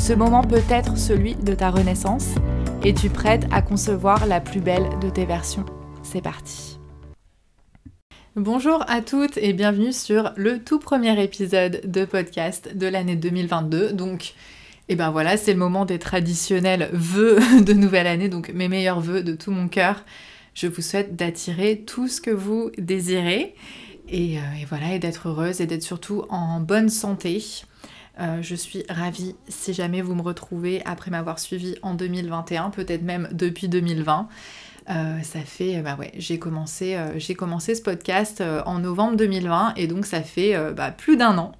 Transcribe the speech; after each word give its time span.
Ce 0.00 0.14
moment 0.14 0.42
peut 0.42 0.62
être 0.70 0.96
celui 0.96 1.34
de 1.34 1.54
ta 1.54 1.68
renaissance. 1.68 2.30
Es-tu 2.82 3.10
prête 3.10 3.46
à 3.52 3.60
concevoir 3.60 4.26
la 4.26 4.40
plus 4.40 4.60
belle 4.60 4.88
de 5.02 5.10
tes 5.10 5.26
versions 5.26 5.66
C'est 6.02 6.22
parti 6.22 6.78
Bonjour 8.34 8.82
à 8.88 9.02
toutes 9.02 9.36
et 9.36 9.52
bienvenue 9.52 9.92
sur 9.92 10.32
le 10.36 10.64
tout 10.64 10.78
premier 10.78 11.22
épisode 11.22 11.82
de 11.84 12.06
podcast 12.06 12.74
de 12.74 12.86
l'année 12.86 13.14
2022. 13.14 13.92
Donc, 13.92 14.28
et 14.88 14.94
eh 14.94 14.96
ben 14.96 15.10
voilà, 15.10 15.36
c'est 15.36 15.52
le 15.52 15.58
moment 15.58 15.84
des 15.84 15.98
traditionnels 15.98 16.88
vœux 16.94 17.38
de 17.62 17.74
nouvelle 17.74 18.06
année, 18.06 18.30
donc 18.30 18.50
mes 18.54 18.68
meilleurs 18.68 19.00
vœux 19.00 19.22
de 19.22 19.34
tout 19.34 19.50
mon 19.50 19.68
cœur. 19.68 20.06
Je 20.54 20.66
vous 20.66 20.80
souhaite 20.80 21.14
d'attirer 21.14 21.84
tout 21.86 22.08
ce 22.08 22.22
que 22.22 22.30
vous 22.30 22.70
désirez 22.78 23.54
et, 24.08 24.38
euh, 24.38 24.62
et 24.62 24.64
voilà, 24.64 24.94
et 24.94 24.98
d'être 24.98 25.28
heureuse 25.28 25.60
et 25.60 25.66
d'être 25.66 25.82
surtout 25.82 26.24
en 26.30 26.58
bonne 26.58 26.88
santé. 26.88 27.44
Euh, 28.20 28.42
je 28.42 28.54
suis 28.54 28.84
ravie 28.88 29.34
si 29.48 29.72
jamais 29.72 30.02
vous 30.02 30.14
me 30.14 30.22
retrouvez 30.22 30.82
après 30.84 31.10
m'avoir 31.10 31.38
suivi 31.38 31.76
en 31.82 31.94
2021, 31.94 32.70
peut-être 32.70 33.02
même 33.02 33.28
depuis 33.32 33.68
2020. 33.68 34.28
Euh, 34.88 35.22
ça 35.22 35.40
fait, 35.40 35.80
bah 35.82 35.96
ouais, 35.98 36.10
j'ai 36.16 36.38
commencé, 36.38 36.96
euh, 36.96 37.18
ce 37.18 37.82
podcast 37.82 38.42
en 38.66 38.80
novembre 38.80 39.16
2020 39.16 39.74
et 39.76 39.86
donc 39.86 40.04
ça 40.04 40.22
fait 40.22 40.54
bah, 40.74 40.90
plus 40.90 41.16
d'un 41.16 41.38
an. 41.38 41.52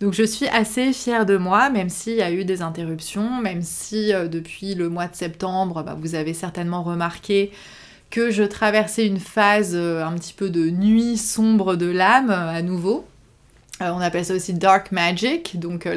Donc 0.00 0.12
je 0.12 0.22
suis 0.22 0.46
assez 0.48 0.92
fière 0.92 1.26
de 1.26 1.36
moi, 1.38 1.70
même 1.70 1.88
s'il 1.88 2.16
y 2.16 2.22
a 2.22 2.30
eu 2.30 2.44
des 2.44 2.62
interruptions, 2.62 3.40
même 3.40 3.62
si 3.62 4.12
depuis 4.12 4.74
le 4.74 4.88
mois 4.88 5.06
de 5.06 5.14
septembre, 5.14 5.82
bah, 5.82 5.96
vous 5.98 6.14
avez 6.14 6.34
certainement 6.34 6.82
remarqué 6.82 7.50
que 8.10 8.30
je 8.30 8.42
traversais 8.44 9.06
une 9.06 9.18
phase 9.18 9.74
un 9.74 10.12
petit 10.12 10.34
peu 10.34 10.50
de 10.50 10.68
nuit 10.70 11.16
sombre 11.16 11.76
de 11.76 11.86
l'âme 11.86 12.30
à 12.30 12.62
nouveau. 12.62 13.06
Euh, 13.82 13.90
on 13.90 14.00
appelle 14.00 14.24
ça 14.24 14.34
aussi 14.34 14.54
dark 14.54 14.92
magic, 14.92 15.58
donc 15.58 15.86
euh, 15.86 15.94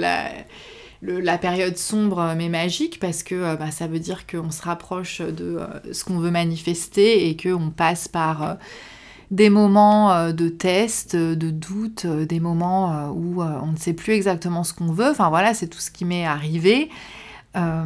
la, 1.01 1.37
période 1.37 1.77
sombre 1.77 2.33
mais 2.35 2.49
magique, 2.49 2.99
parce 2.99 3.23
que 3.23 3.55
bah, 3.55 3.71
ça 3.71 3.87
veut 3.87 3.99
dire 3.99 4.27
qu'on 4.27 4.51
se 4.51 4.61
rapproche 4.61 5.21
de 5.21 5.59
ce 5.91 6.03
qu'on 6.03 6.19
veut 6.19 6.31
manifester 6.31 7.29
et 7.29 7.37
qu'on 7.37 7.69
passe 7.69 8.07
par 8.07 8.57
des 9.31 9.49
moments 9.49 10.31
de 10.31 10.49
test, 10.49 11.15
de 11.15 11.49
doute, 11.51 12.05
des 12.05 12.39
moments 12.39 13.11
où 13.11 13.41
on 13.43 13.71
ne 13.71 13.77
sait 13.77 13.93
plus 13.93 14.13
exactement 14.13 14.65
ce 14.65 14.73
qu'on 14.73 14.91
veut. 14.91 15.11
Enfin 15.11 15.29
voilà, 15.29 15.53
c'est 15.53 15.67
tout 15.67 15.79
ce 15.79 15.91
qui 15.91 16.03
m'est 16.03 16.25
arrivé. 16.25 16.89
Euh, 17.55 17.83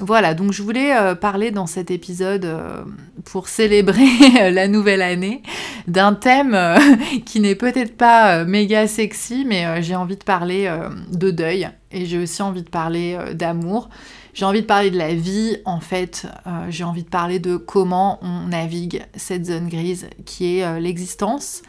voilà, 0.00 0.34
donc 0.34 0.52
je 0.52 0.62
voulais 0.62 0.94
euh, 0.94 1.14
parler 1.14 1.50
dans 1.50 1.66
cet 1.66 1.90
épisode 1.90 2.44
euh, 2.44 2.84
pour 3.24 3.48
célébrer 3.48 4.06
la 4.50 4.68
nouvelle 4.68 5.00
année 5.00 5.42
d'un 5.86 6.12
thème 6.12 6.56
qui 7.24 7.40
n'est 7.40 7.54
peut-être 7.54 7.96
pas 7.96 8.44
méga 8.44 8.86
sexy, 8.86 9.46
mais 9.46 9.82
j'ai 9.82 9.94
envie 9.94 10.16
de 10.16 10.24
parler 10.24 10.70
de 11.10 11.30
deuil 11.30 11.68
et 11.90 12.04
j'ai 12.04 12.18
aussi 12.18 12.42
envie 12.42 12.62
de 12.62 12.68
parler 12.68 13.18
d'amour. 13.34 13.88
J'ai 14.34 14.44
envie 14.44 14.60
de 14.60 14.66
parler 14.66 14.90
de 14.90 14.98
la 14.98 15.14
vie, 15.14 15.56
en 15.64 15.80
fait, 15.80 16.26
j'ai 16.68 16.84
envie 16.84 17.02
de 17.02 17.08
parler 17.08 17.38
de 17.38 17.56
comment 17.56 18.18
on 18.22 18.48
navigue 18.48 19.02
cette 19.16 19.46
zone 19.46 19.68
grise 19.68 20.08
qui 20.26 20.58
est 20.58 20.80
l'existence 20.80 21.62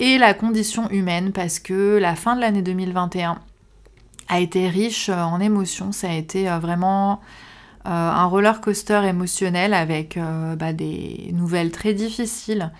et 0.00 0.18
la 0.18 0.34
condition 0.34 0.90
humaine, 0.90 1.30
parce 1.32 1.60
que 1.60 1.98
la 1.98 2.16
fin 2.16 2.34
de 2.34 2.40
l'année 2.40 2.62
2021 2.62 3.38
a 4.28 4.40
été 4.40 4.68
riche 4.68 5.08
euh, 5.08 5.22
en 5.22 5.40
émotions. 5.40 5.92
Ça 5.92 6.10
a 6.10 6.14
été 6.14 6.50
euh, 6.50 6.58
vraiment 6.58 7.20
euh, 7.86 7.90
un 7.90 8.24
roller 8.24 8.60
coaster 8.60 9.02
émotionnel 9.04 9.74
avec 9.74 10.18
bah, 10.56 10.72
des 10.72 11.30
nouvelles 11.32 11.70
très 11.70 11.94
difficiles. 11.94 12.70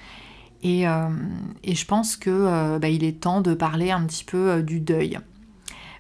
Et, 0.63 0.85
je 0.85 1.85
pense 1.87 2.17
que 2.17 2.79
bah, 2.79 2.89
il 2.89 3.03
est 3.03 3.21
temps 3.21 3.41
de 3.41 3.53
parler 3.53 3.91
un 3.91 4.05
petit 4.07 4.23
peu 4.23 4.63
du 4.63 4.79
deuil. 4.79 5.19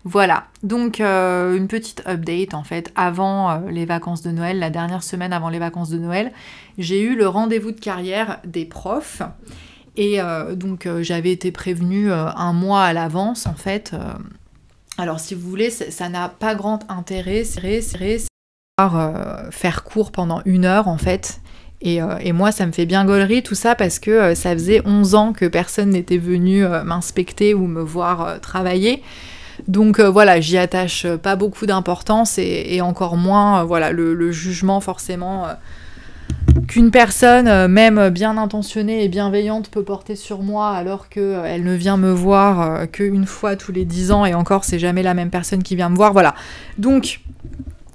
Voilà, 0.04 0.46
donc 0.62 1.00
une 1.00 1.66
petite 1.68 2.02
update 2.06 2.54
en 2.54 2.62
fait 2.62 2.92
avant 2.94 3.58
les 3.68 3.86
vacances 3.86 4.22
de 4.22 4.30
Noël, 4.30 4.60
la 4.60 4.70
dernière 4.70 5.02
semaine 5.02 5.32
avant 5.32 5.48
les 5.48 5.58
vacances 5.58 5.90
de 5.90 5.98
Noël, 5.98 6.32
j'ai 6.78 7.02
eu 7.02 7.16
le 7.16 7.26
rendez-vous 7.26 7.72
de 7.72 7.80
carrière 7.80 8.38
des 8.44 8.64
profs. 8.64 9.22
Et 9.96 10.20
donc 10.54 10.88
j'avais 11.00 11.32
été 11.32 11.50
prévenue 11.50 12.12
un 12.12 12.52
mois 12.52 12.84
à 12.84 12.92
l'avance 12.92 13.46
en 13.46 13.54
fait 13.54 13.96
alors 14.98 15.20
si 15.20 15.34
vous 15.34 15.48
voulez, 15.48 15.70
ça 15.70 16.08
n'a 16.08 16.28
pas 16.28 16.54
grand 16.54 16.80
intérêt, 16.90 17.44
c'est 17.44 17.60
euh, 18.80 19.50
faire 19.50 19.84
court 19.84 20.12
pendant 20.12 20.42
une 20.44 20.64
heure 20.64 20.88
en 20.88 20.98
fait. 20.98 21.40
Euh, 21.84 22.18
et, 22.20 22.32
moi, 22.32 22.52
ça 22.52 22.66
me 22.66 22.72
fait 22.72 22.86
bien 22.86 23.04
gaulerie 23.04 23.42
tout 23.42 23.54
ça 23.54 23.74
parce 23.74 23.98
que 23.98 24.10
euh, 24.10 24.34
ça 24.34 24.52
faisait 24.52 24.82
11 24.86 25.14
ans 25.14 25.32
que 25.32 25.46
personne 25.46 25.90
n'était 25.90 26.18
venu 26.18 26.64
m'inspecter 26.84 27.54
ou 27.54 27.66
me 27.66 27.82
voir 27.82 28.40
travailler. 28.40 29.02
Donc 29.68 30.00
voilà, 30.00 30.40
j'y 30.40 30.58
attache 30.58 31.06
pas 31.16 31.36
beaucoup 31.36 31.66
d'importance 31.66 32.38
et, 32.38 32.80
encore 32.80 33.16
moins 33.16 33.64
voilà 33.64 33.92
le 33.92 34.32
jugement 34.32 34.80
forcément 34.80 35.46
qu'une 36.72 36.90
personne, 36.90 37.48
euh, 37.48 37.68
même 37.68 38.08
bien 38.10 38.36
intentionnée 38.36 39.04
et 39.04 39.08
bienveillante, 39.08 39.68
peut 39.68 39.82
porter 39.82 40.16
sur 40.16 40.42
moi 40.42 40.70
alors 40.70 41.08
qu'elle 41.08 41.22
euh, 41.22 41.58
ne 41.58 41.74
vient 41.74 41.96
me 41.96 42.10
voir 42.10 42.60
euh, 42.60 42.86
qu'une 42.86 43.26
fois 43.26 43.56
tous 43.56 43.72
les 43.72 43.84
dix 43.84 44.10
ans 44.10 44.24
et 44.24 44.34
encore 44.34 44.64
c'est 44.64 44.78
jamais 44.78 45.02
la 45.02 45.14
même 45.14 45.30
personne 45.30 45.62
qui 45.62 45.76
vient 45.76 45.88
me 45.88 45.96
voir. 45.96 46.12
Voilà. 46.12 46.34
Donc 46.78 47.20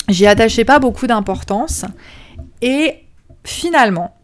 j'y 0.09 0.27
attachais 0.27 0.65
pas 0.65 0.79
beaucoup 0.79 1.07
d'importance 1.07 1.85
et 2.61 3.03
finalement 3.43 4.15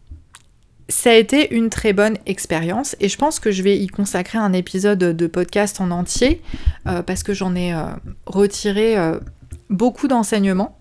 ça 0.89 1.11
a 1.11 1.13
été 1.13 1.55
une 1.55 1.69
très 1.69 1.93
bonne 1.93 2.17
expérience 2.25 2.95
et 2.99 3.09
je 3.09 3.17
pense 3.17 3.39
que 3.39 3.51
je 3.51 3.63
vais 3.63 3.77
y 3.77 3.87
consacrer 3.87 4.37
un 4.37 4.53
épisode 4.53 4.99
de 4.99 5.27
podcast 5.27 5.81
en 5.81 5.91
entier 5.91 6.41
parce 6.83 7.23
que 7.23 7.33
j'en 7.33 7.55
ai 7.55 7.73
retiré 8.25 8.95
beaucoup 9.69 10.09
d'enseignements 10.09 10.77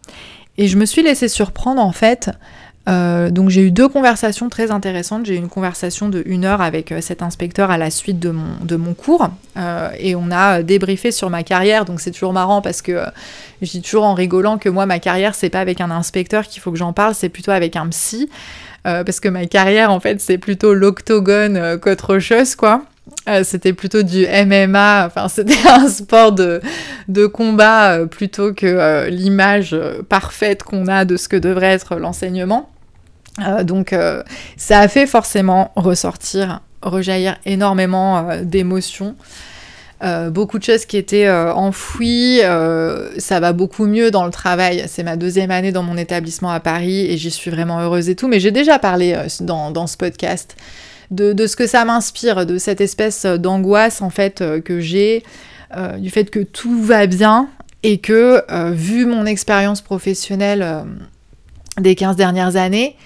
et 0.58 0.66
je 0.66 0.76
me 0.76 0.84
suis 0.84 1.02
laissée 1.02 1.28
surprendre 1.28 1.80
en 1.80 1.92
fait 1.92 2.30
euh, 2.88 3.30
donc 3.30 3.48
j'ai 3.48 3.62
eu 3.62 3.70
deux 3.70 3.88
conversations 3.88 4.48
très 4.48 4.70
intéressantes. 4.70 5.26
J'ai 5.26 5.34
eu 5.34 5.38
une 5.38 5.48
conversation 5.48 6.08
de 6.08 6.22
une 6.26 6.44
heure 6.44 6.60
avec 6.60 6.90
euh, 6.90 7.00
cet 7.00 7.22
inspecteur 7.22 7.70
à 7.70 7.78
la 7.78 7.90
suite 7.90 8.18
de 8.18 8.30
mon, 8.30 8.64
de 8.64 8.76
mon 8.76 8.94
cours 8.94 9.28
euh, 9.56 9.88
et 9.98 10.16
on 10.16 10.30
a 10.32 10.62
débriefé 10.62 11.12
sur 11.12 11.30
ma 11.30 11.42
carrière. 11.44 11.84
Donc 11.84 12.00
c'est 12.00 12.10
toujours 12.10 12.32
marrant 12.32 12.60
parce 12.60 12.82
que 12.82 13.00
je 13.60 13.70
dis 13.70 13.82
toujours 13.82 14.04
en 14.04 14.14
rigolant 14.14 14.58
que 14.58 14.68
moi 14.68 14.86
ma 14.86 14.98
carrière 14.98 15.34
c'est 15.34 15.50
pas 15.50 15.60
avec 15.60 15.80
un 15.80 15.90
inspecteur 15.90 16.46
qu'il 16.46 16.60
faut 16.60 16.72
que 16.72 16.78
j'en 16.78 16.92
parle, 16.92 17.14
c'est 17.14 17.28
plutôt 17.28 17.52
avec 17.52 17.76
un 17.76 17.88
psy 17.88 18.28
parce 18.84 19.20
que 19.20 19.28
ma 19.28 19.46
carrière 19.46 19.92
en 19.92 20.00
fait 20.00 20.20
c'est 20.20 20.38
plutôt 20.38 20.74
l'octogone 20.74 21.78
qu'autre 21.78 22.18
chose 22.18 22.56
quoi. 22.56 22.82
c'était 23.44 23.72
plutôt 23.72 24.02
du 24.02 24.26
MMA, 24.26 25.06
enfin 25.06 25.28
c'était 25.32 25.68
un 25.68 25.86
sport 25.86 26.32
de, 26.32 26.60
de 27.06 27.26
combat 27.26 28.04
plutôt 28.06 28.52
que 28.52 29.08
l'image 29.08 29.76
parfaite 30.08 30.64
qu'on 30.64 30.88
a 30.88 31.04
de 31.04 31.16
ce 31.16 31.28
que 31.28 31.36
devrait 31.36 31.66
être 31.66 31.94
l'enseignement. 31.94 32.71
Euh, 33.40 33.64
donc 33.64 33.92
euh, 33.92 34.22
ça 34.56 34.80
a 34.80 34.88
fait 34.88 35.06
forcément 35.06 35.72
ressortir, 35.76 36.60
rejaillir 36.82 37.36
énormément 37.46 38.30
euh, 38.30 38.42
d'émotions. 38.44 39.14
beaucoup 40.30 40.58
de 40.58 40.64
choses 40.64 40.84
qui 40.84 40.96
étaient 40.96 41.30
enfouies, 41.30 42.40
ça 43.18 43.38
va 43.38 43.52
beaucoup 43.52 43.86
mieux 43.86 44.10
dans 44.10 44.24
le 44.24 44.32
travail. 44.32 44.82
C'est 44.88 45.04
ma 45.04 45.14
deuxième 45.16 45.52
année 45.52 45.70
dans 45.70 45.84
mon 45.84 45.96
établissement 45.96 46.50
à 46.50 46.58
Paris 46.58 47.06
et 47.06 47.16
j'y 47.16 47.30
suis 47.30 47.52
vraiment 47.52 47.78
heureuse 47.78 48.08
et 48.08 48.16
tout. 48.16 48.26
Mais 48.26 48.40
j'ai 48.40 48.50
déjà 48.50 48.80
parlé 48.80 49.16
dans, 49.40 49.86
ce 49.86 49.96
podcast 49.96 50.56
de, 51.12 51.32
de, 51.32 51.46
ce 51.46 51.54
que 51.54 51.68
ça 51.68 51.84
m'inspire, 51.84 52.46
de 52.46 52.58
cette 52.58 52.80
espèce 52.80 53.24
d'angoisse 53.26 54.02
en 54.02 54.10
fait 54.10 54.42
que 54.64 54.80
j'ai, 54.80 55.22
du 55.98 56.10
fait 56.10 56.30
que 56.30 56.40
tout 56.40 56.82
va 56.82 57.06
bien 57.06 57.48
et 57.84 57.98
que 57.98 58.42
vu 58.72 59.06
mon 59.06 59.24
expérience 59.24 59.82
professionnelle 59.82 60.84
des 61.78 61.94
15 61.94 62.16
dernières 62.16 62.56
années, 62.56 62.96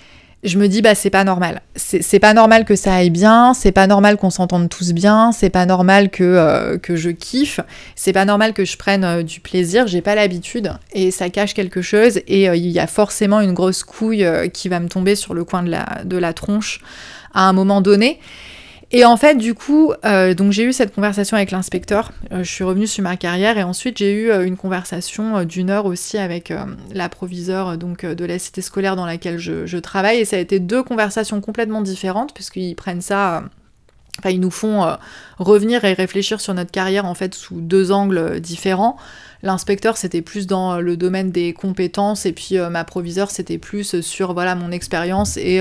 je 0.47 0.59
me 0.59 0.69
dis 0.69 0.81
bah 0.81 0.95
c'est 0.95 1.11
pas 1.11 1.25
normal. 1.25 1.61
C'est 1.75 2.19
pas 2.19 2.33
normal 2.33 2.65
que 2.65 2.77
ça 2.77 2.95
aille 2.95 3.11
bien, 3.11 3.53
c'est 3.53 3.73
pas 3.73 3.87
normal 3.87 4.17
qu'on 4.17 4.31
s'entende 4.31 4.69
tous 4.69 4.93
bien, 4.93 5.33
c'est 5.33 5.51
pas 5.51 5.67
normal 5.67 6.11
que, 6.11 6.25
euh, 6.25 6.79
que 6.79 6.97
je 6.97 7.11
kiffe, 7.11 7.61
c'est 7.95 8.13
pas 8.13 8.25
normal 8.25 8.55
que 8.55 8.65
je 8.65 8.77
prenne 8.77 9.05
euh, 9.05 9.23
du 9.23 9.41
plaisir, 9.41 9.87
j'ai 9.87 10.01
pas 10.01 10.15
l'habitude 10.15 10.73
et 10.93 11.11
ça 11.11 11.29
cache 11.29 11.55
quelque 11.55 11.83
chose 11.83 12.21
et 12.27 12.49
euh, 12.49 12.57
il 12.57 12.69
y 12.69 12.79
a 12.79 12.87
forcément 12.87 13.41
une 13.41 13.53
grosse 13.53 13.85
couille 13.85 14.27
qui 14.53 14.69
va 14.69 14.81
me 14.81 14.89
tomber 14.89 15.17
sur 15.17 15.35
le 15.35 15.45
coin 15.45 15.63
de 15.63 15.71
la, 15.71 16.03
de 16.05 16.17
la 16.17 16.33
tronche 16.33 16.81
à 17.35 17.49
un 17.49 17.53
moment 17.53 17.81
donné. 17.81 18.19
Et 18.93 19.05
en 19.05 19.17
fait, 19.17 19.35
du 19.35 19.55
coup, 19.55 19.93
euh, 20.05 20.35
donc 20.35 20.53
j'ai 20.53 20.63
eu 20.63 20.73
cette 20.73 20.95
conversation 20.95 21.37
avec 21.37 21.51
l'inspecteur. 21.51 22.13
Euh, 22.31 22.45
je 22.45 22.51
suis 22.51 22.63
revenue 22.63 22.87
sur 22.87 23.03
ma 23.03 23.17
carrière 23.17 23.59
et 23.59 23.65
ensuite 23.65 23.99
j'ai 23.99 24.13
eu 24.13 24.31
euh, 24.31 24.47
une 24.47 24.57
conversation 24.57 25.43
d'une 25.43 25.71
heure 25.71 25.87
aussi 25.87 26.19
avec 26.19 26.53
la 26.93 27.09
proviseure 27.09 27.77
de 27.77 28.25
la 28.25 28.39
cité 28.39 28.63
scolaire 28.63 28.95
dans 28.95 29.07
laquelle 29.07 29.39
je, 29.39 29.79
travaille. 29.79 30.19
Et 30.19 30.25
ça 30.25 30.37
a 30.37 30.39
été 30.39 30.61
deux 30.61 30.85
conversations 30.85 31.41
complètement 31.41 31.83
différentes 31.83 32.33
puisqu'ils 32.33 32.77
prennent 32.77 33.01
ça. 33.01 33.45
Enfin, 34.21 34.31
ils 34.31 34.41
nous 34.41 34.51
font 34.51 34.97
revenir 35.39 35.85
et 35.85 35.93
réfléchir 35.93 36.41
sur 36.41 36.55
notre 36.55 36.71
carrière 36.71 37.05
en 37.05 37.15
fait 37.15 37.35
sous 37.35 37.61
deux 37.61 37.93
angles 37.93 38.41
différents. 38.41 38.97
L'inspecteur 39.43 39.97
c'était 39.97 40.23
plus 40.23 40.47
dans 40.47 40.81
le 40.81 40.97
domaine 40.97 41.31
des 41.33 41.53
compétences 41.53 42.25
et 42.25 42.33
puis 42.33 42.57
ma 42.71 42.85
proviseure 42.85 43.31
c'était 43.31 43.59
plus 43.59 44.01
sur 44.01 44.33
voilà 44.33 44.55
mon 44.55 44.71
expérience 44.71 45.37
et 45.37 45.61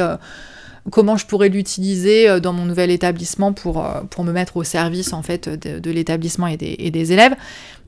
comment 0.92 1.18
je 1.18 1.26
pourrais 1.26 1.50
l'utiliser 1.50 2.30
euh, 2.30 2.40
dans 2.40 2.54
mon 2.54 2.66
nouvel 2.66 2.92
établissement 2.92 3.54
pour, 3.54 3.84
euh, 3.84 4.02
pour 4.10 4.24
me 4.24 4.32
mettre 4.32 4.58
au 4.58 4.64
service 4.64 5.14
en 5.14 5.24
fait 5.24 5.50
de, 5.50 5.92
l'établissement 5.92 6.48
et 6.48 6.58
des, 6.58 6.76
et 6.80 6.92
des, 6.92 7.12
élèves. 7.12 7.36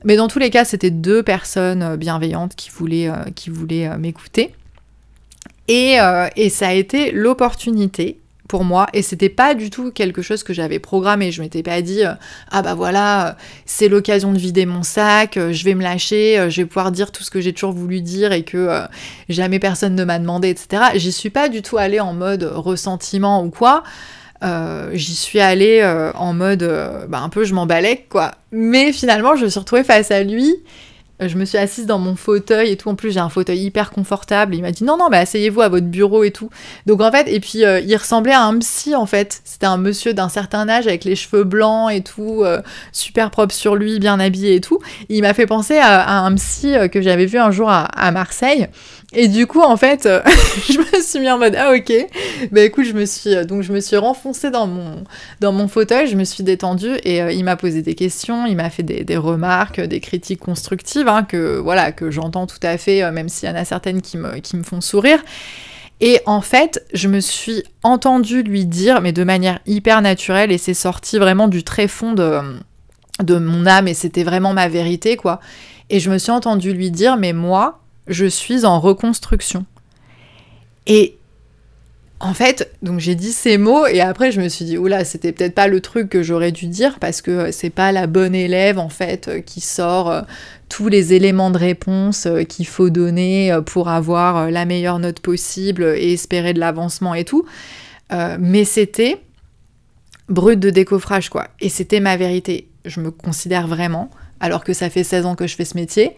Mais 0.03 0.15
dans 0.15 0.27
tous 0.27 0.39
les 0.39 0.49
cas, 0.49 0.65
c'était 0.65 0.91
deux 0.91 1.23
personnes 1.23 1.83
euh, 1.83 1.97
bienveillantes 1.97 2.55
qui 2.55 2.69
voulaient, 2.69 3.11
m'écouter. 3.97 4.53
Et, 5.67 5.97
ça 6.49 6.67
a 6.69 6.73
été 6.73 7.11
l'opportunité 7.11 8.19
pour 8.47 8.63
moi 8.63 8.87
et 8.93 9.01
c'était 9.01 9.29
pas 9.29 9.53
du 9.53 9.69
tout 9.69 9.91
quelque 9.91 10.21
chose 10.21 10.43
que 10.43 10.53
j'avais 10.53 10.79
programmé. 10.79 11.31
Je 11.31 11.41
m'étais 11.41 11.63
pas 11.63 11.81
dit 11.81 12.01
ah 12.51 12.61
bah 12.61 12.73
voilà, 12.73 13.37
c'est 13.65 13.87
l'occasion 13.87 14.33
de 14.33 14.37
vider 14.37 14.65
mon 14.65 14.83
sac, 14.83 15.37
je 15.37 15.63
vais 15.63 15.75
me 15.75 15.83
lâcher, 15.83 16.47
je 16.49 16.61
vais 16.61 16.65
pouvoir 16.65 16.91
dire 16.91 17.11
tout 17.11 17.23
ce 17.23 17.31
que 17.31 17.41
j'ai 17.41 17.53
toujours 17.53 17.71
voulu 17.71 18.01
dire 18.01 18.31
et 18.31 18.43
que 18.43 18.81
jamais 19.29 19.59
personne 19.59 19.95
ne 19.95 20.03
m'a 20.03 20.19
demandé, 20.19 20.49
etc. 20.49 20.83
J'y 20.95 21.11
suis 21.11 21.29
pas 21.29 21.49
du 21.49 21.61
tout 21.61 21.77
allée 21.77 21.99
en 21.99 22.13
mode 22.13 22.43
ressentiment 22.43 23.43
ou 23.43 23.49
quoi. 23.49 23.83
j'y 24.93 25.15
suis 25.15 25.39
allée 25.39 25.83
en 26.15 26.33
mode 26.33 26.63
bah, 27.09 27.19
un 27.19 27.29
peu 27.29 27.43
je 27.43 27.53
m'emballais 27.53 28.05
quoi. 28.09 28.31
Mais 28.51 28.91
finalement 28.93 29.35
je 29.35 29.45
me 29.45 29.49
suis 29.49 29.59
retrouvée 29.59 29.83
face 29.83 30.11
à 30.11 30.23
lui 30.23 30.55
je 31.19 31.37
me 31.37 31.45
suis 31.45 31.57
assise 31.57 31.85
dans 31.85 31.99
mon 31.99 32.15
fauteuil 32.15 32.71
et 32.71 32.77
tout. 32.77 32.89
En 32.89 32.95
plus, 32.95 33.11
j'ai 33.11 33.19
un 33.19 33.29
fauteuil 33.29 33.59
hyper 33.59 33.91
confortable. 33.91 34.55
Il 34.55 34.61
m'a 34.61 34.71
dit 34.71 34.83
non, 34.83 34.97
non, 34.97 35.09
bah 35.09 35.19
asseyez-vous 35.19 35.61
à 35.61 35.69
votre 35.69 35.87
bureau 35.87 36.23
et 36.23 36.31
tout. 36.31 36.49
Donc 36.85 37.01
en 37.01 37.11
fait, 37.11 37.27
et 37.27 37.39
puis 37.39 37.65
euh, 37.65 37.79
il 37.79 37.95
ressemblait 37.95 38.33
à 38.33 38.43
un 38.43 38.57
psy 38.59 38.95
en 38.95 39.05
fait. 39.05 39.41
C'était 39.43 39.65
un 39.65 39.77
monsieur 39.77 40.13
d'un 40.13 40.29
certain 40.29 40.69
âge 40.69 40.87
avec 40.87 41.03
les 41.03 41.15
cheveux 41.15 41.43
blancs 41.43 41.91
et 41.91 42.01
tout, 42.01 42.43
euh, 42.43 42.61
super 42.91 43.31
propre 43.31 43.53
sur 43.53 43.75
lui, 43.75 43.99
bien 43.99 44.19
habillé 44.19 44.55
et 44.55 44.61
tout. 44.61 44.79
Il 45.09 45.21
m'a 45.21 45.33
fait 45.33 45.47
penser 45.47 45.77
à, 45.77 46.19
un 46.19 46.35
psy 46.35 46.75
euh, 46.75 46.87
que 46.87 47.01
j'avais 47.01 47.25
vu 47.25 47.39
un 47.39 47.51
jour 47.51 47.69
à 47.69 48.11
Marseille. 48.11 48.67
Et 49.13 49.29
du 49.29 49.47
coup, 49.47 49.61
en 49.61 49.77
fait, 49.77 50.05
euh, 50.05 50.21
je 50.69 50.79
me 50.79 51.01
suis 51.01 51.19
mis 51.19 51.29
en 51.29 51.37
mode 51.37 51.55
ah 51.57 51.71
ok. 51.73 51.93
Bah 52.51 52.61
écoute, 52.61 52.83
je 52.83 52.91
me 52.91 53.05
suis 53.05 53.33
euh, 53.33 53.45
donc 53.45 53.61
je 53.61 53.71
me 53.71 53.79
suis 53.79 53.95
renfoncée 53.95 54.51
dans 54.51 54.67
mon 54.67 55.05
dans 55.39 55.53
mon 55.53 55.69
fauteuil, 55.69 56.07
je 56.07 56.17
me 56.17 56.25
suis 56.25 56.43
détendue 56.43 56.97
et 57.05 57.21
euh, 57.21 57.31
il 57.31 57.45
m'a 57.45 57.55
posé 57.55 57.81
des 57.81 57.95
questions, 57.95 58.45
il 58.45 58.57
m'a 58.57 58.69
fait 58.69 58.83
des, 58.83 59.17
remarques, 59.17 59.79
des 59.79 60.01
critiques 60.01 60.41
constructives 60.41 61.06
hein, 61.07 61.23
que 61.23 61.57
voilà 61.57 61.91
que 61.91 62.11
j'entends 62.11 62.47
tout 62.47 62.59
à 62.63 62.77
fait, 62.77 63.09
même 63.11 63.29
s'il 63.29 63.49
y 63.49 63.51
en 63.51 63.55
a 63.55 63.65
certaines 63.65 64.01
qui 64.01 64.17
me 64.17 64.39
qui 64.39 64.55
me 64.55 64.63
font 64.63 64.81
sourire. 64.81 65.19
Et 65.99 66.21
en 66.25 66.41
fait, 66.41 66.85
je 66.93 67.07
me 67.07 67.19
suis 67.19 67.63
entendue 67.81 68.43
lui 68.43 68.65
dire, 68.65 69.01
mais 69.01 69.13
de 69.13 69.23
manière 69.23 69.59
hyper 69.65 70.01
naturelle, 70.01 70.51
et 70.51 70.57
c'est 70.57 70.75
sorti 70.75 71.17
vraiment 71.17 71.47
du 71.47 71.63
très 71.63 71.87
fond 71.87 72.13
de, 72.13 72.39
de 73.23 73.37
mon 73.39 73.65
âme, 73.65 73.87
et 73.87 73.95
c'était 73.95 74.23
vraiment 74.23 74.53
ma 74.53 74.67
vérité, 74.67 75.17
quoi. 75.17 75.39
Et 75.89 75.99
je 75.99 76.11
me 76.11 76.19
suis 76.19 76.31
entendue 76.31 76.73
lui 76.73 76.91
dire, 76.91 77.17
mais 77.17 77.33
moi, 77.33 77.79
je 78.07 78.25
suis 78.25 78.63
en 78.63 78.79
reconstruction. 78.79 79.65
Et 80.85 81.17
en 82.19 82.33
fait, 82.33 82.71
donc 82.81 82.99
j'ai 82.99 83.13
dit 83.13 83.31
ces 83.31 83.59
mots 83.59 83.85
et 83.85 84.01
après 84.01 84.31
je 84.31 84.41
me 84.41 84.49
suis 84.49 84.65
dit 84.65 84.77
oula, 84.77 85.05
c'était 85.05 85.31
peut-être 85.31 85.53
pas 85.53 85.67
le 85.67 85.81
truc 85.81 86.09
que 86.09 86.23
j'aurais 86.23 86.51
dû 86.51 86.65
dire 86.65 86.97
parce 86.99 87.21
que 87.21 87.51
c'est 87.51 87.69
pas 87.69 87.91
la 87.91 88.07
bonne 88.07 88.33
élève 88.33 88.79
en 88.79 88.89
fait 88.89 89.43
qui 89.45 89.61
sort 89.61 90.09
euh, 90.09 90.21
tous 90.67 90.87
les 90.87 91.13
éléments 91.13 91.51
de 91.51 91.59
réponse 91.59 92.25
euh, 92.25 92.41
qu'il 92.41 92.65
faut 92.65 92.89
donner 92.89 93.51
euh, 93.51 93.61
pour 93.61 93.89
avoir 93.89 94.49
la 94.49 94.65
meilleure 94.65 94.97
note 94.97 95.19
possible 95.19 95.83
et 95.83 96.13
espérer 96.13 96.53
de 96.53 96.59
l'avancement 96.59 97.13
et 97.13 97.23
tout. 97.23 97.45
mais 98.39 98.65
c'était 98.65 99.21
brut 100.27 100.59
de 100.59 100.71
décoffrage 100.71 101.29
quoi. 101.29 101.49
Et 101.59 101.69
c'était 101.69 101.99
ma 101.99 102.17
vérité. 102.17 102.67
Je 102.85 102.99
me 102.99 103.11
considère 103.11 103.67
vraiment, 103.67 104.09
alors 104.39 104.63
que 104.63 104.73
ça 104.73 104.89
fait 104.89 105.03
16 105.03 105.25
ans 105.27 105.35
que 105.35 105.45
je 105.45 105.55
fais 105.55 105.65
ce 105.65 105.75
métier, 105.75 106.15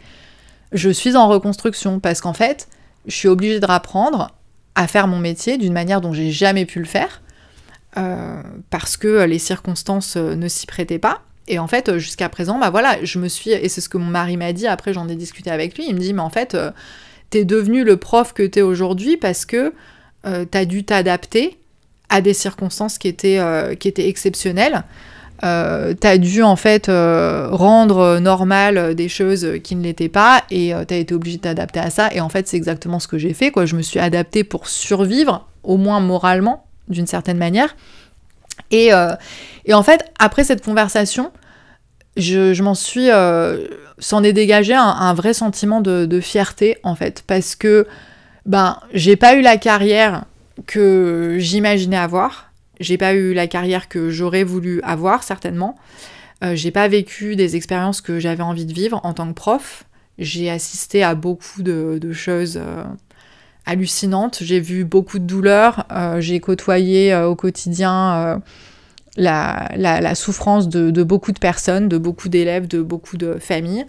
je 0.72 0.90
suis 0.90 1.18
en 1.18 1.28
reconstruction 1.28 2.00
parce 2.00 2.22
qu'en 2.22 2.34
fait, 2.34 2.69
je 3.06 3.16
suis 3.16 3.28
obligée 3.28 3.60
de 3.60 3.66
rapprendre 3.66 4.31
à 4.80 4.88
faire 4.88 5.08
mon 5.08 5.20
métier 5.20 5.58
d'une 5.58 5.74
manière 5.74 6.00
dont 6.00 6.14
j'ai 6.14 6.31
jamais 6.31 6.66
pu 6.66 6.80
le 6.80 6.86
faire 6.86 7.22
euh, 7.98 8.42
parce 8.70 8.96
que 8.96 9.26
les 9.26 9.38
circonstances 9.38 10.16
euh, 10.16 10.36
ne 10.36 10.48
s'y 10.48 10.68
prêtaient 10.68 11.00
pas. 11.00 11.22
Et 11.50 11.60
en 11.60 11.68
fait, 11.68 11.98
jusqu'à 11.98 12.30
présent, 12.30 12.58
bah 12.60 12.70
voilà, 12.70 13.04
je 13.04 13.20
me 13.20 13.28
suis, 13.28 13.52
et 13.52 13.68
c'est 13.68 13.81
ce 13.81 13.90
que 13.90 13.98
mon 13.98 14.06
mari 14.06 14.38
m'a 14.38 14.54
dit, 14.54 14.68
après 14.68 14.94
j'en 14.94 15.10
ai 15.10 15.16
discuté 15.16 15.52
avec 15.52 15.76
lui, 15.76 15.86
il 15.90 15.96
me 15.96 16.00
dit, 16.00 16.14
mais 16.14 16.22
en 16.22 16.30
fait, 16.30 16.56
euh, 16.56 16.72
t'es 17.30 17.44
devenu 17.44 17.84
le 17.84 17.98
prof 17.98 18.31
que 18.31 18.44
t'es 18.44 18.62
aujourd'hui 18.62 19.18
parce 19.18 19.46
que 19.46 19.74
t'as 20.52 20.66
dû 20.66 20.84
t'adapter 20.84 21.58
à 22.10 22.20
des 22.20 22.34
circonstances 22.34 22.98
qui 22.98 23.08
étaient, 23.08 23.40
qui 23.80 23.88
étaient 23.88 24.10
exceptionnelles. 24.10 24.84
Euh, 25.44 25.94
t'as 25.94 26.18
dû 26.18 26.44
en 26.44 26.58
fait 26.58 26.90
euh, 26.90 27.48
rendre 27.52 28.20
normal 28.20 28.94
des 28.94 29.08
choses 29.08 29.48
qui 29.64 29.78
ne 29.78 29.84
l'étaient 29.84 30.10
pas 30.10 30.44
et 30.52 30.74
euh, 30.74 30.84
t'as 30.86 30.98
été 30.98 31.16
obligé 31.16 31.38
de 31.38 31.44
t'adapter 31.44 31.80
à 31.80 31.90
ça. 31.90 32.10
Et 32.14 32.20
en 32.20 32.30
fait 32.30 32.48
c'est 32.48 32.58
exactement 32.58 33.00
ce 33.00 33.08
que 33.08 33.18
j'ai 33.18 33.34
fait 33.34 33.52
quoi. 33.52 33.66
Je 33.66 33.76
me 33.76 33.82
suis 33.82 34.00
adaptée 34.00 34.44
pour 34.44 34.68
survivre 34.68 35.48
au 35.64 35.78
moins 35.78 36.00
moralement 36.00 36.66
d'une 36.90 37.08
certaine 37.08 37.38
manière. 37.38 37.76
Et, 38.72 38.90
et, 39.66 39.74
en 39.74 39.84
fait 39.84 40.12
après 40.20 40.44
cette 40.44 40.64
conversation 40.64 41.32
je, 42.18 42.62
m'en 42.62 42.76
suis 42.76 43.08
s'en 44.00 44.24
est 44.24 44.34
dégagé 44.34 44.74
un, 44.76 45.14
vrai 45.14 45.34
sentiment 45.34 45.80
de, 45.80 46.06
de, 46.06 46.20
fierté 46.20 46.78
en 46.84 46.96
fait. 46.96 47.24
Parce 47.26 47.56
que 47.56 47.88
ben 48.46 48.80
j'ai 48.94 49.16
pas 49.16 49.36
eu 49.36 49.42
la 49.42 49.58
carrière 49.58 50.26
que 50.68 51.38
j'imaginais 51.40 51.98
avoir 51.98 52.49
j'ai 52.80 52.98
pas 52.98 53.14
eu 53.14 53.34
la 53.34 53.48
carrière 53.48 53.90
que 53.90 54.10
j'aurais 54.10 54.44
voulu 54.44 54.81
avoir, 54.84 55.24
certainement. 55.24 55.76
Euh, 56.44 56.56
j'ai 56.56 56.71
pas 56.71 56.88
vécu 56.88 57.36
des 57.36 57.56
expériences 57.56 58.02
que 58.02 58.19
j'avais 58.19 58.44
envie 58.44 58.66
de 58.66 58.74
vivre 58.74 59.02
en 59.04 59.14
tant 59.14 59.28
que 59.28 59.33
prof. 59.33 59.83
J'ai 60.18 60.50
assisté 60.50 61.04
à 61.04 61.16
beaucoup 61.16 61.64
de, 61.64 62.12
choses 62.14 62.57
euh, 62.62 62.83
hallucinantes. 63.66 64.40
J'ai 64.42 64.59
vu 64.59 64.86
beaucoup 64.86 65.19
de 65.19 65.26
douleurs. 65.26 65.86
Euh, 65.92 66.21
j'ai 66.21 66.40
côtoyé 66.40 67.16
au 67.16 67.36
quotidien 67.36 68.42
la, 69.18 70.16
souffrance 70.16 70.69
de, 70.69 70.92
de, 70.92 71.04
beaucoup 71.04 71.31
de 71.31 71.40
personnes, 71.40 71.90
de 71.90 71.98
beaucoup 71.98 72.30
d'élèves, 72.30 72.68
de 72.68 72.81
beaucoup 72.81 73.18
de 73.18 73.38
familles. 73.40 73.86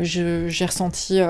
j'ai 0.00 0.66
ressenti 0.66 1.20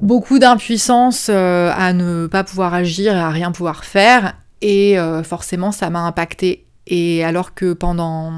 beaucoup 0.00 0.38
d'impuissance 0.38 1.28
à 1.28 1.92
ne 1.92 2.28
pas 2.28 2.44
pouvoir 2.44 2.74
agir 2.74 3.16
et 3.16 3.20
à 3.20 3.30
rien 3.30 3.50
pouvoir 3.50 3.84
faire. 3.84 4.34
Et 4.60 4.98
euh, 4.98 5.22
forcément, 5.22 5.72
ça 5.72 5.90
m'a 5.90 6.00
impacté. 6.00 6.66
Et 6.86 7.24
alors 7.24 7.54
que 7.54 7.72
pendant, 7.72 8.32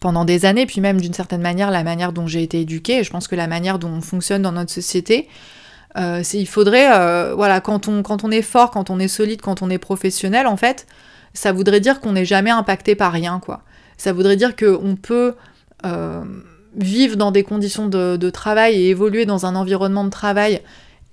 pendant 0.00 0.24
des 0.24 0.44
années, 0.44 0.66
puis 0.66 0.80
même 0.80 1.00
d'une 1.00 1.12
certaine 1.12 1.42
manière, 1.42 1.70
la 1.70 1.82
manière 1.82 2.12
dont 2.12 2.26
j'ai 2.26 2.42
été 2.42 2.60
éduquée, 2.60 3.04
je 3.04 3.10
pense 3.10 3.28
que 3.28 3.36
la 3.36 3.46
manière 3.46 3.78
dont 3.78 3.90
on 3.90 4.00
fonctionne 4.00 4.42
dans 4.42 4.52
notre 4.52 4.70
société, 4.70 5.28
euh, 5.96 6.22
il 6.32 6.46
faudrait, 6.46 6.92
euh, 6.92 7.34
voilà, 7.34 7.60
quand 7.60 7.88
on, 7.88 8.02
quand 8.02 8.24
on 8.24 8.30
est 8.30 8.42
fort, 8.42 8.70
quand 8.70 8.90
on 8.90 8.98
est 8.98 9.08
solide, 9.08 9.40
quand 9.42 9.62
on 9.62 9.70
est 9.70 9.78
professionnel, 9.78 10.46
en 10.46 10.56
fait, 10.56 10.86
ça 11.34 11.52
voudrait 11.52 11.80
dire 11.80 12.00
qu'on 12.00 12.12
n'est 12.12 12.24
jamais 12.24 12.50
impacté 12.50 12.94
par 12.94 13.12
rien, 13.12 13.40
quoi. 13.40 13.62
Ça 13.96 14.12
voudrait 14.12 14.36
dire 14.36 14.54
qu'on 14.54 14.96
peut 14.96 15.34
vivre 16.76 17.16
dans 17.16 17.30
des 17.30 17.42
conditions 17.42 17.88
de, 17.88 18.30
travail 18.30 18.74
et 18.74 18.88
évoluer 18.90 19.26
dans 19.26 19.46
un 19.46 19.56
environnement 19.56 20.04
de 20.04 20.10
travail 20.10 20.62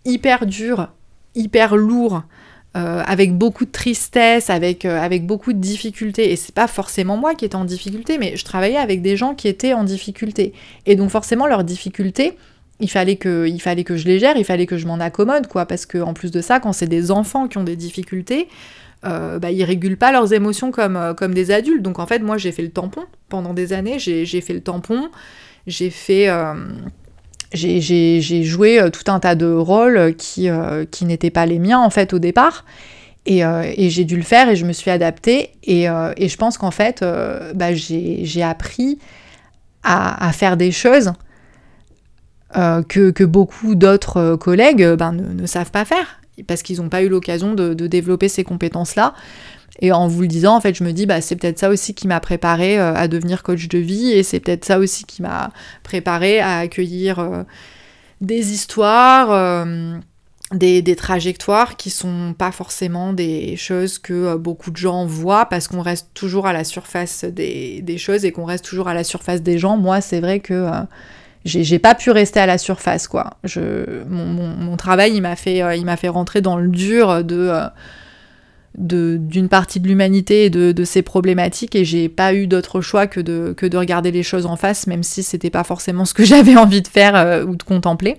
hyper 0.05 0.45
dur, 0.45 0.89
hyper 1.33 1.75
lourd, 1.75 2.23
euh, 2.75 3.01
avec 3.05 3.33
beaucoup 3.37 3.63
de 3.63 3.71
tristesse, 3.71 4.49
avec, 4.49 4.83
euh, 4.83 4.99
avec 4.99 5.25
beaucoup 5.25 5.53
de 5.53 5.59
difficultés. 5.59 6.31
Et 6.33 6.35
c'est 6.35 6.53
pas 6.53 6.67
forcément 6.67 7.15
moi 7.15 7.33
qui 7.33 7.45
étais 7.45 7.55
en 7.55 7.63
difficulté, 7.63 8.17
mais 8.17 8.35
je 8.35 8.43
travaillais 8.43 8.77
avec 8.77 9.01
des 9.01 9.15
gens 9.15 9.33
qui 9.33 9.47
étaient 9.47 9.73
en 9.73 9.85
difficulté. 9.85 10.51
Et 10.85 10.95
donc 10.95 11.09
forcément, 11.09 11.47
leurs 11.47 11.63
difficultés, 11.63 12.37
il 12.81 12.89
fallait, 12.89 13.15
que, 13.15 13.47
il 13.47 13.61
fallait 13.61 13.85
que 13.85 13.95
je 13.95 14.05
les 14.05 14.19
gère, 14.19 14.35
il 14.35 14.43
fallait 14.43 14.65
que 14.65 14.77
je 14.77 14.87
m'en 14.87 14.99
accommode, 14.99 15.47
quoi. 15.47 15.65
Parce 15.65 15.85
que 15.85 15.99
en 15.99 16.13
plus 16.13 16.31
de 16.31 16.41
ça, 16.41 16.59
quand 16.59 16.73
c'est 16.73 16.87
des 16.87 17.11
enfants 17.11 17.47
qui 17.47 17.57
ont 17.57 17.63
des 17.63 17.77
difficultés, 17.77 18.49
euh, 19.05 19.39
bah, 19.39 19.51
ils 19.51 19.63
régulent 19.63 19.97
pas 19.97 20.11
leurs 20.11 20.33
émotions 20.33 20.71
comme, 20.71 20.97
euh, 20.97 21.13
comme 21.13 21.33
des 21.33 21.51
adultes. 21.51 21.81
Donc 21.81 21.99
en 21.99 22.07
fait, 22.07 22.19
moi, 22.19 22.37
j'ai 22.37 22.51
fait 22.51 22.63
le 22.63 22.71
tampon 22.71 23.05
pendant 23.29 23.53
des 23.53 23.71
années, 23.71 23.99
j'ai 23.99 24.41
fait 24.41 24.53
le 24.53 24.61
tampon, 24.61 25.09
j'ai 25.65 25.89
fait 25.89 26.27
j'ai 27.55 28.43
joué 28.43 28.79
euh, 28.79 28.89
tout 28.89 29.11
un 29.11 29.19
tas 29.19 29.35
de 29.35 29.51
rôles 29.51 30.15
qui, 30.15 30.49
euh, 30.49 30.85
qui 30.85 31.05
n'étaient 31.05 31.29
pas 31.29 31.45
les 31.45 31.59
miens 31.59 31.79
en 31.79 31.89
fait 31.89 32.13
au 32.13 32.19
départ. 32.19 32.65
Et, 33.27 33.41
j'ai 33.89 34.03
dû 34.03 34.17
le 34.17 34.23
faire 34.23 34.49
et 34.49 34.55
je 34.55 34.65
me 34.65 34.73
suis 34.73 34.91
adaptée. 34.91 35.49
Et, 35.63 35.85
je 35.85 36.35
pense 36.35 36.59
qu'en 36.59 36.69
fait, 36.69 37.03
bah, 37.55 37.73
j'ai 37.73 38.43
appris 38.43 38.99
à, 39.81 40.31
faire 40.31 40.57
des 40.57 40.71
choses 40.71 41.13
que, 42.53 43.23
beaucoup 43.23 43.73
d'autres 43.73 44.35
collègues 44.35 44.85
ben, 44.93 45.11
ne, 45.11 45.47
savent 45.47 45.71
pas 45.71 45.85
faire 45.85 46.19
parce 46.43 46.61
qu'ils 46.61 46.81
n'ont 46.81 46.89
pas 46.89 47.01
eu 47.01 47.09
l'occasion 47.09 47.55
de, 47.55 47.73
développer 47.73 48.29
ces 48.29 48.43
compétences-là. 48.43 49.15
Et 49.79 49.91
en 49.91 50.07
vous 50.07 50.21
le 50.21 50.27
disant, 50.27 50.55
en 50.55 50.61
fait, 50.61 50.73
je 50.73 50.83
me 50.83 50.91
dis, 50.91 51.05
bah, 51.05 51.21
c'est 51.21 51.35
peut-être 51.35 51.59
ça 51.59 51.69
aussi 51.69 51.93
qui 51.93 52.07
m'a 52.07 52.19
préparé 52.19 52.79
euh, 52.79 52.93
à 52.93 53.07
devenir 53.07 53.43
coach 53.43 53.67
de 53.67 53.77
vie, 53.77 54.11
et 54.11 54.23
c'est 54.23 54.39
peut-être 54.39 54.65
ça 54.65 54.79
aussi 54.79 55.03
qui 55.03 55.21
m'a 55.21 55.51
préparé 55.83 56.39
à 56.39 56.59
accueillir 56.59 57.19
euh, 57.19 57.43
des 58.21 58.53
histoires, 58.53 59.31
euh, 59.31 59.97
des, 60.53 60.95
trajectoires 60.95 61.75
qui 61.75 61.89
sont 61.89 62.33
pas 62.37 62.53
forcément 62.53 63.11
des 63.11 63.57
choses 63.57 63.99
que 63.99 64.37
beaucoup 64.37 64.71
de 64.71 64.77
gens 64.77 65.05
voient, 65.05 65.47
parce 65.47 65.67
qu'on 65.67 65.81
reste 65.81 66.07
toujours 66.13 66.47
à 66.47 66.53
la 66.53 66.63
surface 66.63 67.25
des, 67.25 67.97
choses 67.97 68.23
et 68.23 68.31
qu'on 68.31 68.45
reste 68.45 68.63
toujours 68.63 68.87
à 68.87 68.93
la 68.93 69.03
surface 69.03 69.41
des 69.41 69.57
gens. 69.57 69.75
Moi, 69.75 69.99
c'est 69.99 70.21
vrai 70.21 70.39
que 70.39 70.69
j'ai 71.43 71.79
pas 71.79 71.95
pu 71.95 72.11
rester 72.11 72.39
à 72.39 72.45
la 72.45 72.57
surface, 72.57 73.09
quoi. 73.09 73.31
Je, 73.43 74.03
mon, 74.07 74.77
travail, 74.77 75.15
il 75.15 75.21
m'a 75.21 75.35
fait, 75.35 75.77
il 75.77 75.83
m'a 75.83 75.97
fait 75.97 76.07
rentrer 76.07 76.39
dans 76.39 76.57
le 76.57 76.69
dur 76.69 77.23
de 77.25 77.51
d'une 78.77 79.47
partie 79.47 79.79
de 79.79 79.87
l'humanité 79.87 80.45
et 80.45 80.49
de, 80.49 80.83
ses 80.83 81.01
problématiques 81.01 81.75
et 81.75 81.85
j'ai 81.85 82.09
pas 82.09 82.33
eu 82.33 82.47
d'autre 82.47 82.81
choix 82.81 83.07
que 83.07 83.19
de, 83.19 83.53
que 83.55 83.65
de 83.65 83.77
regarder 83.77 84.11
les 84.11 84.23
choses 84.23 84.45
en 84.45 84.55
face, 84.55 84.87
même 84.87 85.03
si 85.03 85.23
c'était 85.23 85.49
pas 85.49 85.63
forcément 85.63 86.05
ce 86.05 86.13
que 86.13 86.23
j'avais 86.25 86.57
envie 86.57 86.81
de 86.81 86.87
faire 86.87 87.15
euh, 87.15 87.45
ou 87.45 87.55
de 87.55 87.63
contempler. 87.63 88.17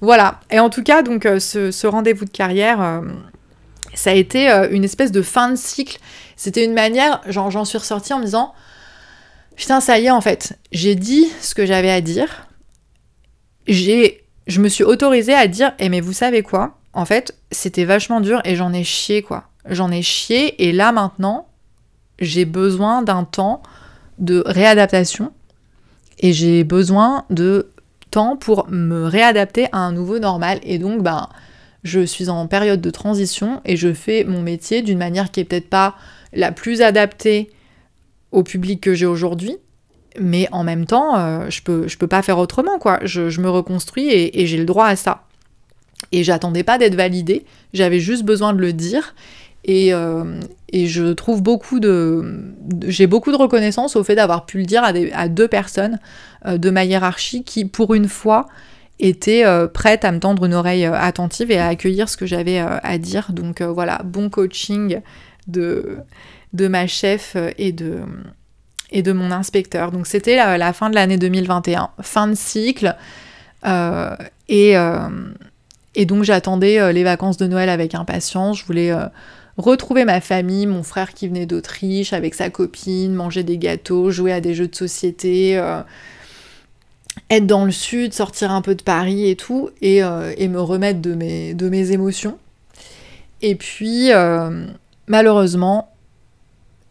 Voilà, 0.00 0.40
et 0.50 0.58
en 0.58 0.70
tout 0.70 0.82
cas, 0.82 1.02
donc 1.02 1.26
euh, 1.26 1.38
ce, 1.38 1.86
rendez-vous 1.86 2.24
de 2.24 2.30
carrière, 2.30 2.80
euh, 2.80 3.00
ça 3.94 4.10
a 4.10 4.14
été 4.14 4.48
une 4.70 4.84
espèce 4.84 5.12
de 5.12 5.22
fin 5.22 5.50
de 5.50 5.56
cycle. 5.56 5.98
C'était 6.36 6.64
une 6.64 6.72
manière, 6.72 7.20
j'en 7.28 7.64
suis 7.64 7.78
ressortie 7.78 8.14
en 8.14 8.18
me 8.18 8.24
disant, 8.24 8.54
putain, 9.56 9.80
ça 9.80 9.98
y 9.98 10.06
est 10.06 10.10
en 10.10 10.22
fait, 10.22 10.58
j'ai 10.72 10.94
dit 10.94 11.26
ce 11.40 11.54
que 11.54 11.66
j'avais 11.66 11.90
à 11.90 12.00
dire, 12.00 12.48
j'ai, 13.66 14.24
je 14.46 14.60
me 14.60 14.68
suis 14.68 14.84
autorisée 14.84 15.34
à 15.34 15.46
dire, 15.48 15.72
eh 15.78 15.90
mais 15.90 16.00
vous 16.00 16.14
savez 16.14 16.42
quoi? 16.42 16.78
En 16.92 17.04
fait, 17.04 17.36
c'était 17.52 17.84
vachement 17.84 18.20
dur 18.20 18.40
et 18.44 18.56
j'en 18.56 18.72
ai 18.72 18.84
chié 18.84 19.22
quoi 19.22 19.49
j'en 19.68 19.90
ai 19.90 20.02
chié 20.02 20.68
et 20.68 20.72
là 20.72 20.92
maintenant, 20.92 21.48
j'ai 22.18 22.44
besoin 22.44 23.02
d'un 23.02 23.24
temps 23.24 23.62
de 24.18 24.42
réadaptation 24.46 25.32
et 26.18 26.32
j'ai 26.32 26.64
besoin 26.64 27.24
de 27.30 27.70
temps 28.10 28.36
pour 28.36 28.68
me 28.68 29.04
réadapter 29.04 29.68
à 29.72 29.78
un 29.78 29.92
nouveau 29.92 30.18
normal 30.18 30.60
et 30.62 30.78
donc 30.78 31.02
ben 31.02 31.28
je 31.82 32.04
suis 32.04 32.28
en 32.28 32.46
période 32.46 32.80
de 32.80 32.90
transition 32.90 33.60
et 33.64 33.76
je 33.76 33.92
fais 33.92 34.24
mon 34.24 34.42
métier 34.42 34.82
d'une 34.82 34.98
manière 34.98 35.30
qui 35.30 35.40
est 35.40 35.44
peut-être 35.44 35.70
pas 35.70 35.96
la 36.32 36.52
plus 36.52 36.82
adaptée 36.82 37.50
au 38.32 38.42
public 38.42 38.80
que 38.80 38.94
j'ai 38.94 39.06
aujourd'hui, 39.06 39.56
mais 40.18 40.48
en 40.52 40.64
même 40.64 40.86
temps, 40.86 41.18
euh, 41.18 41.50
je, 41.50 41.62
peux, 41.62 41.88
je 41.88 41.98
peux 41.98 42.06
pas 42.06 42.22
faire 42.22 42.38
autrement, 42.38 42.78
quoi. 42.78 43.00
Je, 43.02 43.40
me 43.40 43.48
reconstruis 43.48 44.08
et, 44.10 44.46
j'ai 44.46 44.56
le 44.56 44.64
droit 44.64 44.86
à 44.86 44.96
ça. 44.96 45.24
Et 46.12 46.24
j'attendais 46.24 46.64
pas 46.64 46.78
d'être 46.78 46.94
validée, 46.94 47.44
j'avais 47.72 48.00
juste 48.00 48.24
besoin 48.24 48.52
de 48.52 48.60
le 48.60 48.72
dire. 48.72 49.14
Euh, 49.68 50.40
et, 50.68 50.86
je 50.86 51.12
trouve 51.12 51.42
beaucoup 51.42 51.80
de. 51.80 52.52
J'ai 52.86 53.06
beaucoup 53.06 53.30
de 53.30 53.36
reconnaissance 53.36 53.96
au 53.96 54.04
fait 54.04 54.14
d'avoir 54.14 54.46
pu 54.46 54.58
le 54.58 54.64
dire 54.64 54.82
à, 54.84 55.28
deux 55.28 55.48
personnes 55.48 55.98
euh, 56.46 56.58
de 56.58 56.70
ma 56.70 56.84
hiérarchie 56.84 57.44
qui, 57.44 57.64
pour 57.64 57.94
une 57.94 58.08
fois, 58.08 58.48
étaient 58.98 59.44
euh, 59.44 59.66
prêtes 59.66 60.04
à 60.04 60.12
me 60.12 60.18
tendre 60.18 60.44
une 60.44 60.54
oreille 60.54 60.84
attentive 60.84 61.50
et 61.50 61.58
à 61.58 61.68
accueillir 61.68 62.08
ce 62.08 62.16
que 62.16 62.26
j'avais 62.26 62.58
à 62.58 62.98
dire. 62.98 63.32
Donc 63.32 63.62
voilà, 63.62 64.00
bon 64.04 64.30
coaching 64.30 65.00
de, 65.46 65.98
de 66.52 66.68
ma 66.68 66.86
chef 66.86 67.36
et 67.58 67.72
de, 67.72 67.98
et 68.90 69.02
de 69.02 69.12
mon 69.12 69.30
inspecteur. 69.30 69.92
Donc 69.92 70.06
c'était 70.06 70.36
la, 70.36 70.72
fin 70.72 70.88
de 70.88 70.94
l'année 70.94 71.18
2021, 71.18 71.90
fin 72.00 72.28
de 72.28 72.34
cycle. 72.34 72.96
et, 74.48 74.74
et 75.94 76.06
donc 76.06 76.24
j'attendais 76.24 76.92
les 76.92 77.04
vacances 77.04 77.36
de 77.36 77.46
Noël 77.46 77.68
avec 77.68 77.94
impatience. 77.94 78.58
Je 78.58 78.64
voulais 78.64 78.92
retrouver 79.60 80.04
ma 80.04 80.20
famille, 80.20 80.66
mon 80.66 80.82
frère 80.82 81.12
qui 81.12 81.28
venait 81.28 81.46
d'Autriche 81.46 82.12
avec 82.12 82.34
sa 82.34 82.50
copine, 82.50 83.14
manger 83.14 83.42
des 83.42 83.58
gâteaux, 83.58 84.10
jouer 84.10 84.32
à 84.32 84.40
des 84.40 84.54
jeux 84.54 84.68
de 84.68 84.74
société, 84.74 85.58
euh, 85.58 85.82
être 87.30 87.46
dans 87.46 87.64
le 87.64 87.70
sud, 87.70 88.12
sortir 88.12 88.50
un 88.50 88.62
peu 88.62 88.74
de 88.74 88.82
Paris 88.82 89.28
et 89.28 89.36
tout, 89.36 89.70
et, 89.82 90.02
euh, 90.02 90.34
me 90.48 90.60
remettre 90.60 91.00
de 91.00 91.14
mes, 91.14 91.92
émotions. 91.92 92.38
Et 93.42 93.54
puis, 93.54 94.12
euh, 94.12 94.66
malheureusement, 95.06 95.94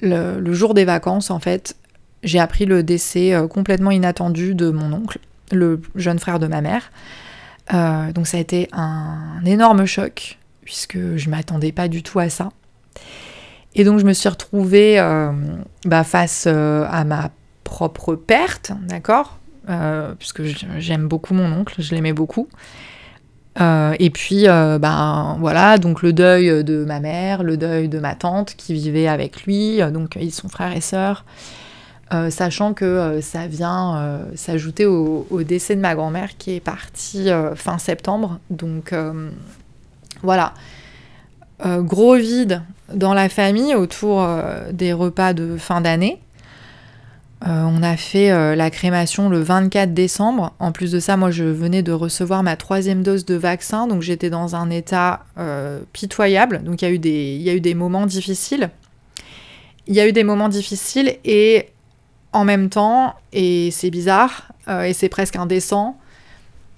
le, 0.02 0.54
jour 0.54 0.74
des 0.74 0.86
vacances, 0.86 1.30
en 1.30 1.40
fait, 1.40 1.76
j'ai 2.24 2.40
appris 2.40 2.66
le 2.66 2.84
décès 2.84 3.34
complètement 3.50 3.92
inattendu 3.92 4.56
de 4.56 4.70
mon 4.70 4.92
oncle, 4.94 5.20
le 5.52 5.82
jeune 5.96 6.20
frère 6.20 6.40
de 6.40 6.48
ma 6.48 6.62
mère. 6.62 6.92
donc 8.14 8.28
ça 8.28 8.38
a 8.38 8.40
été 8.40 8.68
un 8.74 9.44
énorme 9.46 9.86
choc 9.86 10.38
puisque 10.70 11.16
je 11.16 11.30
m'attendais 11.32 11.72
pas 11.72 11.88
du 11.88 12.04
tout 12.04 12.20
à 12.20 12.30
ça. 12.30 12.50
Et 13.76 13.84
donc 13.84 14.00
je 14.00 14.06
me 14.06 14.14
suis 14.14 14.30
retrouvée 14.30 15.00
euh, 15.00 15.32
bah, 15.86 16.04
face 16.04 16.46
euh, 16.48 16.86
à 16.90 17.04
ma 17.04 17.30
propre 17.64 18.16
perte, 18.16 18.72
d'accord 18.88 19.38
euh, 19.70 20.14
Puisque 20.18 20.42
j'aime 20.80 21.08
beaucoup 21.08 21.34
mon 21.34 21.52
oncle, 21.52 21.76
je 21.78 21.94
l'aimais 21.94 22.14
beaucoup. 22.14 22.48
et 23.60 24.10
puis, 24.10 24.46
ben 24.46 25.38
voilà, 25.40 25.78
donc 25.78 26.02
le 26.02 26.14
deuil 26.14 26.64
de 26.64 26.86
ma 26.86 27.00
mère, 27.00 27.44
le 27.44 27.58
deuil 27.58 27.90
de 27.90 28.00
ma 28.00 28.16
tante 28.16 28.56
qui 28.56 28.74
vivait 28.74 29.08
avec 29.08 29.44
lui, 29.44 29.80
donc 29.92 30.18
ils 30.20 30.32
sont 30.32 30.48
frères 30.48 30.76
et 30.76 30.82
sœurs. 30.82 31.26
sachant 32.30 32.74
que 32.74 33.20
ça 33.22 33.48
vient 33.48 34.22
s'ajouter 34.36 34.86
au, 34.86 35.44
décès 35.44 35.76
de 35.76 35.82
ma 35.82 35.94
grand-mère 35.94 36.38
qui 36.38 36.56
est 36.56 36.62
partie 36.62 37.28
fin 37.56 37.78
septembre. 37.78 38.40
Donc 38.50 38.96
voilà. 40.24 40.54
Gros 41.62 42.16
vide 42.16 42.62
dans 42.94 43.14
la 43.14 43.30
famille 43.30 43.76
autour 43.76 44.22
euh, 44.22 44.72
des 44.72 44.94
repas 44.94 45.34
de 45.34 45.58
fin 45.58 45.82
d'année. 45.82 46.20
Euh, 47.48 47.64
on 47.64 47.82
a 47.84 47.96
fait 47.96 48.56
la 48.56 48.70
crémation 48.70 49.30
le 49.30 49.42
24 49.42 49.94
décembre. 49.94 50.54
En 50.60 50.74
plus 50.74 50.92
de 50.92 51.00
ça, 51.00 51.16
moi, 51.16 51.32
je 51.32 51.46
venais 51.46 51.82
de 51.82 51.94
recevoir 51.94 52.44
ma 52.44 52.58
troisième 52.58 53.02
dose 53.02 53.24
de 53.24 53.36
vaccin, 53.36 53.88
donc 53.88 54.02
j'étais 54.02 54.30
dans 54.30 54.58
un 54.58 54.70
état 54.70 55.24
pitoyable. 55.94 56.64
Donc 56.64 56.82
il 56.82 56.86
y, 56.86 56.88
a 56.90 56.92
eu 56.92 57.00
des, 57.00 57.38
il 57.40 57.42
y 57.42 57.50
a 57.50 57.54
eu 57.54 57.62
des 57.62 57.76
moments 57.76 58.06
difficiles. 58.06 58.70
Il 59.88 59.96
y 59.96 60.02
a 60.02 60.08
eu 60.08 60.12
des 60.12 60.26
moments 60.26 60.50
difficiles 60.50 61.16
et 61.24 61.70
en 62.34 62.44
même 62.44 62.70
temps, 62.70 63.16
et 63.32 63.72
c'est 63.72 63.90
bizarre, 63.90 64.52
et 64.84 64.92
c'est 64.92 65.10
presque 65.10 65.38
indécent, 65.38 65.98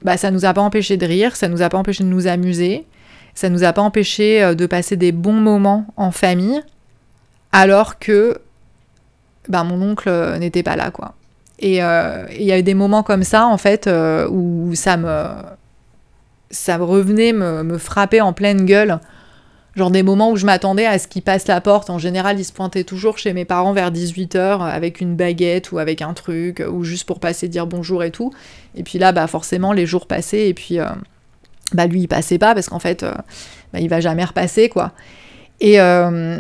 bah, 0.04 0.18
ça 0.18 0.32
nous 0.32 0.46
a 0.46 0.54
pas 0.54 0.62
empêché 0.62 0.98
de 0.98 1.06
rire, 1.06 1.36
ça 1.36 1.48
nous 1.48 1.62
a 1.62 1.70
pas 1.70 1.78
empêché 1.78 2.04
de 2.04 2.10
nous 2.10 2.28
amuser. 2.28 2.86
Ça 3.36 3.50
nous 3.50 3.64
a 3.64 3.74
pas 3.74 3.82
empêché 3.82 4.44
euh, 4.44 4.56
de 4.56 4.66
passer 4.66 4.98
des 4.98 5.12
bons 5.12 5.34
moments 5.34 5.86
en 5.98 6.12
famille, 6.12 6.62
alors 7.52 8.00
que 8.00 8.40
ben, 9.50 9.64
mon 9.64 9.82
oncle 9.82 10.10
euh, 10.10 10.38
n'était 10.38 10.64
pas 10.64 10.76
là, 10.76 10.92
quoi. 10.92 11.16
Et 11.60 11.84
euh, 11.84 12.26
il 12.32 12.44
y 12.44 12.52
a 12.52 12.60
eu 12.60 12.64
des 12.64 12.74
moments 12.74 13.04
comme 13.04 13.24
ça, 13.24 13.46
en 13.46 13.58
fait, 13.58 13.88
où 14.30 14.72
ça 14.74 14.98
me, 14.98 15.26
ça 16.50 16.78
revenait 16.78 17.34
me, 17.34 17.62
me, 17.64 17.78
frapper 17.78 18.20
en 18.20 18.34
pleine 18.34 18.66
gueule. 18.66 19.00
Genre 19.76 19.92
des 19.92 20.02
moments 20.02 20.32
où 20.32 20.36
je 20.36 20.46
m'attendais 20.46 20.88
à 20.88 20.98
ce 20.98 21.08
qu'il 21.08 21.22
passe 21.22 21.48
la 21.48 21.62
porte. 21.62 21.92
En 21.92 22.00
général, 22.00 22.40
il 22.40 22.44
se 22.44 22.52
pointait 22.52 22.84
toujours 22.84 23.20
chez 23.20 23.32
mes 23.32 23.46
parents 23.46 23.74
vers 23.74 23.92
18h 23.92 24.60
avec 24.60 25.02
une 25.02 25.16
baguette 25.16 25.72
ou 25.72 25.78
avec 25.78 26.02
un 26.02 26.14
truc, 26.14 26.64
ou 26.68 26.84
juste 26.84 27.06
pour 27.06 27.20
passer 27.20 27.48
dire 27.48 27.68
bonjour 27.68 28.04
et 28.04 28.10
tout. 28.10 28.34
Et 28.74 28.82
puis 28.82 28.98
là, 28.98 29.12
bah 29.12 29.28
forcément, 29.28 29.72
les 29.72 29.86
jours 29.86 30.08
passaient 30.08 30.50
et 30.50 30.56
puis 30.56 30.80
bah 31.74 31.88
lui 31.88 32.02
il 32.02 32.08
passait 32.08 32.38
pas 32.38 32.54
parce 32.54 32.70
qu'en 32.70 32.80
fait 32.80 33.04
euh, 33.04 33.14
bah, 33.74 33.80
il 33.80 33.90
va 33.90 34.00
jamais 34.00 34.24
repasser 34.24 34.70
quoi. 34.70 34.92
Et, 35.60 35.80
euh, 35.80 36.40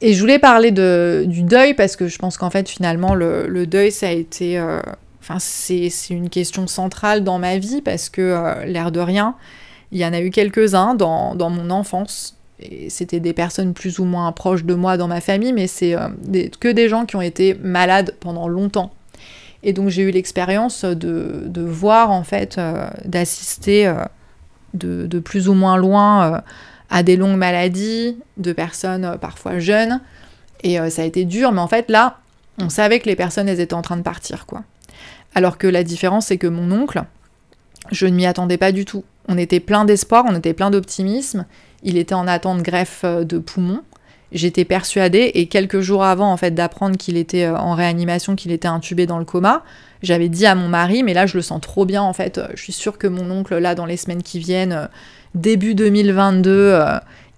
et 0.00 0.12
je 0.14 0.20
voulais 0.20 0.38
parler 0.38 0.70
de, 0.70 1.24
du 1.26 1.42
deuil 1.42 1.74
parce 1.74 1.96
que 1.96 2.08
je 2.08 2.18
pense 2.18 2.38
qu'en 2.38 2.50
fait 2.50 2.68
finalement 2.68 3.14
le, 3.14 3.66
deuil 3.66 3.92
ça 3.92 4.08
a 4.08 4.12
été... 4.12 4.58
Euh, 4.58 4.80
enfin 5.20 5.38
c'est 5.38 5.90
une 6.10 6.30
question 6.30 6.66
centrale 6.66 7.24
dans 7.24 7.38
ma 7.38 7.58
vie 7.58 7.82
parce 7.82 8.08
que 8.08 8.64
l'air 8.64 8.92
de 8.92 9.00
rien, 9.00 9.34
il 9.92 9.98
y 9.98 10.06
en 10.06 10.12
a 10.12 10.20
eu 10.20 10.30
quelques-uns 10.30 10.94
dans, 10.94 11.34
dans, 11.34 11.50
mon 11.50 11.70
enfance. 11.70 12.36
Et 12.58 12.88
c'était 12.88 13.20
des 13.20 13.34
personnes 13.34 13.74
plus 13.74 13.98
ou 13.98 14.04
moins 14.04 14.32
proches 14.32 14.64
de 14.64 14.74
moi 14.74 14.96
dans 14.96 15.08
ma 15.08 15.20
famille, 15.20 15.52
mais 15.52 15.66
c'est 15.66 15.94
que 16.60 16.68
des 16.68 16.88
gens 16.88 17.04
qui 17.04 17.16
ont 17.16 17.22
été 17.22 17.54
malades 17.54 18.14
pendant 18.20 18.48
longtemps. 18.48 18.92
Et 19.62 19.72
donc 19.72 19.88
j'ai 19.88 20.02
eu 20.02 20.10
l'expérience 20.10 20.84
de, 20.84 21.60
voir 21.60 22.10
en 22.10 22.24
fait, 22.24 22.58
euh, 22.58 22.88
d'assister 23.04 23.86
euh, 23.86 24.04
de, 24.74 25.18
plus 25.18 25.48
ou 25.48 25.54
moins 25.54 25.76
loin 25.76 26.34
euh, 26.34 26.40
à 26.90 27.02
des 27.02 27.16
longues 27.16 27.38
maladies 27.38 28.16
de 28.36 28.52
personnes 28.52 29.16
parfois 29.20 29.58
jeunes. 29.58 30.00
Et 30.62 30.78
ça 30.90 31.02
a 31.02 31.04
été 31.04 31.24
dur, 31.24 31.52
mais 31.52 31.60
en 31.60 31.68
fait 31.68 31.90
là, 31.90 32.18
on 32.58 32.70
savait 32.70 32.98
que 32.98 33.06
les 33.06 33.16
personnes 33.16 33.48
elles 33.48 33.60
étaient 33.60 33.74
en 33.74 33.82
train 33.82 33.96
de 33.96 34.02
partir 34.02 34.46
quoi. 34.46 34.62
Alors 35.34 35.58
que 35.58 35.66
la 35.66 35.84
différence 35.84 36.26
c'est 36.26 36.38
que 36.38 36.46
mon 36.46 36.72
oncle, 36.72 37.02
je 37.92 38.06
ne 38.06 38.16
m'y 38.16 38.26
attendais 38.26 38.56
pas 38.56 38.72
du 38.72 38.84
tout. 38.84 39.04
On 39.28 39.36
était 39.36 39.60
plein 39.60 39.84
d'espoir, 39.84 40.24
on 40.28 40.34
était 40.34 40.54
plein 40.54 40.70
d'optimisme. 40.70 41.44
il 41.82 41.98
était 41.98 42.14
en 42.14 42.26
attente 42.26 42.58
de 42.58 42.62
greffe 42.62 43.04
de 43.04 43.38
poumon. 43.38 43.82
J'étais 44.32 44.64
persuadée, 44.64 45.30
et 45.34 45.46
quelques 45.46 45.80
jours 45.80 46.04
avant 46.04 46.32
en 46.32 46.36
fait 46.36 46.52
d'apprendre 46.52 46.96
qu'il 46.96 47.16
était 47.16 47.48
en 47.48 47.74
réanimation, 47.74 48.34
qu'il 48.34 48.50
était 48.52 48.68
intubé 48.68 49.06
dans 49.06 49.18
le 49.18 49.24
coma, 49.24 49.62
j'avais 50.02 50.28
dit 50.28 50.46
à 50.46 50.54
mon 50.54 50.68
mari, 50.68 51.02
mais 51.02 51.14
là 51.14 51.26
je 51.26 51.36
le 51.36 51.42
sens 51.42 51.60
trop 51.60 51.84
bien 51.84 52.02
en 52.02 52.12
fait, 52.12 52.40
je 52.54 52.62
suis 52.62 52.72
sûre 52.72 52.98
que 52.98 53.06
mon 53.06 53.30
oncle 53.30 53.56
là 53.56 53.74
dans 53.74 53.86
les 53.86 53.96
semaines 53.96 54.22
qui 54.22 54.40
viennent, 54.40 54.88
début 55.34 55.74
2022, 55.74 56.76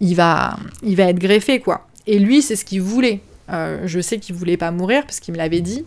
il, 0.01 0.15
va, 0.15 0.57
il 0.83 0.97
va 0.97 1.05
être 1.05 1.19
greffé 1.19 1.61
quoi. 1.61 1.87
Et 2.07 2.19
lui 2.19 2.41
c'est 2.41 2.57
ce 2.57 2.65
qu'il 2.65 2.81
voulait. 2.81 3.21
je 3.51 4.01
sais 4.01 4.19
qu'il 4.19 4.35
voulait 4.35 4.57
pas 4.57 4.71
mourir 4.71 5.03
parce 5.03 5.21
qu'il 5.21 5.35
me 5.35 5.39
l'avait 5.39 5.61
dit, 5.61 5.85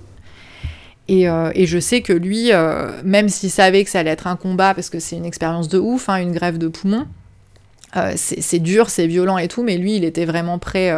euh, 1.11 1.51
et, 1.55 1.65
je 1.65 1.79
sais 1.79 2.01
que 2.01 2.13
lui, 2.13 2.51
euh, 2.51 3.01
même 3.03 3.29
s'il 3.29 3.51
savait 3.51 3.83
que 3.83 3.89
ça 3.89 3.99
allait 3.99 4.11
être 4.11 4.27
un 4.27 4.35
combat, 4.35 4.73
parce 4.73 4.89
que 4.89 4.99
c'est 4.99 5.17
une 5.17 5.25
expérience 5.25 5.67
de 5.67 5.77
ouf, 5.77 6.09
hein, 6.09 6.15
une 6.15 6.31
grève 6.31 6.57
de 6.57 6.67
poumon, 6.67 7.05
euh, 7.95 8.13
c'est 8.15 8.59
dur, 8.59 8.89
c'est 8.89 9.07
violent 9.07 9.37
et 9.37 9.47
tout, 9.47 9.63
mais 9.63 9.77
lui, 9.77 9.95
il 9.95 10.03
était 10.03 10.25
vraiment 10.25 10.59
prêt, 10.59 10.93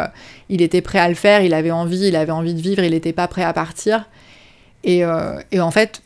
il 0.50 0.62
était 0.62 0.82
prêt 0.82 1.00
à 1.00 1.10
le 1.10 1.16
faire, 1.16 1.42
il 1.42 1.54
avait 1.54 1.72
envie, 1.72 2.08
il 2.08 2.16
avait 2.16 2.32
envie 2.32 2.54
de 2.54 2.62
vivre, 2.62 2.84
il 2.84 2.92
n'était 2.92 3.14
pas 3.14 3.28
prêt 3.28 3.44
à 3.44 3.54
partir. 3.54 4.10
Et, 4.84 5.06
en 5.06 5.72
fait, 5.72 6.02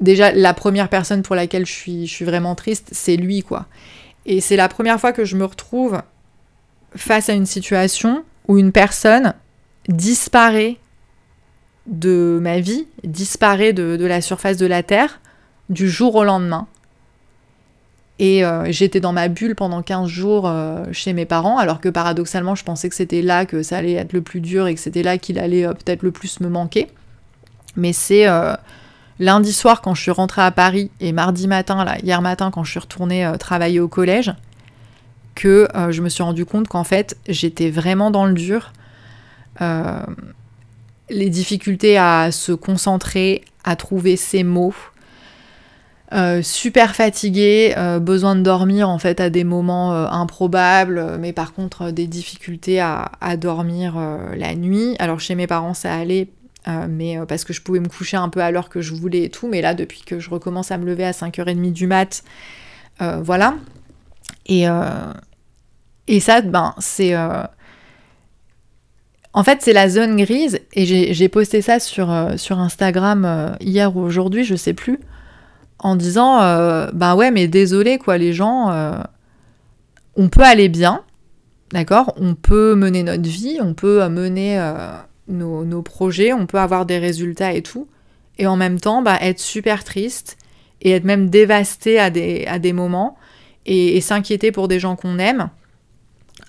déjà, 0.00 0.32
la 0.32 0.54
première 0.54 0.88
personne 0.88 1.22
pour 1.22 1.36
laquelle 1.36 1.66
je 1.66 1.72
suis, 1.72 2.06
je 2.06 2.12
suis 2.12 2.24
vraiment 2.24 2.54
triste, 2.54 2.88
c'est 2.92 3.16
lui, 3.16 3.42
quoi. 3.42 3.66
Et 4.24 4.40
c'est 4.40 4.56
la 4.56 4.68
première 4.68 4.98
fois 4.98 5.12
que 5.12 5.24
je 5.24 5.36
me 5.36 5.44
retrouve 5.44 6.00
face 6.94 7.28
à 7.28 7.34
une 7.34 7.46
situation 7.46 8.24
où 8.48 8.58
une 8.58 8.72
personne 8.72 9.34
disparaît 9.88 10.78
de 11.86 12.38
ma 12.42 12.58
vie 12.58 12.86
disparaît 13.04 13.72
de, 13.72 14.04
la 14.04 14.20
surface 14.20 14.56
de 14.56 14.66
la 14.66 14.82
Terre 14.82 15.20
du 15.68 15.88
jour 15.88 16.14
au 16.16 16.24
lendemain. 16.24 16.66
Et 18.18 18.44
euh, 18.44 18.70
j'étais 18.70 19.00
dans 19.00 19.12
ma 19.12 19.28
bulle 19.28 19.54
pendant 19.54 19.82
15 19.82 20.08
jours 20.08 20.46
euh, 20.46 20.84
chez 20.92 21.12
mes 21.12 21.26
parents, 21.26 21.58
alors 21.58 21.80
que 21.80 21.88
paradoxalement, 21.88 22.54
je 22.54 22.64
pensais 22.64 22.88
que 22.88 22.94
c'était 22.94 23.20
là 23.20 23.44
que 23.44 23.62
ça 23.62 23.76
allait 23.78 23.92
être 23.92 24.14
le 24.14 24.22
plus 24.22 24.40
dur 24.40 24.66
et 24.66 24.74
que 24.74 24.80
c'était 24.80 25.02
là 25.02 25.18
qu'il 25.18 25.38
allait 25.38 25.66
euh, 25.66 25.74
peut-être 25.74 26.02
le 26.02 26.10
plus 26.10 26.40
me 26.40 26.48
manquer. 26.48 26.88
Mais 27.76 27.92
c'est 27.92 28.26
lundi 29.18 29.52
soir 29.52 29.82
quand 29.82 29.94
je 29.94 30.00
suis 30.00 30.10
rentrée 30.10 30.40
à 30.40 30.50
Paris 30.50 30.90
et 30.98 31.12
mardi 31.12 31.46
matin, 31.46 31.84
hier 32.02 32.22
matin, 32.22 32.50
quand 32.50 32.64
je 32.64 32.70
suis 32.70 32.80
retournée 32.80 33.30
travailler 33.38 33.80
au 33.80 33.88
collège, 33.88 34.32
que 35.34 35.68
je 35.90 36.00
me 36.00 36.08
suis 36.08 36.22
rendu 36.22 36.46
compte 36.46 36.68
qu'en 36.68 36.84
fait, 36.84 37.18
j'étais 37.28 37.68
vraiment 37.68 38.10
dans 38.10 38.24
le 38.24 38.32
dur 38.32 38.72
les 41.10 41.28
difficultés 41.28 41.98
à 41.98 42.32
se 42.32 42.52
concentrer, 42.52 43.44
à 43.62 43.76
trouver 43.76 44.16
ses 44.16 44.42
mots. 44.42 44.74
Euh, 46.12 46.40
super 46.40 46.94
fatiguée, 46.94 47.74
euh, 47.76 47.98
besoin 47.98 48.36
de 48.36 48.40
dormir 48.42 48.88
en 48.88 48.98
fait 48.98 49.18
à 49.20 49.28
des 49.28 49.42
moments 49.42 49.92
euh, 49.92 50.06
improbables, 50.06 51.18
mais 51.18 51.32
par 51.32 51.52
contre 51.52 51.90
des 51.90 52.06
difficultés 52.06 52.80
à, 52.80 53.10
dormir 53.36 53.96
la 54.36 54.54
nuit. 54.54 54.94
Alors 54.98 55.18
chez 55.20 55.34
mes 55.34 55.46
parents 55.48 55.74
ça 55.74 55.94
allait, 55.94 56.28
mais 56.88 57.18
parce 57.28 57.44
que 57.44 57.52
je 57.52 57.60
pouvais 57.60 57.80
me 57.80 57.88
coucher 57.88 58.16
un 58.16 58.28
peu 58.28 58.40
à 58.40 58.50
l'heure 58.50 58.68
que 58.68 58.80
je 58.80 58.94
voulais 58.94 59.24
et 59.24 59.30
tout, 59.30 59.48
mais 59.48 59.60
là 59.60 59.74
depuis 59.74 60.02
que 60.02 60.20
je 60.20 60.30
recommence 60.30 60.70
à 60.70 60.78
me 60.78 60.86
lever 60.86 61.04
à 61.04 61.10
5h30 61.10 61.72
du 61.72 61.86
mat, 61.86 62.22
voilà. 63.00 63.56
Et, 64.46 64.66
et 66.06 66.20
ça, 66.20 66.40
ben 66.40 66.74
c'est 66.78 67.14
en 69.32 69.44
fait, 69.44 69.58
c'est 69.60 69.72
la 69.72 69.88
zone 69.88 70.16
grise, 70.16 70.60
et 70.72 71.14
j'ai 71.14 71.28
posté 71.28 71.62
ça 71.62 71.80
sur, 71.80 72.14
sur 72.36 72.58
Instagram 72.58 73.56
hier 73.60 73.96
ou 73.96 74.00
aujourd'hui, 74.00 74.44
je 74.44 74.54
sais 74.54 74.72
plus, 74.72 75.00
en 75.78 75.96
disant 75.96 76.42
euh, 76.42 76.88
Bah 76.92 77.14
ouais, 77.14 77.30
mais 77.30 77.48
désolé, 77.48 77.98
quoi, 77.98 78.18
les 78.18 78.32
gens, 78.32 78.72
on 80.16 80.28
peut 80.28 80.42
aller 80.42 80.68
bien, 80.68 81.02
d'accord 81.72 82.14
On 82.16 82.34
peut 82.34 82.74
mener 82.74 83.02
notre 83.02 83.28
vie, 83.28 83.58
on 83.60 83.74
peut 83.74 84.06
mener 84.08 84.60
nos, 85.28 85.82
projets, 85.82 86.32
on 86.32 86.46
peut 86.46 86.58
avoir 86.58 86.86
des 86.86 86.98
résultats 86.98 87.52
et 87.52 87.62
tout, 87.62 87.88
et 88.38 88.46
en 88.46 88.56
même 88.56 88.80
temps, 88.80 89.02
bah, 89.02 89.18
être 89.20 89.40
super 89.40 89.84
triste 89.84 90.36
et 90.82 90.92
être 90.92 91.04
même 91.04 91.30
dévasté 91.30 91.98
à 91.98 92.10
des, 92.10 92.46
à 92.46 92.58
des 92.58 92.72
moments 92.72 93.16
et 93.66 94.00
s'inquiéter 94.00 94.52
pour 94.52 94.68
des 94.68 94.78
gens 94.78 94.96
qu'on 94.96 95.18
aime. 95.18 95.50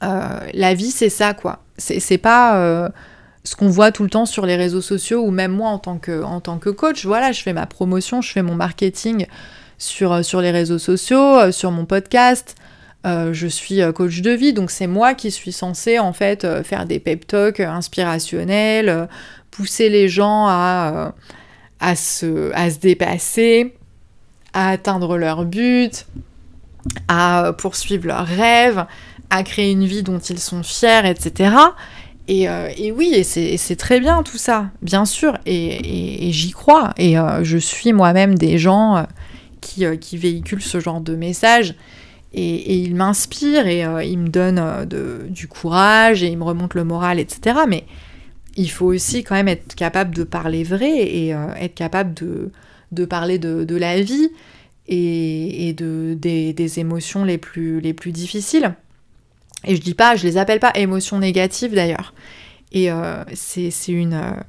la 0.02 0.74
vie, 0.74 0.92
c'est 0.92 1.10
ça, 1.10 1.34
quoi 1.34 1.60
c'est 1.78 2.18
pas 2.18 2.58
euh, 2.58 2.90
ce 3.48 3.56
qu'on 3.56 3.70
voit 3.70 3.94
tout 3.94 4.04
le 4.04 4.10
temps 4.10 4.26
sur 4.26 4.46
les 4.46 4.58
réseaux 4.58 4.82
sociaux 4.82 5.24
ou 5.24 5.32
même 5.32 5.54
moi 5.54 5.70
en 5.70 5.80
tant 5.80 5.98
que, 5.98 6.70
coach. 6.70 7.06
Voilà, 7.06 7.32
je 7.32 7.42
fais 7.42 7.54
ma 7.54 7.66
promotion, 7.66 8.22
je 8.22 8.32
fais 8.32 8.42
mon 8.42 8.56
marketing 8.56 9.26
sur, 9.78 10.12
euh, 10.12 10.42
les 10.42 10.52
réseaux 10.52 10.80
sociaux, 10.80 11.40
euh, 11.40 11.52
sur 11.52 11.72
mon 11.72 11.86
podcast. 11.86 12.56
je 13.06 13.48
suis 13.48 13.80
coach 13.96 14.20
de 14.20 14.32
vie, 14.32 14.52
donc 14.52 14.70
c'est 14.70 14.88
moi 14.88 15.14
qui 15.14 15.32
suis 15.32 15.54
censée 15.54 15.98
en 15.98 16.12
fait 16.12 16.46
faire 16.64 16.86
des 16.86 17.00
pep 17.00 17.26
talks 17.26 17.62
inspirationnels, 17.62 19.08
pousser 19.50 19.88
les 19.88 20.10
gens 20.10 20.46
à, 20.46 21.14
à, 21.80 21.96
se, 21.96 22.52
à 22.54 22.70
se 22.70 22.80
dépasser, 22.80 23.76
à 24.52 24.72
atteindre 24.72 25.18
leur 25.18 25.46
but, 25.46 26.06
à 27.08 27.54
poursuivre 27.58 28.08
leurs 28.08 28.28
rêves, 28.28 28.86
à 29.30 29.44
créer 29.44 29.72
une 29.72 29.86
vie 29.86 30.04
dont 30.04 30.20
ils 30.20 30.40
sont 30.40 30.64
fiers, 30.64 31.06
etc. 31.06 31.56
Euh, 32.30 32.70
et, 32.78 32.92
oui, 32.92 33.13
et 33.13 33.24
c'est 33.24 33.76
très 33.76 34.00
bien 34.00 34.22
tout 34.24 34.38
ça, 34.38 34.72
bien 34.82 35.06
sûr, 35.06 35.38
et, 35.46 36.30
j'y 36.32 36.52
crois. 36.52 36.94
Et 36.98 37.18
euh, 37.18 37.44
je 37.44 37.58
suis 37.58 37.94
moi-même 37.94 38.36
des 38.36 38.58
gens 38.58 38.98
euh, 38.98 39.96
qui, 39.96 40.18
véhiculent 40.18 40.62
ce 40.62 40.80
genre 40.80 41.02
de 41.02 41.16
messages, 41.16 41.76
et, 42.34 42.76
ils 42.76 42.96
m'inspirent, 42.96 43.68
et 43.68 43.84
ils 44.06 44.20
me 44.20 44.28
donnent 44.28 44.86
du 45.30 45.48
courage, 45.48 46.24
et 46.24 46.28
ils 46.28 46.38
me 46.38 46.44
remontent 46.44 46.78
le 46.78 46.84
moral, 46.84 47.20
etc. 47.20 47.60
Mais 47.68 47.86
il 48.58 48.70
faut 48.70 48.88
aussi 48.88 49.24
quand 49.24 49.36
même 49.36 49.48
être 49.48 49.76
capable 49.76 50.13
de 50.13 50.24
parler 50.24 50.63
vrai, 50.63 50.92
et 50.92 51.30
être 51.30 51.76
capable 51.76 52.13
de, 52.13 53.06
parler 53.06 53.40
de, 53.40 53.63
de, 53.63 53.76
la 53.76 54.02
vie, 54.02 54.30
et, 54.90 55.74
de, 55.78 56.13
des, 56.20 56.52
des, 56.52 56.80
émotions 56.80 57.24
les 57.24 57.38
plus, 57.38 57.80
les 57.80 57.94
plus 57.94 58.12
difficiles. 58.12 58.76
Et 59.67 59.75
je 59.75 59.82
dis 59.82 59.93
pas, 59.93 60.15
je 60.15 60.25
les 60.25 60.38
appelle 60.38 60.60
pas 60.60 60.71
émotions 60.75 61.19
négatives 61.19 61.75
d'ailleurs. 61.75 62.13
Et 62.71 62.91
euh, 62.91 63.23
c'est 63.34 63.69
une, 63.88 64.13
euh, 64.13 64.41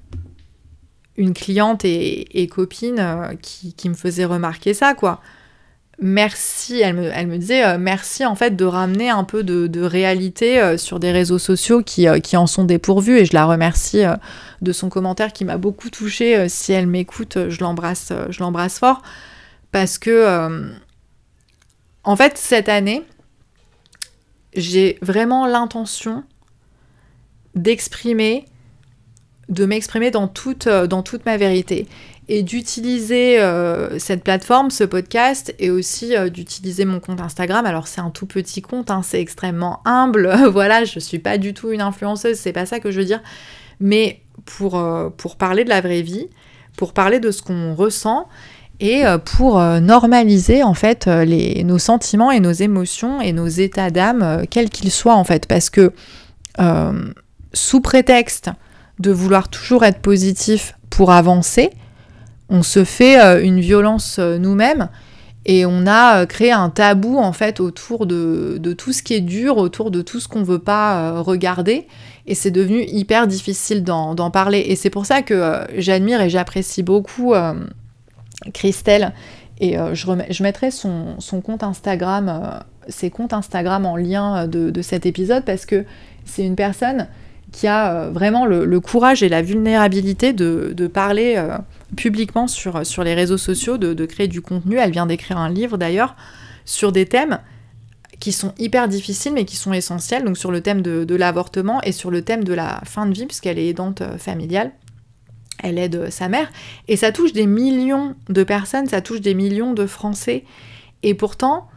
une 1.16 1.35
cliente 1.35 1.85
et, 1.85 2.48
copine 2.50 2.98
euh, 2.98 3.35
qui, 3.42 3.88
me 3.88 3.94
faisait 3.94 4.24
remarquer 4.24 4.74
ça, 4.74 4.94
quoi. 4.94 5.20
Merci, 6.00 6.81
elle 6.81 6.94
me, 6.94 7.11
elle 7.12 7.26
me 7.26 7.38
disait 7.38 7.76
merci 7.76 8.24
en 8.24 8.37
fait 8.37 8.54
de 8.54 8.64
ramener 8.64 9.11
un 9.11 9.24
peu 9.24 9.42
de, 9.42 9.83
réalité 9.83 10.78
sur 10.78 11.00
des 11.00 11.11
réseaux 11.11 11.40
sociaux 11.40 11.83
qui, 11.83 12.07
qui, 12.22 12.37
en 12.37 12.46
sont 12.46 12.62
dépourvus 12.62 13.18
et 13.18 13.24
je 13.24 13.33
la 13.33 13.46
remercie 13.46 14.04
de 14.62 14.72
son 14.72 14.90
commentaire 14.90 15.33
qui 15.33 15.44
m'a 15.44 15.57
beaucoup 15.57 15.90
touchée. 15.90 16.48
si 16.48 16.72
elle 16.72 16.87
m'écoute, 16.87 17.48
je 17.48 17.61
l'embrasse, 17.62 18.12
je 18.28 18.38
l'embrasse 18.38 18.78
fort 18.78 19.02
parce 19.72 19.98
que 19.98 20.70
en 22.04 22.14
fait 22.14 22.38
cette 22.38 22.68
année, 22.68 23.02
j'ai 24.59 24.99
vraiment 25.03 25.47
l'intention 25.47 26.25
d'exprimer, 27.55 28.44
de 29.49 29.64
m'exprimer 29.64 30.11
dans 30.11 30.29
toute, 30.29 30.66
euh, 30.66 30.87
ma 31.25 31.37
vérité 31.37 31.87
et 32.31 32.42
d'utiliser 32.42 33.40
euh, 33.40 33.99
cette 33.99 34.23
plateforme, 34.23 34.71
ce 34.71 34.85
podcast, 34.85 35.55
et 35.59 35.71
aussi 35.71 36.14
euh, 36.14 36.29
d'utiliser 36.29 36.85
mon 36.85 37.01
compte 37.01 37.21
Instagram. 37.21 37.64
Alors 37.64 37.87
c'est 37.87 38.03
un 38.03 38.11
tout 38.11 38.27
petit 38.27 38.61
compte, 38.61 38.90
hein, 38.90 39.01
c'est 39.03 39.21
extrêmement 39.21 39.81
humble, 39.87 40.31
voilà, 40.51 40.85
je 40.85 40.99
suis 40.99 41.18
pas 41.18 41.38
du 41.38 41.55
tout 41.55 41.73
une 41.73 41.81
influenceuse, 41.81 42.37
c'est 42.37 42.53
pas 42.53 42.66
ça 42.66 42.81
que 42.81 42.90
je 42.90 42.99
veux 42.99 43.07
dire, 43.07 43.23
mais 43.81 44.23
pour 44.44 45.37
parler 45.37 45.64
de 45.64 45.68
la 45.68 45.81
vraie 45.81 46.03
vie, 46.03 46.29
pour 46.77 46.92
parler 46.92 47.18
de 47.18 47.31
ce 47.31 47.42
qu'on 47.42 47.75
ressent, 47.75 48.29
et 48.81 49.05
euh, 49.05 49.19
pour 49.19 49.59
euh, 49.59 49.81
normaliser 49.81 50.62
en 50.62 50.75
fait 50.75 51.07
euh, 51.09 51.62
nos 51.64 51.79
sentiments 51.79 52.31
et 52.31 52.41
nos 52.41 52.53
émotions 52.53 53.21
et 53.21 53.33
nos 53.33 53.49
états 53.49 53.91
d'âme, 53.91 54.45
quels 54.51 54.71
qu'ils 54.71 54.91
soient 54.91 55.17
en 55.17 55.25
fait, 55.25 55.47
parce 55.47 55.71
que 55.71 55.93
sous 57.53 57.81
prétexte 57.81 58.51
de 58.99 59.12
vouloir 59.12 59.49
toujours 59.49 59.85
être 59.85 60.01
positif 60.01 60.75
pour 60.91 61.12
avancer, 61.12 61.71
on 62.49 62.64
se 62.64 62.83
fait 62.83 63.45
une 63.45 63.61
violence 63.61 64.19
nous-mêmes 64.19 64.88
et 65.47 65.67
on 65.67 65.87
a 65.87 66.27
créé 66.27 66.51
un 66.51 66.69
tabou 66.69 67.17
en 67.17 67.33
fait 67.33 67.61
autour 67.61 68.07
de, 68.07 68.59
tout 68.77 68.93
ce 68.93 69.05
qui 69.05 69.14
est 69.14 69.21
dur, 69.21 69.57
autour 69.57 69.93
de 69.93 70.03
tout 70.03 70.19
ce 70.19 70.27
qu'on 70.27 70.43
veut 70.43 70.59
pas 70.59 71.21
regarder 71.21 71.87
et 72.27 72.35
c'est 72.35 72.51
devenu 72.51 72.83
hyper 72.83 73.29
difficile 73.29 73.85
d'en 73.85 74.31
parler. 74.33 74.59
Et 74.59 74.75
c'est 74.75 74.91
pour 74.91 75.07
ça 75.07 75.23
que 75.23 75.61
j'admire 75.77 76.21
et 76.21 76.29
j'apprécie 76.29 76.83
beaucoup 76.83 77.35
Christelle. 78.53 79.12
Et 79.61 79.79
euh, 79.79 79.94
je, 79.94 80.42
mettrai 80.42 80.70
son, 80.70 81.16
compte 81.44 81.62
Instagram, 81.62 82.29
euh, 82.29 82.59
ses 82.88 83.11
comptes 83.11 83.33
Instagram 83.33 83.87
en 83.87 83.96
lien 83.96 84.44
euh, 84.44 84.46
de, 84.46 84.83
cet 84.83 85.05
épisode 85.05 85.44
parce 85.44 85.66
que 85.66 85.85
c'est 86.24 86.44
une 86.44 86.57
personne 86.57 87.09
qui 87.51 87.66
a 87.66 88.11
vraiment 88.11 88.44
le, 88.44 88.81
courage 88.81 89.22
et 89.22 89.29
la 89.29 89.40
vulnérabilité 89.40 90.35
de, 90.35 90.87
parler 90.87 91.42
publiquement 91.96 92.46
sur, 92.46 92.85
sur, 92.85 93.05
les 93.05 93.14
réseaux 93.14 93.38
sociaux, 93.38 93.79
de, 93.79 94.05
créer 94.05 94.29
du 94.29 94.42
contenu. 94.42 94.77
Elle 94.77 94.90
vient 94.90 95.07
d'écrire 95.07 95.38
un 95.38 95.48
livre 95.48 95.79
d'ailleurs 95.79 96.14
sur 96.66 96.92
des 96.92 97.07
thèmes 97.07 97.38
qui 98.20 98.33
sont 98.33 98.53
hyper 98.59 98.87
difficiles 98.87 99.33
mais 99.33 99.46
qui 99.46 99.57
sont 99.57 99.72
essentielles, 99.72 100.24
donc 100.24 100.37
sur 100.37 100.51
le 100.51 100.61
thème 100.61 100.83
de, 100.83 101.14
l'avortement 101.14 101.81
et 101.85 101.92
sur 101.92 102.11
le 102.11 102.20
thème 102.20 102.44
de 102.44 102.53
la 102.53 102.83
fin 102.85 103.07
de 103.07 103.14
vie, 103.14 103.24
puisqu'elle 103.24 103.59
est 103.59 103.68
aidante 103.68 104.03
familiale. 104.18 104.72
Elle 105.62 105.79
aide 105.79 106.11
sa 106.11 106.29
mère. 106.29 106.51
Et 106.87 106.97
ça 106.97 107.12
touche 107.12 107.33
des 107.33 107.47
millions 107.47 108.14
de 108.29 108.42
personnes, 108.44 108.87
ça 108.87 109.01
touche 109.01 109.21
des 109.21 109.35
millions 109.35 109.73
de 109.73 109.87
Français. 109.87 110.44
Et 111.03 111.14
pourtant, 111.14 111.68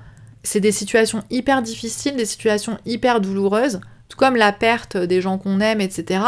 c'est 0.44 0.60
des 0.60 0.72
situations 0.72 1.24
hyper 1.30 1.62
difficiles, 1.62 2.16
des 2.16 2.26
situations 2.26 2.78
hyper 2.86 3.22
douloureuses, 3.22 3.82
tout 4.10 4.18
comme 4.18 4.36
la 4.36 4.52
perte 4.52 4.98
des 4.98 5.22
gens 5.22 5.38
qu'on 5.38 5.60
aime, 5.60 5.82
etc. 5.82 6.22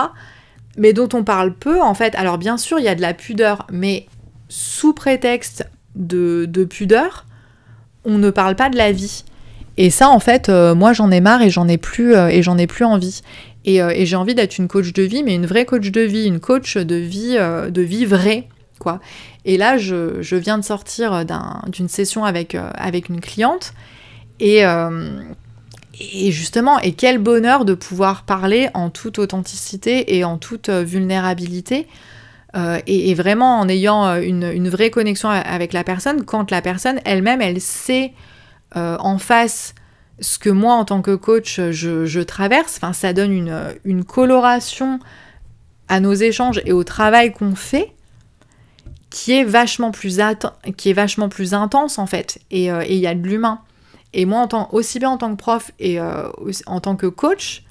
Mais 0.77 0.93
dont 0.93 1.09
on 1.13 1.23
parle 1.23 1.53
peu, 1.53 1.81
en 1.81 1.93
fait. 1.93 2.15
Alors 2.15 2.37
bien 2.37 2.57
sûr, 2.57 2.79
il 2.79 2.85
y 2.85 2.89
a 2.89 2.95
de 2.95 3.01
la 3.01 3.13
pudeur, 3.13 3.67
mais 3.71 4.07
sous 4.49 4.93
prétexte 4.93 5.67
de, 5.95 6.45
de 6.47 6.63
pudeur, 6.63 7.25
on 8.05 8.17
ne 8.17 8.29
parle 8.29 8.55
pas 8.55 8.69
de 8.69 8.77
la 8.77 8.91
vie. 8.91 9.23
Et 9.77 9.89
ça, 9.89 10.09
en 10.09 10.19
fait, 10.19 10.49
euh, 10.49 10.75
moi, 10.75 10.93
j'en 10.93 11.09
ai 11.09 11.19
marre 11.19 11.41
et 11.41 11.49
j'en 11.49 11.67
ai 11.67 11.77
plus 11.77 12.15
euh, 12.15 12.27
et 12.27 12.43
j'en 12.43 12.57
ai 12.57 12.67
plus 12.67 12.85
envie. 12.85 13.21
Euh, 13.67 13.89
et, 13.89 14.05
j'ai 14.05 14.15
envie 14.15 14.35
d'être 14.35 14.57
une 14.57 14.67
coach 14.67 14.93
de 14.93 15.03
vie, 15.03 15.23
mais 15.23 15.35
une 15.35 15.45
vraie 15.45 15.65
coach 15.65 15.89
de 15.89 16.01
vie, 16.01 16.25
une 16.25 16.39
coach 16.39 16.77
de 16.77 16.95
vie, 16.95 17.35
de 17.35 17.81
vie 17.81 18.05
vraie, 18.05 18.47
quoi. 18.79 18.99
Et 19.45 19.57
là, 19.57 19.77
je, 19.77 20.21
je 20.21 20.35
viens 20.35 20.57
de 20.57 20.63
sortir 20.63 21.25
d'une 21.67 21.87
session 21.87 22.25
avec, 22.25 22.55
avec 22.55 23.09
une 23.09 23.19
cliente 23.21 23.73
et, 24.39 24.61
et 24.61 26.31
justement, 26.31 26.79
et 26.79 26.93
quel 26.93 27.17
bonheur 27.17 27.65
de 27.65 27.73
pouvoir 27.73 28.23
parler 28.23 28.69
en 28.73 28.89
toute 28.89 29.19
authenticité 29.19 30.17
et 30.17 30.23
en 30.23 30.37
toute 30.37 30.69
vulnérabilité. 30.69 31.87
et, 32.55 33.13
vraiment 33.15 33.59
en 33.59 33.67
ayant 33.67 34.15
une, 34.15 34.49
une, 34.53 34.69
vraie 34.69 34.91
connexion 34.91 35.29
avec 35.29 35.73
la 35.73 35.83
personne, 35.83 36.23
quand 36.23 36.49
la 36.51 36.61
personne 36.61 36.99
elle-même, 37.03 37.41
elle 37.41 37.59
sait 37.59 38.13
euh, 38.75 38.97
en 38.99 39.19
face 39.19 39.75
ce 40.23 40.39
que 40.39 40.49
moi 40.49 40.73
en 40.73 40.85
tant 40.85 41.01
que 41.01 41.15
coach 41.15 41.59
je, 41.59 42.21
traverse, 42.21 42.77
enfin 42.77 42.93
ça 42.93 43.13
donne 43.13 43.33
une, 43.83 44.03
coloration 44.05 44.99
à 45.89 45.99
nos 45.99 46.13
échanges 46.13 46.61
et 46.65 46.71
au 46.71 46.83
travail 46.83 47.33
qu'on 47.33 47.55
fait 47.55 47.91
qui 49.09 49.33
est 49.33 49.43
vachement 49.43 49.91
plus 49.91 50.19
qui 50.77 50.89
est 50.89 50.93
vachement 50.93 51.29
plus 51.29 51.53
intense 51.53 51.99
en 51.99 52.07
fait. 52.07 52.39
Euh, 52.51 52.81
et 52.81 52.95
il 52.95 52.99
y 52.99 53.05
a 53.05 53.13
de 53.13 53.27
l'humain. 53.27 53.59
Et 54.13 54.25
moi 54.25 54.39
en 54.39 54.47
tant, 54.47 54.69
aussi 54.71 54.97
bien 54.97 55.09
en 55.09 55.17
tant 55.17 55.31
que 55.31 55.39
prof 55.39 55.71
et 55.79 55.99
euh, 55.99 56.29
en 56.65 56.79
tant 56.79 56.95
que 56.95 57.07
coach 57.07 57.63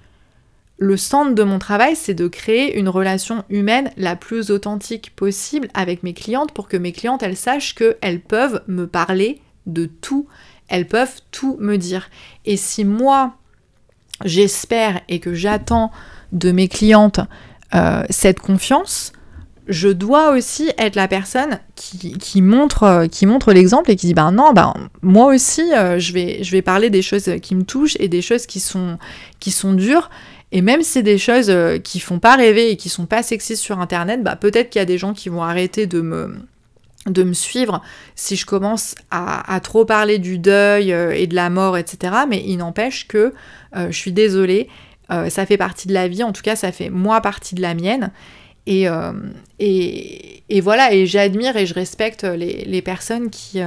le 0.78 0.96
centre 0.96 1.34
de 1.34 1.42
mon 1.42 1.58
travail 1.58 1.96
c'est 1.96 2.14
de 2.14 2.28
créer 2.28 2.78
une 2.78 2.88
relation 2.88 3.44
humaine 3.48 3.90
la 3.96 4.14
plus 4.14 4.50
authentique 4.50 5.14
possible 5.16 5.68
avec 5.74 6.02
mes 6.02 6.12
clientes 6.12 6.52
pour 6.52 6.68
que 6.68 6.76
mes 6.76 6.92
clientes 6.92 7.22
elles 7.22 7.36
sachent 7.36 7.74
qu'elles 7.74 8.20
peuvent 8.20 8.62
me 8.66 8.86
parler 8.86 9.40
de 9.66 9.86
tout 9.86 10.26
elles 10.68 10.86
peuvent 10.86 11.20
tout 11.30 11.56
me 11.60 11.76
dire. 11.76 12.08
Et 12.44 12.56
si 12.56 12.84
moi, 12.84 13.34
j'espère 14.24 15.00
et 15.08 15.20
que 15.20 15.34
j'attends 15.34 15.90
de 16.32 16.50
mes 16.52 16.68
clientes 16.68 17.20
euh, 17.74 18.02
cette 18.10 18.40
confiance, 18.40 19.12
je 19.68 19.88
dois 19.88 20.32
aussi 20.32 20.70
être 20.78 20.96
la 20.96 21.08
personne 21.08 21.60
qui, 21.74 22.42
montre, 22.42 22.82
euh, 22.82 23.06
qui 23.06 23.26
montre 23.26 23.52
l'exemple 23.52 23.90
et 23.90 23.96
qui 23.96 24.06
dit 24.06 24.14
ben 24.14 24.32
non, 24.32 24.52
ben 24.52 24.74
moi 25.02 25.32
aussi 25.32 25.62
euh, 25.72 25.98
je, 25.98 26.12
vais, 26.12 26.42
je 26.42 26.50
vais 26.50 26.62
parler 26.62 26.90
des 26.90 27.02
choses 27.02 27.30
qui 27.40 27.54
me 27.54 27.62
touchent 27.62 27.96
et 28.00 28.08
des 28.08 28.22
choses 28.22 28.46
qui 28.46 28.60
sont, 28.60 28.98
qui 29.40 29.50
sont 29.50 29.72
dures. 29.72 30.10
Et 30.54 30.60
même 30.60 30.82
si 30.82 30.90
c'est 30.90 31.02
des 31.02 31.16
choses 31.16 31.50
qui 31.82 31.98
font 31.98 32.18
pas 32.18 32.36
rêver 32.36 32.70
et 32.70 32.76
qui 32.76 32.90
sont 32.90 33.06
pas 33.06 33.22
sexistes 33.22 33.62
sur 33.62 33.80
internet, 33.80 34.22
bah 34.22 34.36
peut-être 34.36 34.68
qu'il 34.68 34.80
y 34.80 34.82
a 34.82 34.86
des 34.86 34.98
gens 34.98 35.14
qui 35.14 35.30
vont 35.30 35.42
arrêter 35.42 35.86
de 35.86 36.02
me, 36.02 36.36
de 37.06 37.22
me 37.22 37.32
suivre 37.32 37.82
si 38.14 38.36
je 38.36 38.46
commence 38.46 38.94
à, 39.10 39.58
trop 39.60 39.84
parler 39.84 40.18
du 40.18 40.38
deuil 40.38 40.92
euh, 40.92 41.10
et 41.10 41.26
de 41.26 41.34
la 41.34 41.50
mort, 41.50 41.76
etc. 41.76 42.14
Mais 42.28 42.42
il 42.46 42.58
n'empêche 42.58 43.08
que 43.08 43.32
euh, 43.76 43.90
je 43.90 43.96
suis 43.96 44.12
désolée, 44.12 44.68
euh, 45.10 45.28
ça 45.28 45.46
fait 45.46 45.56
partie 45.56 45.88
de 45.88 45.94
la 45.94 46.08
vie, 46.08 46.22
en 46.22 46.32
tout 46.32 46.42
cas 46.42 46.56
ça 46.56 46.70
fait 46.72 46.90
moi 46.90 47.20
partie 47.20 47.54
de 47.54 47.62
la 47.62 47.74
mienne. 47.74 48.12
Et, 48.68 48.86
et, 49.58 50.60
voilà, 50.60 50.94
et 50.94 51.04
j'admire 51.04 51.56
et 51.56 51.66
je 51.66 51.74
respecte 51.74 52.22
les, 52.22 52.64
les 52.64 52.80
personnes 52.80 53.28
qui, 53.28 53.60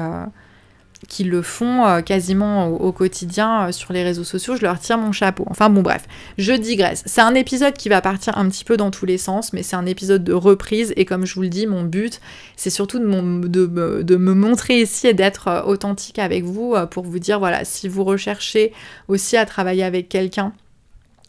qui 1.08 1.24
le 1.24 1.42
font 1.42 1.86
euh, 1.86 2.02
quasiment 2.02 2.68
au, 2.68 2.92
quotidien 2.92 3.68
euh, 3.68 3.72
sur 3.72 3.94
les 3.94 4.04
réseaux 4.04 4.24
sociaux, 4.24 4.56
je 4.56 4.62
leur 4.62 4.80
tire 4.80 4.98
mon 4.98 5.12
chapeau. 5.12 5.46
Enfin 5.50 5.70
bon 5.70 5.82
bref, 5.82 6.06
je 6.38 6.54
digresse. 6.54 7.04
C'est 7.06 7.22
un 7.22 7.36
épisode 7.36 7.74
qui 7.74 7.90
va 7.90 8.02
partir 8.02 8.38
un 8.38 8.50
petit 8.50 8.64
peu 8.64 8.78
dans 8.78 8.92
tous 8.92 9.06
les 9.06 9.18
sens, 9.18 9.54
mais 9.54 9.64
c'est 9.64 9.76
un 9.76 9.86
épisode 9.86 10.24
de 10.24 10.34
reprise 10.34 10.94
et 10.96 11.06
comme 11.06 11.26
je 11.26 11.36
vous 11.36 11.42
le 11.42 11.50
dis, 11.50 11.68
mon 11.68 11.84
but 11.84 12.22
c'est 12.56 12.70
surtout 12.70 13.00
de, 13.00 14.16
me 14.16 14.34
montrer 14.34 14.82
ici 14.82 15.08
et 15.08 15.14
d'être 15.14 15.48
euh, 15.48 15.64
authentique 15.64 16.20
avec 16.20 16.44
vous 16.44 16.76
pour 16.92 17.06
vous 17.06 17.20
dire 17.20 17.40
voilà, 17.40 17.66
si 17.66 17.88
vous 17.88 18.04
recherchez 18.04 18.74
aussi 19.08 19.38
à 19.38 19.46
travailler 19.46 19.84
avec 19.84 20.10
quelqu'un 20.10 20.54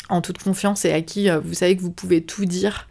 en 0.08 0.20
toute 0.20 0.38
confiance 0.38 0.84
et 0.84 0.92
à 0.92 1.02
qui 1.02 1.28
vous 1.28 1.54
savez 1.54 1.76
que 1.76 1.82
vous 1.82 1.90
pouvez 1.90 2.22
tout 2.22 2.44
dire, 2.44 2.86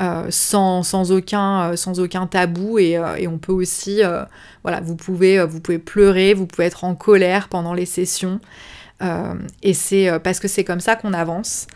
euh, 0.00 0.28
sans, 0.30 1.10
aucun, 1.12 1.72
euh, 1.72 1.76
sans 1.76 2.00
aucun 2.00 2.26
tabou 2.26 2.78
et, 2.78 2.96
euh, 2.96 3.28
on 3.28 3.36
peut 3.36 3.52
aussi, 3.52 4.00
voilà, 4.62 4.80
vous 4.80 4.96
pouvez, 4.96 5.38
pleurer, 5.84 6.32
vous 6.32 6.46
pouvez 6.46 6.66
être 6.66 6.84
en 6.84 6.94
colère 6.94 7.48
pendant 7.48 7.74
les 7.74 7.86
sessions 7.86 8.40
et 9.62 9.72
c'est 9.72 10.10
parce 10.22 10.40
que 10.40 10.48
c'est 10.48 10.64
comme 10.64 10.80
ça 10.80 10.94
qu'on 10.94 11.14
avance. 11.14 11.66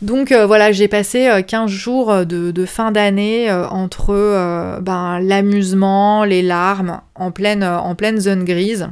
Donc 0.00 0.32
voilà, 0.32 0.70
j'ai 0.70 0.86
passé 0.86 1.28
15 1.46 1.68
jours 1.68 2.24
de, 2.24 2.64
fin 2.66 2.92
d'année 2.92 3.50
entre 3.52 4.78
ben, 4.80 5.18
l'amusement, 5.20 6.24
les 6.24 6.42
larmes, 6.42 7.00
en 7.16 7.32
pleine, 7.32 7.64
en 7.64 7.94
pleine 7.96 8.20
zone 8.20 8.44
grise. 8.44 8.88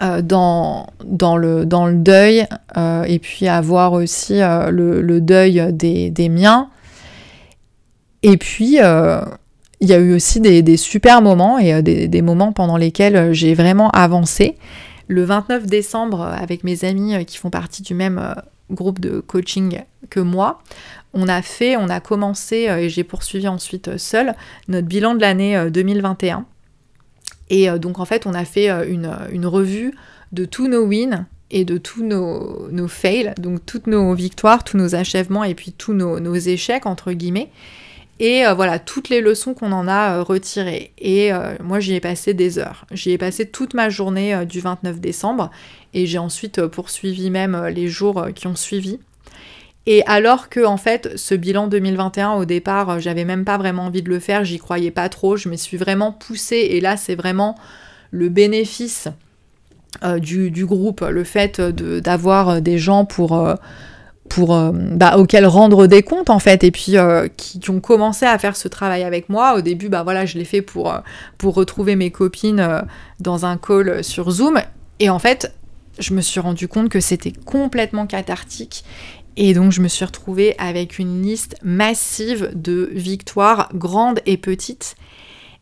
dans, 0.00 0.88
le, 1.04 1.64
deuil 1.94 2.46
et 3.06 3.18
puis 3.20 3.46
avoir 3.46 3.92
aussi 3.92 4.40
le, 4.40 5.18
deuil 5.20 5.72
des 5.72 6.28
miens, 6.28 6.68
et 8.26 8.38
puis, 8.38 8.78
euh, 8.80 9.20
il 9.80 9.88
y 9.88 9.92
a 9.92 9.98
eu 9.98 10.14
aussi 10.14 10.40
des, 10.40 10.76
super 10.78 11.20
moments 11.20 11.58
et 11.58 11.74
euh, 11.74 11.82
des, 11.82 12.22
moments 12.22 12.52
pendant 12.52 12.78
lesquels 12.78 13.16
euh, 13.16 13.32
j'ai 13.34 13.52
vraiment 13.52 13.90
avancé. 13.90 14.56
Le 15.08 15.24
29 15.24 15.66
décembre, 15.66 16.22
avec 16.22 16.64
mes 16.64 16.86
amis 16.86 17.26
qui 17.26 17.36
font 17.36 17.50
partie 17.50 17.82
du 17.82 17.92
même 17.92 18.34
groupe 18.70 18.98
de 18.98 19.20
coaching 19.20 19.82
que 20.08 20.20
moi, 20.20 20.62
on 21.12 21.28
a 21.28 21.42
fait, 21.42 21.76
on 21.76 21.90
a 21.90 22.00
commencé 22.00 22.56
et 22.56 22.88
j'ai 22.88 23.04
poursuivi 23.04 23.46
ensuite 23.46 23.98
seul 23.98 24.34
notre 24.68 24.86
bilan 24.86 25.14
de 25.14 25.20
l'année 25.20 25.68
2021. 25.70 26.46
Et 27.50 27.68
donc 27.78 27.98
en 27.98 28.06
fait, 28.06 28.26
on 28.26 28.32
a 28.32 28.46
fait 28.46 28.70
une, 28.88 29.44
revue 29.44 29.92
de 30.32 30.46
tous 30.46 30.68
nos 30.68 30.86
wins 30.86 31.26
et 31.50 31.66
de 31.66 31.76
tous 31.76 32.02
nos, 32.02 32.66
nos, 32.70 32.88
fails, 32.88 33.34
donc 33.38 33.60
toutes 33.66 33.86
nos 33.86 34.14
victoires, 34.14 34.64
tous 34.64 34.78
nos 34.78 34.94
achèvements 34.94 35.44
et 35.44 35.54
puis 35.54 35.72
tous 35.72 35.92
nos 35.92 36.34
échecs, 36.34 36.86
entre 36.86 37.12
guillemets 37.12 37.50
et 38.20 38.46
euh, 38.46 38.54
voilà 38.54 38.78
toutes 38.78 39.08
les 39.08 39.20
leçons 39.20 39.54
qu'on 39.54 39.72
en 39.72 39.88
a 39.88 40.18
euh, 40.18 40.22
retirées. 40.22 40.92
Et 40.98 41.32
euh, 41.32 41.56
moi 41.62 41.80
j'y 41.80 41.94
ai 41.94 42.00
passé 42.00 42.34
des 42.34 42.58
heures. 42.58 42.86
J'y 42.92 43.10
ai 43.10 43.18
passé 43.18 43.46
toute 43.46 43.74
ma 43.74 43.88
journée 43.88 44.44
du 44.46 44.60
29 44.60 45.00
décembre 45.00 45.50
et 45.92 46.06
j'ai 46.06 46.18
ensuite 46.18 46.66
poursuivi 46.66 47.30
même 47.30 47.66
les 47.66 47.88
jours 47.88 48.28
qui 48.34 48.46
ont 48.46 48.56
suivi. 48.56 49.00
Et 49.86 50.02
alors 50.06 50.48
que 50.48 50.64
en 50.64 50.76
fait 50.76 51.16
ce 51.16 51.34
bilan 51.34 51.66
2021 51.66 52.32
au 52.32 52.44
départ 52.44 53.00
j'avais 53.00 53.24
même 53.24 53.44
pas 53.44 53.58
vraiment 53.58 53.86
envie 53.86 54.02
de 54.02 54.08
le 54.08 54.18
faire, 54.18 54.44
j'y 54.44 54.58
croyais 54.58 54.90
pas 54.90 55.08
trop, 55.08 55.36
je 55.36 55.48
me 55.48 55.56
suis 55.56 55.76
vraiment 55.76 56.10
poussée 56.10 56.68
et 56.70 56.80
là 56.80 56.96
c'est 56.96 57.14
vraiment 57.14 57.56
le 58.10 58.28
bénéfice 58.28 59.08
du, 60.18 60.50
du, 60.50 60.66
groupe, 60.66 61.02
le 61.02 61.22
fait 61.22 61.60
d'avoir 61.60 62.62
des 62.62 62.78
gens 62.78 63.04
pour 63.04 63.56
pour 64.28 64.54
euh, 64.54 64.70
bah, 64.72 65.18
auxquels 65.18 65.46
rendre 65.46 65.86
des 65.86 66.02
comptes 66.02 66.30
en 66.30 66.38
fait 66.38 66.64
et 66.64 66.70
puis 66.70 66.96
euh, 66.96 67.28
qui, 67.36 67.60
ont 67.70 67.80
commencé 67.80 68.26
à 68.26 68.38
faire 68.38 68.56
ce 68.56 68.68
travail 68.68 69.02
avec 69.02 69.28
moi. 69.28 69.54
Au 69.54 69.60
début 69.60 69.88
bah 69.88 70.02
voilà 70.02 70.26
je 70.26 70.38
l'ai 70.38 70.44
fait 70.44 70.62
pour 70.62 70.92
euh, 70.92 70.98
pour 71.38 71.54
retrouver 71.54 71.96
mes 71.96 72.10
copines 72.10 72.84
dans 73.20 73.46
un 73.46 73.56
call 73.56 74.02
sur 74.02 74.30
Zoom. 74.30 74.60
Et 75.00 75.10
en 75.10 75.18
fait 75.18 75.54
je 75.98 76.14
me 76.14 76.20
suis 76.20 76.40
rendu 76.40 76.68
compte 76.68 76.88
que 76.88 77.00
c'était 77.00 77.32
complètement 77.32 78.06
cathartique. 78.06 78.84
Et 79.36 79.52
donc 79.52 79.72
je 79.72 79.80
me 79.80 79.88
suis 79.88 80.04
retrouvée 80.04 80.54
avec 80.58 80.98
une 80.98 81.22
liste 81.22 81.56
massive 81.62 82.50
de 82.54 82.90
victoires 82.92 83.68
grandes 83.74 84.20
et 84.26 84.36
petites. 84.36 84.96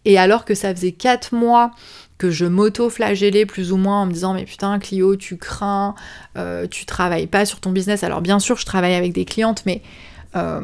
Et 0.04 0.18
alors 0.18 0.44
que 0.44 0.54
ça 0.54 0.74
faisait 0.74 0.92
4 0.92 1.34
mois 1.34 1.70
que 2.22 2.30
je 2.30 2.44
m'auto-flagellais 2.44 3.46
plus 3.46 3.72
ou 3.72 3.76
moins 3.76 4.02
en 4.02 4.06
me 4.06 4.12
disant 4.12 4.32
mais 4.32 4.44
putain 4.44 4.78
Clio 4.78 5.16
tu 5.16 5.36
crains, 5.36 5.96
euh, 6.38 6.68
tu 6.70 6.86
travailles 6.86 7.26
pas 7.26 7.44
sur 7.44 7.58
ton 7.58 7.72
business. 7.72 8.04
Alors 8.04 8.20
bien 8.20 8.38
sûr 8.38 8.56
je 8.56 8.64
travaille 8.64 8.94
avec 8.94 9.12
des 9.12 9.24
clientes 9.24 9.64
mais 9.66 9.82
euh, 10.36 10.60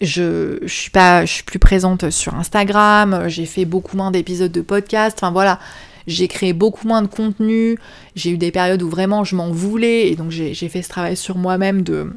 je, 0.00 0.66
suis 0.66 0.88
pas 0.88 1.26
je 1.26 1.32
suis 1.34 1.42
plus 1.42 1.58
présente 1.58 2.08
sur 2.08 2.34
Instagram, 2.34 3.24
j'ai 3.28 3.44
fait 3.44 3.66
beaucoup 3.66 3.94
moins 3.94 4.10
d'épisodes 4.10 4.50
de 4.50 4.62
podcast, 4.62 5.18
enfin 5.20 5.30
voilà, 5.30 5.60
j'ai 6.06 6.28
créé 6.28 6.54
beaucoup 6.54 6.88
moins 6.88 7.02
de 7.02 7.08
contenu, 7.08 7.78
j'ai 8.16 8.30
eu 8.30 8.38
des 8.38 8.50
périodes 8.50 8.82
où 8.82 8.88
vraiment 8.88 9.22
je 9.22 9.36
m'en 9.36 9.50
voulais. 9.50 10.08
Et 10.08 10.16
donc 10.16 10.30
j'ai 10.30 10.54
fait 10.54 10.80
ce 10.80 10.88
travail 10.88 11.18
sur 11.18 11.36
moi-même 11.36 11.82
de, 11.82 12.10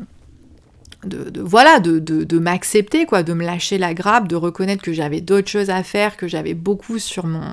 de, 1.04 1.42
voilà 1.42 1.82
de, 1.82 2.00
de 2.00 2.40
m'accepter 2.40 3.06
quoi 3.06 3.24
de 3.24 3.34
me 3.34 3.44
lâcher 3.44 3.78
la 3.78 3.94
grappe 3.94 4.30
de 4.30 4.38
reconnaître 4.38 4.82
que 4.82 4.94
j'avais 4.94 5.20
d'autres 5.20 5.50
choses 5.50 5.70
à 5.70 5.84
faire 5.84 6.16
que 6.16 6.30
j'avais 6.30 6.54
beaucoup 6.54 6.98
sur 6.98 7.26
mon 7.26 7.44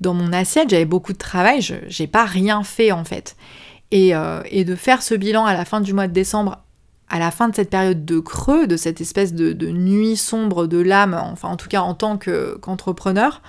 dans 0.00 0.14
mon 0.14 0.32
assiette, 0.32 0.70
j'avais 0.70 0.84
beaucoup 0.84 1.12
de 1.12 1.18
travail, 1.18 1.60
je 1.60 1.74
j'ai 1.88 2.06
pas 2.06 2.24
rien 2.24 2.62
fait 2.62 2.92
en 2.92 3.04
fait. 3.04 3.36
Et, 3.92 4.12
et, 4.50 4.64
de 4.64 4.74
faire 4.74 5.00
ce 5.00 5.14
bilan 5.14 5.44
à 5.44 5.54
la 5.54 5.64
fin 5.64 5.80
du 5.80 5.94
mois 5.94 6.08
de 6.08 6.12
décembre, 6.12 6.58
à 7.08 7.18
la 7.18 7.30
fin 7.30 7.48
de 7.48 7.54
cette 7.54 7.70
période 7.70 8.04
de 8.04 8.18
creux, 8.18 8.66
de 8.66 8.76
cette 8.76 9.00
espèce 9.00 9.32
de, 9.32 9.70
nuit 9.70 10.16
sombre 10.16 10.66
de 10.66 10.78
l'âme, 10.78 11.18
enfin 11.20 11.48
en 11.48 11.56
tout 11.56 11.68
cas 11.68 11.80
en 11.80 11.94
tant 11.94 12.18
qu'entrepreneur, 12.18 13.42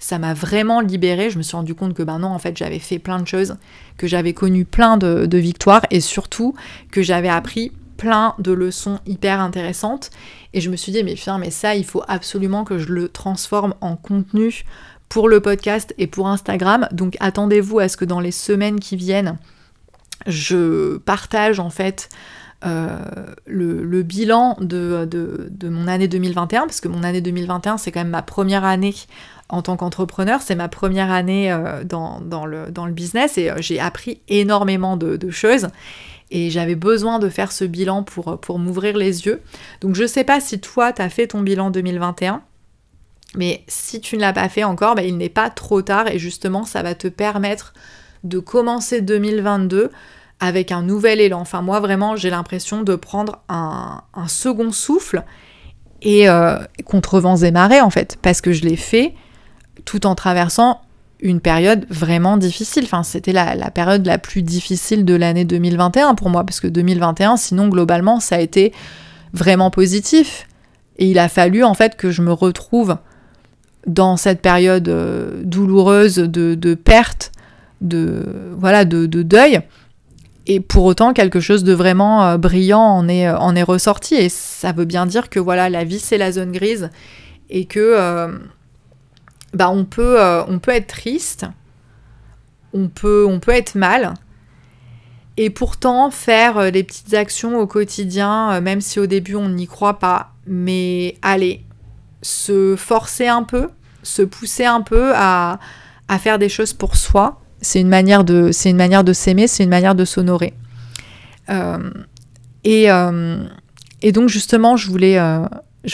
ça 0.00 0.18
m'a 0.18 0.34
vraiment 0.34 0.80
libérée. 0.80 1.30
Je 1.30 1.38
me 1.38 1.42
suis 1.42 1.56
rendu 1.56 1.74
compte 1.74 1.94
que 1.94 2.02
ben 2.02 2.18
non, 2.18 2.28
en 2.28 2.38
fait, 2.38 2.56
j'avais 2.56 2.80
fait 2.80 2.98
plein 2.98 3.20
de 3.20 3.26
choses, 3.26 3.56
que 3.96 4.06
j'avais 4.06 4.32
connu 4.32 4.64
plein 4.64 4.96
de, 4.96 5.26
de 5.26 5.38
victoires 5.38 5.86
et 5.90 6.00
surtout 6.00 6.54
que 6.90 7.02
j'avais 7.02 7.28
appris 7.28 7.72
plein 7.96 8.34
de 8.38 8.52
leçons 8.52 8.98
hyper 9.06 9.40
intéressantes. 9.40 10.10
Et 10.52 10.60
je 10.60 10.68
me 10.70 10.76
suis 10.76 10.92
dit, 10.92 11.02
mais 11.04 11.14
putain, 11.14 11.38
mais 11.38 11.50
ça, 11.50 11.74
il 11.76 11.84
faut 11.84 12.02
absolument 12.08 12.64
que 12.64 12.78
je 12.78 12.92
le 12.92 13.08
transforme 13.08 13.74
en 13.80 13.96
contenu 13.96 14.64
pour 15.14 15.28
le 15.28 15.38
podcast 15.38 15.94
et 15.96 16.08
pour 16.08 16.26
Instagram. 16.26 16.88
Donc 16.90 17.16
attendez-vous 17.20 17.78
à 17.78 17.86
ce 17.86 17.96
que 17.96 18.04
dans 18.04 18.18
les 18.18 18.32
semaines 18.32 18.80
qui 18.80 18.96
viennent, 18.96 19.38
je 20.26 20.96
partage 20.96 21.60
en 21.60 21.70
fait 21.70 22.08
euh, 22.66 22.98
le, 23.46 24.02
bilan 24.02 24.56
de, 24.58 25.08
mon 25.62 25.86
année 25.86 26.08
2021, 26.08 26.62
parce 26.62 26.80
que 26.80 26.88
mon 26.88 27.04
année 27.04 27.20
2021, 27.20 27.78
c'est 27.78 27.92
quand 27.92 28.00
même 28.00 28.08
ma 28.08 28.22
première 28.22 28.64
année 28.64 28.92
en 29.48 29.62
tant 29.62 29.76
qu'entrepreneur, 29.76 30.42
c'est 30.42 30.56
ma 30.56 30.68
première 30.68 31.12
année 31.12 31.52
euh, 31.52 31.84
dans, 31.84 32.44
le, 32.44 32.90
business 32.90 33.38
et 33.38 33.52
euh, 33.52 33.58
j'ai 33.60 33.78
appris 33.78 34.20
énormément 34.26 34.96
de, 34.96 35.30
choses 35.30 35.68
et 36.32 36.50
j'avais 36.50 36.74
besoin 36.74 37.20
de 37.20 37.28
faire 37.28 37.52
ce 37.52 37.64
bilan 37.64 38.02
pour, 38.02 38.58
m'ouvrir 38.58 38.96
les 38.96 39.26
yeux. 39.26 39.40
Donc 39.80 39.94
je 39.94 40.08
sais 40.08 40.24
pas 40.24 40.40
si 40.40 40.58
toi, 40.58 40.92
tu 40.92 41.02
as 41.02 41.08
fait 41.08 41.28
ton 41.28 41.40
bilan 41.40 41.70
2021. 41.70 42.42
Mais 43.36 43.64
si 43.68 44.00
tu 44.00 44.16
ne 44.16 44.20
l'as 44.20 44.32
pas 44.32 44.48
fait 44.48 44.64
encore, 44.64 44.94
bah, 44.94 45.02
il 45.02 45.16
n'est 45.16 45.28
pas 45.28 45.50
trop 45.50 45.82
tard 45.82 46.08
et 46.08 46.18
justement 46.18 46.64
ça 46.64 46.82
va 46.82 46.94
te 46.94 47.08
permettre 47.08 47.74
de 48.22 48.38
commencer 48.38 49.00
2022 49.00 49.90
avec 50.40 50.72
un 50.72 50.82
nouvel 50.82 51.20
élan. 51.20 51.40
Enfin 51.40 51.62
moi 51.62 51.80
vraiment 51.80 52.16
j'ai 52.16 52.30
l'impression 52.30 52.82
de 52.82 52.94
prendre 52.96 53.40
un, 53.48 54.02
second 54.28 54.72
souffle 54.72 55.24
et 56.02 56.28
euh, 56.28 56.58
contre 56.84 57.20
vents 57.20 57.36
et 57.36 57.50
marées 57.50 57.80
en 57.80 57.90
fait 57.90 58.18
parce 58.22 58.40
que 58.40 58.52
je 58.52 58.62
l'ai 58.62 58.76
fait 58.76 59.14
tout 59.84 60.06
en 60.06 60.14
traversant 60.14 60.80
une 61.20 61.40
période 61.40 61.86
vraiment 61.88 62.36
difficile. 62.36 62.84
Enfin, 62.84 63.02
c'était 63.02 63.32
la, 63.32 63.54
la, 63.54 63.70
période 63.70 64.06
la 64.06 64.18
plus 64.18 64.42
difficile 64.42 65.04
de 65.04 65.14
l'année 65.14 65.44
2021 65.44 66.14
pour 66.14 66.28
moi, 66.28 66.44
parce 66.44 66.60
que 66.60 66.66
2021, 66.66 67.36
sinon, 67.36 67.68
globalement, 67.68 68.20
ça 68.20 68.36
a 68.36 68.40
été 68.40 68.72
vraiment 69.32 69.70
positif. 69.70 70.46
Et 70.98 71.10
il 71.10 71.18
a 71.18 71.28
fallu, 71.28 71.64
en 71.64 71.74
fait, 71.74 71.96
que 71.96 72.10
je 72.10 72.20
me 72.20 72.32
retrouve 72.32 72.98
dans 73.86 74.16
cette 74.16 74.40
période 74.40 74.88
euh, 74.88 75.42
douloureuse 75.44 76.16
de, 76.16 76.74
perte, 76.74 77.32
de, 77.80 78.22
voilà, 78.56 78.84
de, 78.84 79.06
de, 79.06 79.22
deuil. 79.22 79.60
Et 80.46 80.60
pour 80.60 80.84
autant, 80.84 81.12
quelque 81.12 81.40
chose 81.40 81.64
de 81.64 81.72
vraiment 81.72 82.24
euh, 82.24 82.36
brillant 82.36 82.80
en 82.80 83.08
est, 83.08 83.28
en 83.28 83.56
est 83.56 83.62
ressorti. 83.62 84.14
Et 84.14 84.28
ça 84.28 84.72
veut 84.72 84.84
bien 84.84 85.06
dire 85.06 85.30
que, 85.30 85.40
voilà, 85.40 85.68
la 85.70 85.84
vie, 85.84 85.98
c'est 85.98 86.18
la 86.18 86.32
zone 86.32 86.52
grise. 86.52 86.90
Et 87.50 87.64
que... 87.64 87.80
Euh, 87.80 88.28
bah 89.54 89.70
on 89.70 89.84
peut, 89.84 90.20
euh, 90.20 90.44
on 90.46 90.58
peut 90.58 90.72
être 90.72 90.88
triste, 90.88 91.46
on 92.72 92.88
peut, 92.88 93.24
on 93.26 93.38
peut 93.40 93.52
être 93.52 93.76
mal, 93.76 94.14
et 95.36 95.48
pourtant 95.48 96.10
faire 96.10 96.58
euh, 96.58 96.70
les 96.70 96.82
petites 96.82 97.14
actions 97.14 97.58
au 97.58 97.66
quotidien, 97.66 98.52
euh, 98.52 98.60
même 98.60 98.80
si 98.80 98.98
au 98.98 99.06
début 99.06 99.36
on 99.36 99.48
n'y 99.48 99.66
croit 99.66 99.98
pas, 99.98 100.32
mais 100.46 101.16
allez, 101.22 101.63
se 102.24 102.74
forcer 102.76 103.28
un 103.28 103.42
peu, 103.42 103.68
se 104.02 104.22
pousser 104.22 104.64
un 104.64 104.80
peu 104.80 105.12
à, 105.14 105.58
faire 106.18 106.38
des 106.38 106.48
choses 106.48 106.72
pour 106.72 106.96
soi, 106.96 107.40
c'est 107.60 107.80
une 107.80 107.88
manière 107.88 108.24
de, 108.24 108.50
s'aimer, 108.52 109.46
c'est 109.46 109.64
une 109.64 109.70
manière 109.70 109.94
de 109.94 110.04
s'honorer. 110.04 110.54
et, 112.64 112.88
et, 114.02 114.12
donc 114.12 114.28
justement, 114.28 114.76
je 114.76 114.90
voulais, 114.90 115.18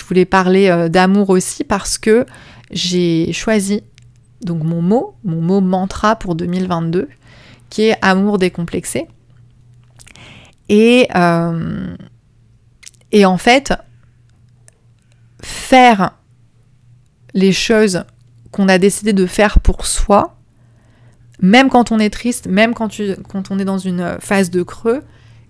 voulais 0.09 0.25
parler 0.25 0.89
d'amour 0.89 1.31
aussi 1.31 1.65
parce 1.65 1.99
que 1.99 2.27
j'ai 2.71 3.33
choisi 3.33 3.83
donc 4.45 4.63
mon 4.63 4.83
mot, 4.83 5.15
mon 5.25 5.41
mot 5.41 5.61
mantra 5.61 6.17
pour 6.17 6.35
2022, 6.35 7.09
qui 7.69 7.83
est 7.83 7.97
amour 8.03 8.39
décomplexé. 8.39 9.09
Euh, 10.71 11.97
et 13.13 13.25
en 13.27 13.39
fait, 13.39 13.73
faire 15.43 16.13
les 17.35 17.53
choses 17.53 18.05
qu'on 18.51 18.69
a 18.69 18.79
décidé 18.79 19.13
de 19.13 19.27
faire 19.27 19.61
pour 19.61 19.87
soi, 19.87 20.37
même 21.41 21.69
quand 21.69 21.93
on 21.93 21.99
est 21.99 22.11
triste, 22.11 22.47
même 22.47 22.75
quand, 22.75 22.91
quand 23.29 23.51
on 23.51 23.59
est 23.59 23.65
dans 23.65 23.79
une 23.79 24.17
phase 24.21 24.51
de 24.51 24.63
creux, 24.63 25.03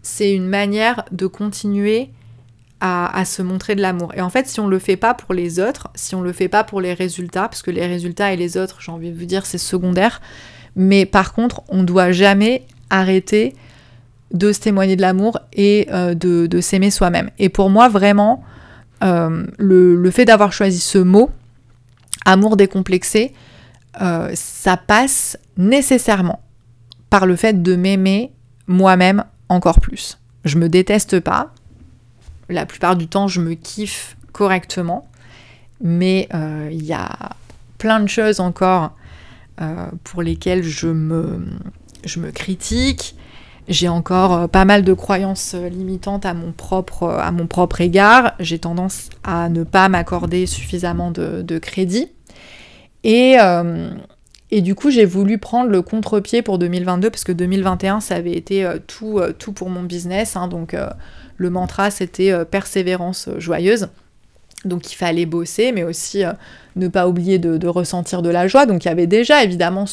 c'est 0.03 0.33
une 0.33 0.47
manière 0.47 1.05
de 1.13 1.27
continuer 1.27 2.11
à, 2.81 3.25
se 3.27 3.43
montrer 3.43 3.75
de 3.75 3.83
l'amour. 3.83 4.13
Et 4.17 4.23
en 4.23 4.31
fait, 4.31 4.49
si 4.49 4.59
on 4.59 4.67
le 4.67 4.79
fait 4.79 4.97
pas 4.97 5.13
pour 5.13 5.35
les 5.35 5.61
autres, 5.61 5.89
si 5.95 6.15
on 6.15 6.23
le 6.23 6.33
fait 6.33 6.49
pas 6.49 6.65
pour 6.65 6.81
les 6.81 6.95
résultats, 6.95 7.43
parce 7.43 7.63
que 7.63 7.71
les 7.71 7.87
résultats 7.87 8.33
et 8.33 8.37
les 8.37 8.57
autres, 8.57 8.79
j'ai 8.81 8.91
envie 8.91 9.11
de 9.11 9.19
vous 9.19 9.27
dire, 9.27 9.45
c'est 9.45 9.59
secondaire, 9.59 10.23
mais 10.77 11.05
par 11.05 11.35
contre, 11.35 11.63
on 11.69 11.83
doit 11.83 12.11
jamais 12.11 12.67
arrêter 12.89 13.55
de 14.33 14.53
se 14.53 14.61
témoigner 14.61 14.97
de 14.97 15.03
l'amour 15.03 15.39
et 15.53 15.89
euh, 15.93 16.15
de, 16.15 16.61
s'aimer 16.61 16.91
soi-même. 16.91 17.31
Et 17.39 17.51
pour 17.51 17.69
moi, 17.69 17.89
vraiment, 17.89 18.43
euh, 19.05 19.45
le, 19.59 20.11
fait 20.11 20.25
d'avoir 20.25 20.53
choisi 20.53 20.81
ce 20.81 20.99
mot, 20.99 21.31
amour 22.25 22.57
décomplexé, 22.57 23.33
euh, 24.01 24.31
ça 24.35 24.77
passe 24.77 25.39
nécessairement 25.57 26.41
par 27.09 27.27
le 27.27 27.37
fait 27.37 27.63
de 27.63 27.75
m'aimer 27.77 28.33
moi-même 28.67 29.25
encore 29.49 29.81
plus. 29.81 30.19
Je 30.45 30.59
me 30.59 30.69
déteste 30.69 31.21
pas, 31.21 31.53
la 32.49 32.67
plupart 32.67 32.97
du 32.97 33.09
temps, 33.09 33.29
je 33.29 33.41
me 33.41 33.55
kiffe 33.55 34.17
correctement, 34.33 35.09
mais 35.81 36.29
euh, 36.35 36.69
il 36.71 36.85
y 36.85 36.93
a 36.93 37.11
plein 37.79 38.01
de 38.01 38.09
choses 38.09 38.41
encore 38.41 38.93
euh, 39.61 39.87
pour 40.05 40.23
lesquelles 40.23 40.63
je 40.63 40.89
me, 40.89 41.45
je 42.05 42.21
me 42.21 42.31
critique. 42.31 43.17
J'ai 43.71 43.89
encore 43.89 44.33
euh, 44.35 44.47
pas 44.47 44.67
mal 44.67 44.85
de 44.85 44.93
croyances 44.93 45.55
limitantes 45.55 46.27
à 46.27 46.35
mon 46.35 46.53
propre, 46.53 47.09
à 47.09 47.33
mon 47.33 47.47
propre 47.47 47.81
égard. 47.81 48.35
J'ai 48.39 48.59
tendance 48.59 49.09
à 49.25 49.49
ne 49.49 49.65
pas 49.65 49.89
m'accorder 49.89 50.45
suffisamment 50.45 51.11
de, 51.11 51.59
crédit. 51.59 52.09
Et, 53.03 53.37
et, 54.51 54.61
du 54.61 54.75
coup, 54.75 54.91
j'ai 54.91 55.07
voulu 55.07 55.39
prendre 55.39 55.71
le 55.71 55.81
contre-pied 55.81 56.43
pour 56.43 56.59
2022 56.59 57.09
parce 57.09 57.25
que 57.25 57.33
2021, 57.33 58.01
ça 58.01 58.17
avait 58.17 58.37
été 58.37 58.69
tout, 58.87 59.21
tout 59.39 59.53
pour 59.53 59.71
mon 59.71 59.83
business. 59.83 60.37
Hein, 60.37 60.49
donc, 60.49 60.75
le 61.41 61.49
mantra, 61.49 61.91
c'était 61.91 62.33
euh, 62.33 62.45
persévérance 62.45 63.29
euh, 63.29 63.41
joyeuse. 63.41 63.89
Donc 64.67 64.93
il 64.93 64.95
fallait 64.95 65.25
bosser, 65.25 65.73
mais 65.73 65.85
aussi 65.85 66.23
euh, 66.23 66.33
ne 66.77 66.87
pas 66.87 67.09
oublier 67.09 67.39
de, 67.39 67.67
ressentir 67.67 68.21
de 68.21 68.29
la 68.29 68.47
joie. 68.47 68.67
Donc 68.67 68.85
il 68.85 68.89
y 68.89 68.91
avait 68.91 69.07
déjà 69.07 69.43
évidemment 69.43 69.87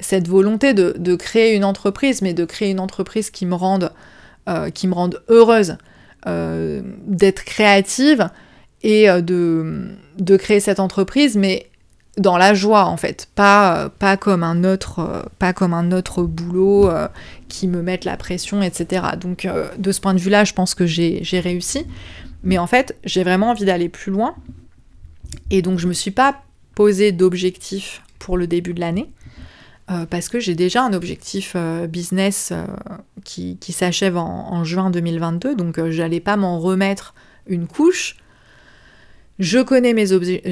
cette 0.00 0.28
volonté 0.28 0.74
de, 0.74 1.14
créer 1.14 1.54
une 1.54 1.64
entreprise, 1.64 2.22
mais 2.22 2.34
de 2.34 2.44
créer 2.44 2.70
une 2.70 2.80
entreprise 2.80 3.30
qui 3.30 3.46
me 3.46 3.54
rende, 3.54 3.92
qui 4.74 4.88
me 4.88 4.94
rende 4.94 5.22
heureuse, 5.28 5.76
d'être 6.26 7.44
créative 7.44 8.28
et 8.82 9.06
de, 9.08 9.90
de, 10.18 10.36
créer 10.36 10.60
cette 10.60 10.80
entreprise, 10.80 11.36
mais 11.36 11.70
dans 12.20 12.36
la 12.36 12.54
joie 12.54 12.84
en 12.84 12.96
fait, 12.96 13.28
pas, 13.34 13.90
pas, 13.98 14.16
comme, 14.16 14.42
un 14.42 14.64
autre, 14.64 15.28
pas 15.38 15.52
comme 15.52 15.72
un 15.72 15.92
autre 15.92 16.22
boulot 16.22 16.88
euh, 16.88 17.08
qui 17.48 17.68
me 17.68 17.82
mette 17.82 18.04
la 18.04 18.16
pression, 18.16 18.62
etc. 18.62 19.06
Donc 19.18 19.44
euh, 19.44 19.68
de 19.78 19.92
ce 19.92 20.00
point 20.00 20.14
de 20.14 20.18
vue-là, 20.18 20.44
je 20.44 20.52
pense 20.52 20.74
que 20.74 20.86
j'ai 20.86 21.40
réussi. 21.40 21.86
Mais 22.42 22.58
en 22.58 22.66
fait, 22.66 22.96
j'ai 23.04 23.22
vraiment 23.22 23.50
envie 23.50 23.64
d'aller 23.64 23.88
plus 23.88 24.12
loin. 24.12 24.34
Et 25.50 25.62
donc 25.62 25.78
je 25.78 25.86
me 25.86 25.92
suis 25.92 26.10
pas 26.10 26.42
posé 26.74 27.12
d'objectif 27.12 28.02
pour 28.18 28.36
le 28.36 28.46
début 28.46 28.74
de 28.74 28.80
l'année. 28.80 29.10
Euh, 29.90 30.06
parce 30.06 30.28
que 30.28 30.38
j'ai 30.38 30.54
déjà 30.54 30.84
un 30.84 30.92
objectif 30.92 31.56
business 31.88 32.52
qui, 33.24 33.56
qui 33.58 33.72
s'achève 33.72 34.16
en, 34.16 34.62
juin 34.64 34.90
2022, 34.90 35.56
donc 35.56 35.84
j'allais 35.90 36.20
pas 36.20 36.36
m'en 36.36 36.58
remettre 36.60 37.14
une 37.46 37.66
couche 37.66 38.16
je 39.40 39.58
connais 39.58 39.94
mes, 39.94 40.04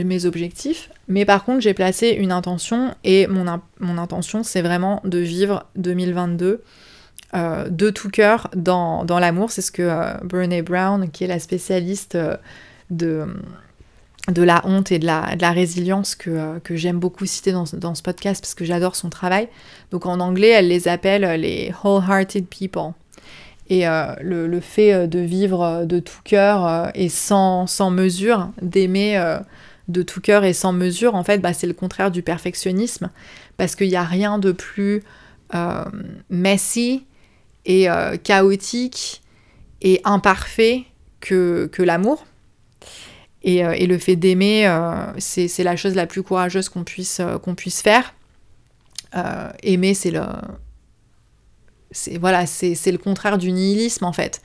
mes, 0.02 0.24
objectifs, 0.24 0.88
mais 1.08 1.26
par 1.26 1.44
contre 1.44 1.60
j'ai 1.60 1.74
placé 1.74 2.08
une 2.08 2.32
intention 2.32 2.94
et 3.04 3.26
mon, 3.26 3.44
mon 3.80 3.98
intention 3.98 4.42
c'est 4.42 4.62
vraiment 4.62 5.02
de 5.04 5.18
vivre 5.18 5.66
2022 5.76 6.62
euh, 7.34 7.68
de 7.68 7.90
tout 7.90 8.08
cœur 8.08 8.48
dans, 8.56 9.04
l'amour. 9.06 9.50
C'est 9.50 9.60
ce 9.60 9.70
que 9.70 9.82
euh, 9.82 10.14
Brené 10.24 10.62
Brown, 10.62 11.10
qui 11.10 11.24
est 11.24 11.26
la 11.26 11.38
spécialiste 11.38 12.14
euh, 12.14 12.38
de, 12.88 13.26
de 14.30 14.42
la 14.42 14.60
honte 14.64 14.92
et 14.92 14.98
de 14.98 15.06
la, 15.06 15.36
de 15.36 15.42
la 15.42 15.52
résilience 15.52 16.14
que, 16.14 16.58
que 16.60 16.76
j'aime 16.76 16.98
beaucoup 16.98 17.26
citer 17.26 17.52
dans, 17.52 17.64
dans, 17.72 17.94
ce 17.94 18.02
podcast 18.02 18.42
parce 18.42 18.54
que 18.54 18.64
j'adore 18.64 18.96
son 18.96 19.10
travail. 19.10 19.48
Donc 19.90 20.06
en 20.06 20.20
anglais 20.20 20.48
elle 20.48 20.68
les 20.68 20.88
appelle 20.88 21.40
les 21.40 21.72
wholehearted 21.82 22.46
people. 22.46 22.92
Et 23.70 23.86
euh, 23.86 24.14
le, 24.20 24.60
fait 24.60 24.94
euh, 24.94 25.06
de 25.06 25.18
vivre 25.18 25.62
euh, 25.62 25.84
de 25.84 25.98
tout 25.98 26.20
cœur 26.24 26.90
et 26.94 27.08
sans, 27.08 27.66
sans 27.66 27.90
mesure, 27.90 28.50
d'aimer 28.62 29.22
de 29.88 30.02
tout 30.02 30.20
cœur 30.20 30.44
et 30.44 30.52
sans 30.52 30.72
mesure, 30.72 31.14
en 31.14 31.24
fait, 31.24 31.38
bah, 31.38 31.52
c'est 31.52 31.66
le 31.66 31.74
contraire 31.74 32.10
du 32.10 32.22
perfectionnisme. 32.22 33.10
Parce 33.56 33.74
qu'il 33.74 33.88
n'y 33.88 33.96
a 33.96 34.04
rien 34.04 34.38
de 34.38 34.52
plus 34.52 35.02
messy 36.28 37.04
et 37.64 37.88
chaotique 38.22 39.22
et 39.80 40.00
imparfait 40.04 40.84
que, 41.20 41.68
que 41.72 41.82
l'amour. 41.82 42.26
Et, 43.44 43.58
et, 43.58 43.86
le 43.86 43.98
fait 43.98 44.16
d'aimer, 44.16 44.68
c'est 45.18 45.62
la 45.62 45.76
chose 45.76 45.94
la 45.94 46.06
plus 46.06 46.22
courageuse 46.22 46.68
qu'on 46.68 46.82
puisse, 46.82 47.20
qu'on 47.42 47.54
puisse 47.54 47.82
faire. 47.82 48.14
aimer, 49.62 49.94
c'est 49.94 50.10
le, 50.10 50.22
c'est 51.90 52.18
voilà, 52.18 52.42
le 52.42 52.96
contraire 52.96 53.38
du 53.38 53.52
nihilisme 53.52 54.04
en 54.04 54.12
fait. 54.12 54.42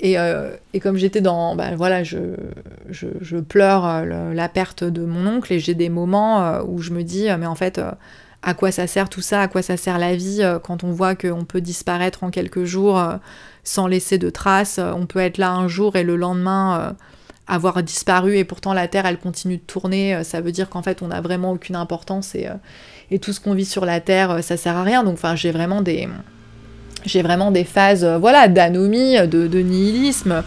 Et, 0.00 0.18
euh, 0.18 0.56
et 0.72 0.80
comme 0.80 0.96
j'étais 0.96 1.20
dans, 1.20 1.54
bah, 1.54 1.76
voilà, 1.76 2.02
je, 2.02 2.18
je, 2.90 3.38
pleure 3.38 3.86
euh, 3.86 4.34
la 4.34 4.48
perte 4.48 4.82
de 4.82 5.04
mon 5.04 5.26
oncle 5.26 5.52
et 5.52 5.60
j'ai 5.60 5.74
des 5.74 5.88
moments 5.88 6.42
euh, 6.42 6.62
où 6.66 6.82
je 6.82 6.90
me 6.90 7.02
dis, 7.02 7.28
mais 7.38 7.46
en 7.46 7.54
fait, 7.54 7.80
à 8.42 8.54
quoi 8.54 8.72
ça 8.72 8.86
sert 8.86 9.08
tout 9.08 9.20
ça? 9.20 9.40
À 9.40 9.48
quoi 9.48 9.62
ça 9.62 9.76
sert 9.76 9.98
la 9.98 10.16
vie 10.16 10.42
quand 10.62 10.84
on 10.84 10.90
voit 10.90 11.14
qu'on 11.14 11.44
peut 11.44 11.60
disparaître 11.60 12.24
en 12.24 12.30
quelques 12.30 12.64
jours 12.64 13.02
sans 13.62 13.86
laisser 13.86 14.18
de 14.18 14.30
traces? 14.30 14.78
On 14.78 15.06
peut 15.06 15.20
être 15.20 15.38
là 15.38 15.52
un 15.52 15.68
jour 15.68 15.96
et 15.96 16.02
le 16.02 16.16
lendemain 16.16 16.96
avoir 17.46 17.82
disparu 17.82 18.38
et 18.38 18.44
pourtant 18.44 18.72
la 18.72 18.88
Terre 18.88 19.06
elle 19.06 19.18
continue 19.18 19.56
de 19.56 19.62
tourner. 19.62 20.24
ça 20.24 20.40
veut 20.40 20.52
dire 20.52 20.70
qu'en 20.70 20.82
fait 20.82 21.02
on 21.02 21.08
n'a 21.08 21.20
vraiment 21.20 21.52
aucune 21.52 21.76
importance 21.76 22.34
et, 22.34 22.48
et 23.10 23.18
tout 23.18 23.32
ce 23.32 23.40
qu'on 23.40 23.52
vit 23.54 23.66
sur 23.66 23.84
la 23.84 24.00
Terre 24.00 24.42
ça 24.42 24.56
sert 24.56 24.76
à 24.76 24.82
rien. 24.82 25.04
Donc 25.04 25.14
enfin 25.14 25.36
j'ai 25.36 25.50
vraiment 25.50 25.82
des 25.82 26.08
j'ai 27.04 27.22
vraiment 27.22 27.50
des 27.50 27.64
phases 27.64 28.04
euh, 28.04 28.18
voilà 28.18 28.48
d'anomie, 28.48 29.16
de, 29.28 29.58
nihilisme, 29.58 30.42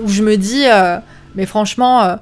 où 0.00 0.08
je 0.08 0.22
me 0.22 0.36
dis, 0.36 0.64
euh, 0.66 0.98
mais 1.34 1.46
franchement, 1.46 2.02
euh, 2.02 2.16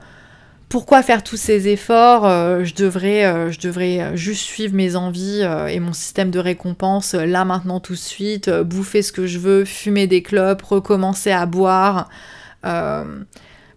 pourquoi 0.68 1.02
faire 1.02 1.22
tous 1.22 1.36
ces 1.36 1.68
efforts 1.68 2.24
je, 2.64 2.74
devrais, 2.74 3.52
je 3.52 3.60
devrais 3.60 4.16
juste 4.16 4.42
suivre 4.42 4.74
mes 4.74 4.96
envies 4.96 5.42
et 5.68 5.78
mon 5.78 5.92
système 5.92 6.32
de 6.32 6.40
récompense 6.40 7.14
là 7.14 7.44
maintenant 7.44 7.78
tout 7.78 7.92
de 7.92 7.98
suite, 7.98 8.50
bouffer 8.50 9.02
ce 9.02 9.12
que 9.12 9.28
je 9.28 9.38
veux, 9.38 9.64
fumer 9.64 10.08
des 10.08 10.22
clopes, 10.22 10.62
recommencer 10.62 11.30
à 11.30 11.46
boire. 11.46 12.08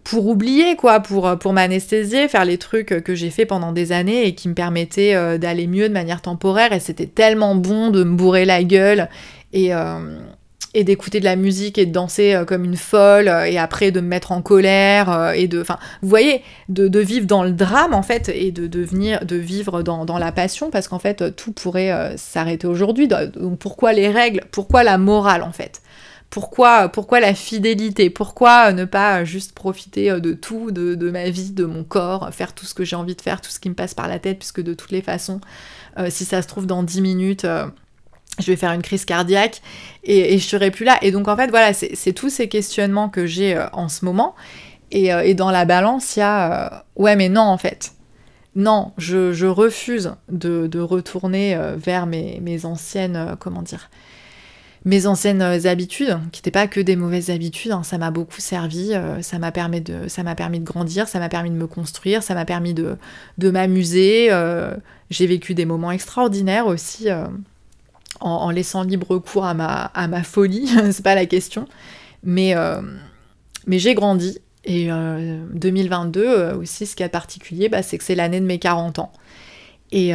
Pour 0.04 0.26
oublier 0.26 0.76
quoi, 0.76 1.00
pour, 1.00 1.38
pour 1.38 1.52
m'anesthésier, 1.52 2.28
faire 2.28 2.44
les 2.44 2.58
trucs 2.58 3.02
que 3.04 3.14
j'ai 3.14 3.30
fait 3.30 3.46
pendant 3.46 3.72
des 3.72 3.92
années 3.92 4.26
et 4.26 4.34
qui 4.34 4.48
me 4.48 4.54
permettaient 4.54 5.38
d'aller 5.38 5.66
mieux 5.66 5.88
de 5.88 5.94
manière 5.94 6.22
temporaire. 6.22 6.72
Et 6.72 6.80
c'était 6.80 7.06
tellement 7.06 7.54
bon 7.54 7.90
de 7.90 8.02
me 8.04 8.14
bourrer 8.14 8.44
la 8.44 8.64
gueule 8.64 9.08
et, 9.52 9.74
euh, 9.74 10.18
et 10.74 10.84
d'écouter 10.84 11.18
de 11.20 11.24
la 11.24 11.36
musique 11.36 11.78
et 11.78 11.86
de 11.86 11.92
danser 11.92 12.34
euh, 12.34 12.44
comme 12.44 12.64
une 12.64 12.76
folle 12.76 13.28
euh, 13.28 13.44
et 13.44 13.58
après 13.58 13.90
de 13.90 14.00
me 14.00 14.06
mettre 14.06 14.32
en 14.32 14.42
colère 14.42 15.32
et 15.34 15.48
de 15.48 15.60
enfin 15.60 15.78
vous 16.02 16.08
voyez 16.08 16.42
de, 16.68 16.88
de, 16.88 17.00
vivre 17.00 17.26
dans 17.26 17.42
le 17.42 17.52
drame 17.52 17.94
en 17.94 18.02
fait 18.02 18.28
et 18.28 18.52
de 18.52 18.66
de 18.66 19.36
vivre 19.36 19.82
dans, 19.82 20.18
la 20.18 20.32
passion 20.32 20.70
parce 20.70 20.88
qu'en 20.88 20.98
fait 20.98 21.34
tout 21.34 21.52
pourrait 21.52 22.14
s'arrêter 22.16 22.66
aujourd'hui. 22.66 23.08
Pourquoi 23.58 23.92
les 23.92 24.08
règles? 24.08 24.42
Pourquoi 24.50 24.84
la 24.84 24.98
morale 24.98 25.42
en 25.42 25.52
fait? 25.52 25.82
Pourquoi, 26.30 26.90
la 27.20 27.34
fidélité? 27.34 28.08
Pourquoi 28.08 28.72
ne 28.72 28.84
pas 28.84 29.24
juste 29.24 29.52
profiter 29.52 30.20
de 30.20 30.32
tout, 30.32 30.70
de, 30.70 31.10
ma 31.10 31.28
vie, 31.28 31.50
de 31.50 31.64
mon 31.64 31.84
corps, 31.84 32.30
faire 32.32 32.54
tout 32.54 32.66
ce 32.66 32.74
que 32.74 32.84
j'ai 32.84 32.96
envie 32.96 33.16
de 33.16 33.20
faire, 33.20 33.40
tout 33.40 33.50
ce 33.50 33.60
qui 33.60 33.68
me 33.68 33.74
passe 33.74 33.94
par 33.94 34.08
la 34.08 34.18
tête, 34.18 34.38
puisque 34.38 34.62
de 34.62 34.74
toutes 34.74 34.92
les 34.92 35.02
façons, 35.02 35.40
si 36.08 36.24
ça 36.24 36.40
se 36.40 36.46
trouve 36.48 36.66
dans 36.66 36.82
10 36.82 37.00
minutes, 37.00 37.46
je 38.40 38.46
vais 38.46 38.56
faire 38.56 38.72
une 38.72 38.82
crise 38.82 39.04
cardiaque 39.04 39.60
et, 40.04 40.38
je 40.38 40.46
serai 40.46 40.70
plus 40.70 40.84
là. 40.84 40.98
Et 41.02 41.10
donc 41.10 41.28
en 41.28 41.36
fait 41.36 41.48
voilà, 41.48 41.72
c'est 41.72 42.12
tous 42.12 42.30
ces 42.30 42.48
questionnements 42.48 43.08
que 43.08 43.26
j'ai 43.26 43.56
euh, 43.56 43.66
en 43.72 43.88
ce 43.88 44.04
moment. 44.04 44.34
Euh, 44.94 45.20
et, 45.20 45.34
dans 45.34 45.50
la 45.50 45.64
balance, 45.64 46.16
il 46.16 46.20
y 46.20 46.22
a 46.22 46.74
euh, 46.74 46.78
ouais 46.96 47.16
mais 47.16 47.28
non 47.28 47.42
en 47.42 47.58
fait. 47.58 47.92
Non, 48.56 48.92
je, 48.98 49.46
refuse 49.46 50.14
de, 50.28 50.80
retourner 50.80 51.56
vers 51.76 52.06
mes, 52.06 52.64
anciennes, 52.64 53.36
comment 53.38 53.62
dire, 53.62 53.90
mes 54.84 55.06
anciennes 55.06 55.42
habitudes, 55.42 56.18
qui 56.32 56.40
n'étaient 56.40 56.50
pas 56.50 56.66
que 56.66 56.80
des 56.80 56.96
mauvaises 56.96 57.30
habitudes, 57.30 57.72
hein. 57.72 57.82
ça 57.82 57.98
m'a 57.98 58.10
beaucoup 58.10 58.40
servi, 58.40 58.92
ça 59.20 59.38
m'a 59.38 59.52
permis, 59.52 59.80
de, 59.80 60.06
permis 60.34 60.60
de 60.60 60.64
grandir, 60.64 61.06
ça 61.06 61.18
m'a 61.18 61.28
permis 61.28 61.50
de 61.50 61.56
me 61.56 61.66
construire, 61.66 62.22
ça 62.22 62.34
m'a 62.34 62.44
permis 62.44 62.72
de, 62.72 62.96
de 63.36 63.50
m'amuser, 63.50 64.30
j'ai 65.10 65.26
vécu 65.26 65.54
des 65.54 65.66
moments 65.66 65.90
extraordinaires 65.90 66.66
aussi 66.66 67.08
en, 68.20 68.50
laissant 68.50 68.82
libre 68.82 69.18
cours 69.18 69.44
à 69.44 69.54
ma, 69.54 69.84
à 69.94 70.08
ma 70.08 70.22
folie, 70.22 70.68
c'est 70.92 71.02
pas 71.02 71.14
la 71.14 71.26
question. 71.26 71.66
Mais, 72.22 72.54
euh, 72.56 72.80
mais 73.66 73.78
j'ai 73.78 73.94
grandi. 73.94 74.38
Et 74.64 74.88
2022 74.88 76.20
euh, 76.20 76.26
euh, 76.26 76.56
aussi, 76.56 76.84
ce 76.84 76.94
qui 76.94 77.02
est 77.02 77.08
particulier, 77.08 77.70
bah, 77.70 77.82
c'est 77.82 77.96
que 77.96 78.04
c'est 78.04 78.14
l'année 78.14 78.40
de 78.40 78.46
mes 78.46 78.58
40 78.58 78.98
ans. 78.98 79.12
Et, 79.92 80.12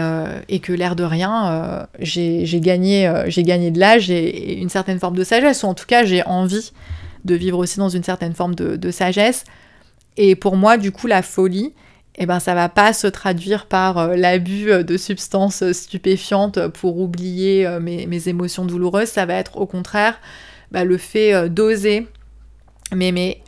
et 0.48 0.60
que 0.60 0.72
l'air 0.72 0.96
de 0.96 1.04
rien, 1.04 1.88
j'ai 2.00 2.62
gagné, 2.62 3.12
j'ai 3.28 3.44
gagné 3.44 3.72
de 3.72 3.80
l'âge 3.80 4.10
et, 4.10 4.58
une 4.60 4.70
certaine 4.70 5.00
forme 5.00 5.18
de 5.18 5.24
sagesse, 5.26 5.64
ou 5.64 5.68
en 5.68 5.74
tout 5.74 5.86
cas 5.86 6.06
j'ai 6.06 6.24
envie 6.24 6.72
de 7.26 7.36
vivre 7.36 7.58
aussi 7.58 7.80
dans 7.80 7.90
une 7.90 8.04
certaine 8.04 8.34
forme 8.34 8.56
de, 8.56 8.92
sagesse. 8.92 9.44
Et 10.16 10.36
pour 10.36 10.56
moi, 10.56 10.78
du 10.78 10.92
coup, 10.92 11.08
la 11.08 11.22
folie, 11.22 11.74
eh 12.18 12.26
ben 12.26 12.40
ça 12.40 12.56
va 12.56 12.70
pas 12.70 12.94
se 12.94 13.08
traduire 13.08 13.66
par 13.66 13.98
euh, 13.98 14.16
l'abus 14.16 14.72
euh, 14.72 14.84
de 14.84 14.96
substances 14.96 15.70
stupéfiantes 15.74 16.68
pour 16.70 16.98
oublier 17.00 17.68
euh, 17.68 17.82
mes, 17.82 18.30
émotions 18.30 18.64
douloureuses, 18.64 19.10
ça 19.10 19.26
va 19.26 19.34
être 19.34 19.58
au 19.58 19.66
contraire 19.66 20.18
bah, 20.72 20.86
le 20.86 20.98
fait 20.98 21.50
d'oser 21.50 22.08
m'aimer, 22.94 23.44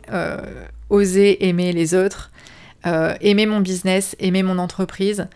oser 0.90 1.48
aimer 1.48 1.72
les 1.72 1.94
autres, 1.94 2.30
aimer 2.84 3.46
mon 3.46 3.60
business, 3.60 4.16
aimer 4.18 4.42
mon 4.42 4.58
entreprise, 4.58 5.26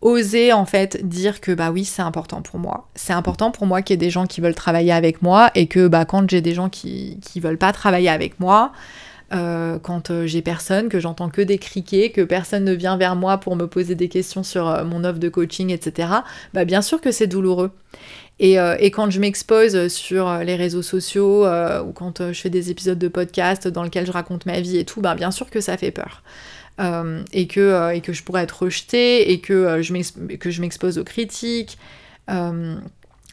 oser 0.00 0.52
en 0.52 0.64
fait 0.64 1.06
dire 1.06 1.40
que 1.40 1.52
bah 1.52 1.70
oui 1.70 1.84
c'est 1.84 2.02
important 2.02 2.42
pour 2.42 2.58
moi. 2.58 2.88
C'est 2.94 3.12
important 3.12 3.50
pour 3.50 3.66
moi 3.66 3.82
qu'il 3.82 3.94
y 3.94 3.96
ait 3.96 4.06
des 4.06 4.10
gens 4.10 4.26
qui 4.26 4.40
veulent 4.40 4.54
travailler 4.54 4.92
avec 4.92 5.22
moi 5.22 5.50
et 5.54 5.66
que 5.66 5.88
bah 5.88 6.04
quand 6.04 6.28
j'ai 6.30 6.40
des 6.40 6.54
gens 6.54 6.68
qui, 6.68 7.18
qui 7.22 7.40
veulent 7.40 7.58
pas 7.58 7.72
travailler 7.72 8.08
avec 8.08 8.38
moi, 8.40 8.72
euh, 9.34 9.78
quand 9.78 10.10
euh, 10.10 10.26
j'ai 10.26 10.40
personne, 10.40 10.88
que 10.88 11.00
j'entends 11.00 11.28
que 11.28 11.42
des 11.42 11.58
criquets, 11.58 12.10
que 12.10 12.22
personne 12.22 12.64
ne 12.64 12.72
vient 12.72 12.96
vers 12.96 13.14
moi 13.14 13.36
pour 13.36 13.56
me 13.56 13.66
poser 13.66 13.94
des 13.94 14.08
questions 14.08 14.42
sur 14.42 14.66
euh, 14.68 14.84
mon 14.84 15.04
offre 15.04 15.18
de 15.18 15.28
coaching, 15.28 15.70
etc., 15.70 16.08
bah 16.54 16.64
bien 16.64 16.80
sûr 16.80 17.00
que 17.00 17.12
c'est 17.12 17.26
douloureux. 17.26 17.70
Et, 18.40 18.52
et, 18.54 18.92
quand 18.92 19.10
je 19.10 19.18
m'expose 19.18 19.88
sur 19.88 20.32
les 20.44 20.54
réseaux 20.54 20.82
sociaux 20.82 21.44
ou 21.44 21.92
quand 21.92 22.32
je 22.32 22.40
fais 22.40 22.50
des 22.50 22.70
épisodes 22.70 22.96
de 22.98 23.08
podcast 23.08 23.66
dans 23.66 23.82
lesquels 23.82 24.06
je 24.06 24.12
raconte 24.12 24.46
ma 24.46 24.60
vie 24.60 24.78
et 24.78 24.84
tout, 24.84 25.00
bah 25.00 25.16
bien 25.16 25.32
sûr 25.32 25.50
que 25.50 25.60
ça 25.60 25.76
fait 25.76 25.90
peur. 25.90 26.22
Et, 26.78 27.46
que, 27.48 27.92
et 27.94 28.00
que 28.00 28.12
je 28.12 28.22
pourrais 28.22 28.42
être 28.42 28.62
rejetée 28.62 29.32
et 29.32 29.40
que 29.40 29.82
je 29.82 30.60
m'expose 30.60 30.98
aux 30.98 31.04
critiques. 31.04 31.78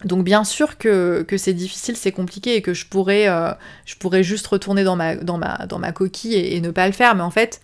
Donc 0.03 0.23
bien 0.23 0.43
sûr 0.43 0.77
que, 0.77 1.25
c'est 1.37 1.53
difficile, 1.53 1.95
c'est 1.95 2.11
compliqué 2.11 2.55
et 2.55 2.61
que 2.61 2.73
je 2.73 2.85
pourrais, 2.85 3.29
euh, 3.29 3.51
je 3.85 3.95
pourrais 3.95 4.23
juste 4.23 4.45
retourner 4.47 4.83
dans 4.83 4.95
ma, 4.95 5.15
dans 5.15 5.37
ma, 5.37 5.65
dans 5.67 5.79
ma 5.79 5.91
coquille 5.93 6.35
et, 6.35 6.59
ne 6.59 6.71
pas 6.71 6.85
le 6.85 6.93
faire. 6.93 7.15
Mais 7.15 7.23
en 7.23 7.31
fait, 7.31 7.61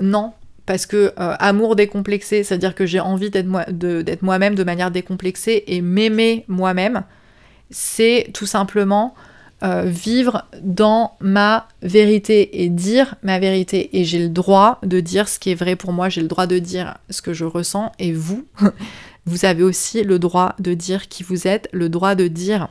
non. 0.00 0.32
Parce 0.64 0.86
que 0.86 0.96
euh, 0.96 1.34
amour 1.38 1.76
décomplexé, 1.76 2.44
c'est-à-dire 2.44 2.74
que 2.74 2.86
j'ai 2.86 3.00
envie 3.00 3.30
d'être 3.30 3.46
moi, 3.46 3.66
moi-même 4.22 4.54
de 4.54 4.64
manière 4.64 4.90
décomplexée 4.90 5.64
et 5.66 5.80
m'aimer 5.82 6.44
moi-même, 6.46 7.02
c'est 7.70 8.30
tout 8.32 8.46
simplement 8.46 9.14
euh, 9.62 9.84
vivre 9.84 10.44
dans 10.60 11.16
ma 11.20 11.68
vérité 11.82 12.64
et 12.64 12.68
dire 12.68 13.14
ma 13.22 13.38
vérité. 13.38 13.96
Et 13.96 14.04
j'ai 14.04 14.18
le 14.18 14.28
droit 14.28 14.80
de 14.82 14.98
dire 14.98 15.28
ce 15.28 15.38
qui 15.38 15.50
est 15.50 15.54
vrai 15.54 15.76
pour 15.76 15.92
moi, 15.92 16.08
j'ai 16.08 16.20
le 16.20 16.26
droit 16.26 16.46
de 16.46 16.58
dire 16.58 16.98
ce 17.10 17.22
que 17.22 17.32
je 17.32 17.44
ressens. 17.44 17.92
Et 18.00 18.12
vous, 18.12 18.44
vous 19.26 19.44
avez 19.44 19.62
aussi 19.62 20.02
le 20.02 20.18
droit 20.18 20.56
de 20.58 20.74
dire 20.74 21.08
qui 21.08 21.22
vous 21.22 21.46
êtes, 21.46 21.68
le 21.72 21.88
droit 21.88 22.16
de 22.16 22.26
dire 22.26 22.68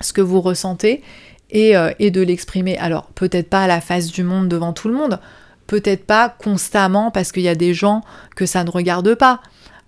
ce 0.00 0.12
que 0.12 0.20
vous 0.20 0.40
ressentez 0.40 1.02
et, 1.50 1.76
euh, 1.76 1.92
de 1.98 2.20
l'exprimer. 2.20 2.76
Alors 2.78 3.06
peut-être 3.14 3.48
pas 3.48 3.62
à 3.62 3.66
la 3.68 3.80
face 3.80 4.08
du 4.08 4.24
monde 4.24 4.48
devant 4.48 4.72
tout 4.72 4.88
le 4.88 4.94
monde, 4.94 5.20
peut-être 5.66 6.04
pas 6.04 6.28
constamment 6.28 7.10
parce 7.10 7.30
qu'il 7.30 7.42
y 7.42 7.48
a 7.48 7.54
des 7.54 7.74
gens 7.74 8.02
que 8.34 8.46
ça 8.46 8.64
ne 8.64 8.70
regarde 8.70 9.14
pas. 9.14 9.40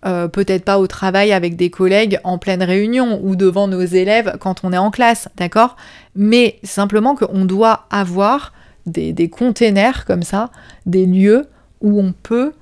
Euh, 0.06 0.28
peut-être 0.28 0.64
pas 0.64 0.78
au 0.78 0.86
travail 0.86 1.30
avec 1.30 1.56
des 1.56 1.68
collègues 1.68 2.18
en 2.24 2.38
pleine 2.38 2.62
réunion 2.62 3.20
ou 3.22 3.36
devant 3.36 3.68
nos 3.68 3.82
élèves 3.82 4.38
quand 4.40 4.64
on 4.64 4.72
est 4.72 4.79
en 4.79 4.90
classe, 4.90 5.29
d'accord? 5.37 5.77
Mais 6.14 6.58
simplement 6.62 7.14
qu'on 7.14 7.44
doit 7.44 7.87
avoir 7.90 8.54
des, 8.87 9.12
des 9.12 9.29
containers 9.29 10.06
comme 10.06 10.22
ça, 10.22 10.50
des 10.87 11.04
lieux 11.04 11.46
où 11.83 12.00
on 12.00 12.12
peut 12.12 12.54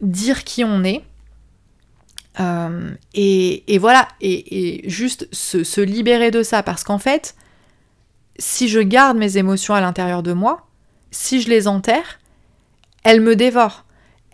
dire 0.00 0.42
qui 0.42 0.64
on 0.64 0.82
est, 0.82 1.02
euh, 2.40 2.90
et, 3.14 3.78
voilà, 3.78 4.08
et, 4.20 4.82
juste 4.88 5.28
se, 5.32 5.80
libérer 5.80 6.30
de 6.30 6.42
ça, 6.42 6.62
parce 6.62 6.84
qu'en 6.84 6.98
fait, 6.98 7.34
si 8.38 8.68
je 8.68 8.80
garde 8.80 9.16
mes 9.16 9.36
émotions 9.36 9.74
à 9.74 9.80
l'intérieur 9.80 10.22
de 10.22 10.32
moi, 10.32 10.66
si 11.10 11.40
je 11.40 11.48
les 11.48 11.68
enterre, 11.68 12.18
elles 13.04 13.20
me 13.20 13.36
dévorent, 13.36 13.83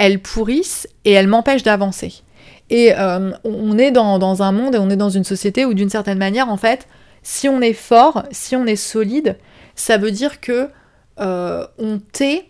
elles 0.01 0.19
pourrissent 0.19 0.89
et 1.05 1.13
elles 1.13 1.27
m'empêchent 1.27 1.63
d'avancer. 1.63 2.23
Et 2.71 2.95
euh, 2.97 3.33
on 3.45 3.77
est 3.77 3.91
dans, 3.91 4.43
un 4.43 4.51
monde 4.51 4.75
et 4.75 4.79
on 4.79 4.89
est 4.89 4.97
dans 4.97 5.11
une 5.11 5.25
société 5.25 5.67
où 5.67 5.75
d'une 5.75 5.91
certaine 5.91 6.17
manière, 6.17 6.49
en 6.49 6.57
fait, 6.57 6.89
si 7.23 7.51
on 7.51 7.61
est 7.61 7.75
fort, 7.75 8.25
si 8.31 8.57
on 8.57 8.65
est 8.65 8.77
solide, 8.77 9.37
ça 9.75 9.99
veut 9.99 10.11
dire 10.11 10.41
que 10.41 10.71
euh, 11.21 11.67
on 11.79 11.99
tait 11.99 12.47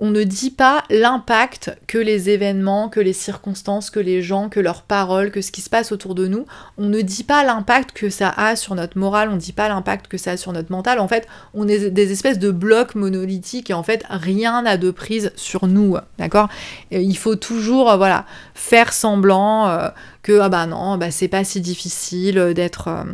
on 0.00 0.10
ne 0.10 0.22
dit 0.22 0.50
pas 0.50 0.82
l'impact 0.88 1.78
que 1.86 1.98
les 1.98 2.30
événements, 2.30 2.88
que 2.88 3.00
les 3.00 3.12
circonstances, 3.12 3.90
que 3.90 4.00
les 4.00 4.22
gens, 4.22 4.48
que 4.48 4.58
leurs 4.58 4.82
paroles, 4.82 5.30
que 5.30 5.42
ce 5.42 5.52
qui 5.52 5.60
se 5.60 5.68
passe 5.68 5.92
autour 5.92 6.14
de 6.14 6.26
nous, 6.26 6.46
on 6.78 6.86
ne 6.86 7.02
dit 7.02 7.22
pas 7.22 7.44
l'impact 7.44 7.92
que 7.92 8.08
ça 8.08 8.30
a 8.30 8.56
sur 8.56 8.74
notre 8.74 8.98
morale, 8.98 9.28
on 9.28 9.34
ne 9.34 9.40
dit 9.40 9.52
pas 9.52 9.68
l'impact 9.68 10.08
que 10.08 10.16
ça 10.16 10.32
a 10.32 10.36
sur 10.38 10.52
notre 10.52 10.72
mental. 10.72 11.00
En 11.00 11.08
fait, 11.08 11.28
on 11.52 11.68
est 11.68 11.90
des 11.90 12.12
espèces 12.12 12.38
de 12.38 12.50
blocs 12.50 12.94
monolithiques 12.94 13.68
et 13.68 13.74
en 13.74 13.82
fait, 13.82 14.04
rien 14.08 14.62
n'a 14.62 14.78
de 14.78 14.90
prise 14.90 15.32
sur 15.36 15.66
nous, 15.66 15.98
d'accord? 16.18 16.48
Il 16.90 17.16
faut 17.18 17.36
toujours, 17.36 17.90
euh, 17.90 17.96
voilà, 17.98 18.24
faire 18.54 18.94
semblant 18.94 19.68
euh, 19.68 19.88
que, 20.22 20.40
ah 20.40 20.48
bah 20.48 20.64
non, 20.64 20.96
bah 20.96 21.10
c'est 21.10 21.28
pas 21.28 21.44
si 21.44 21.60
difficile 21.60 22.52
d'être... 22.54 22.88
Euh, 22.88 23.04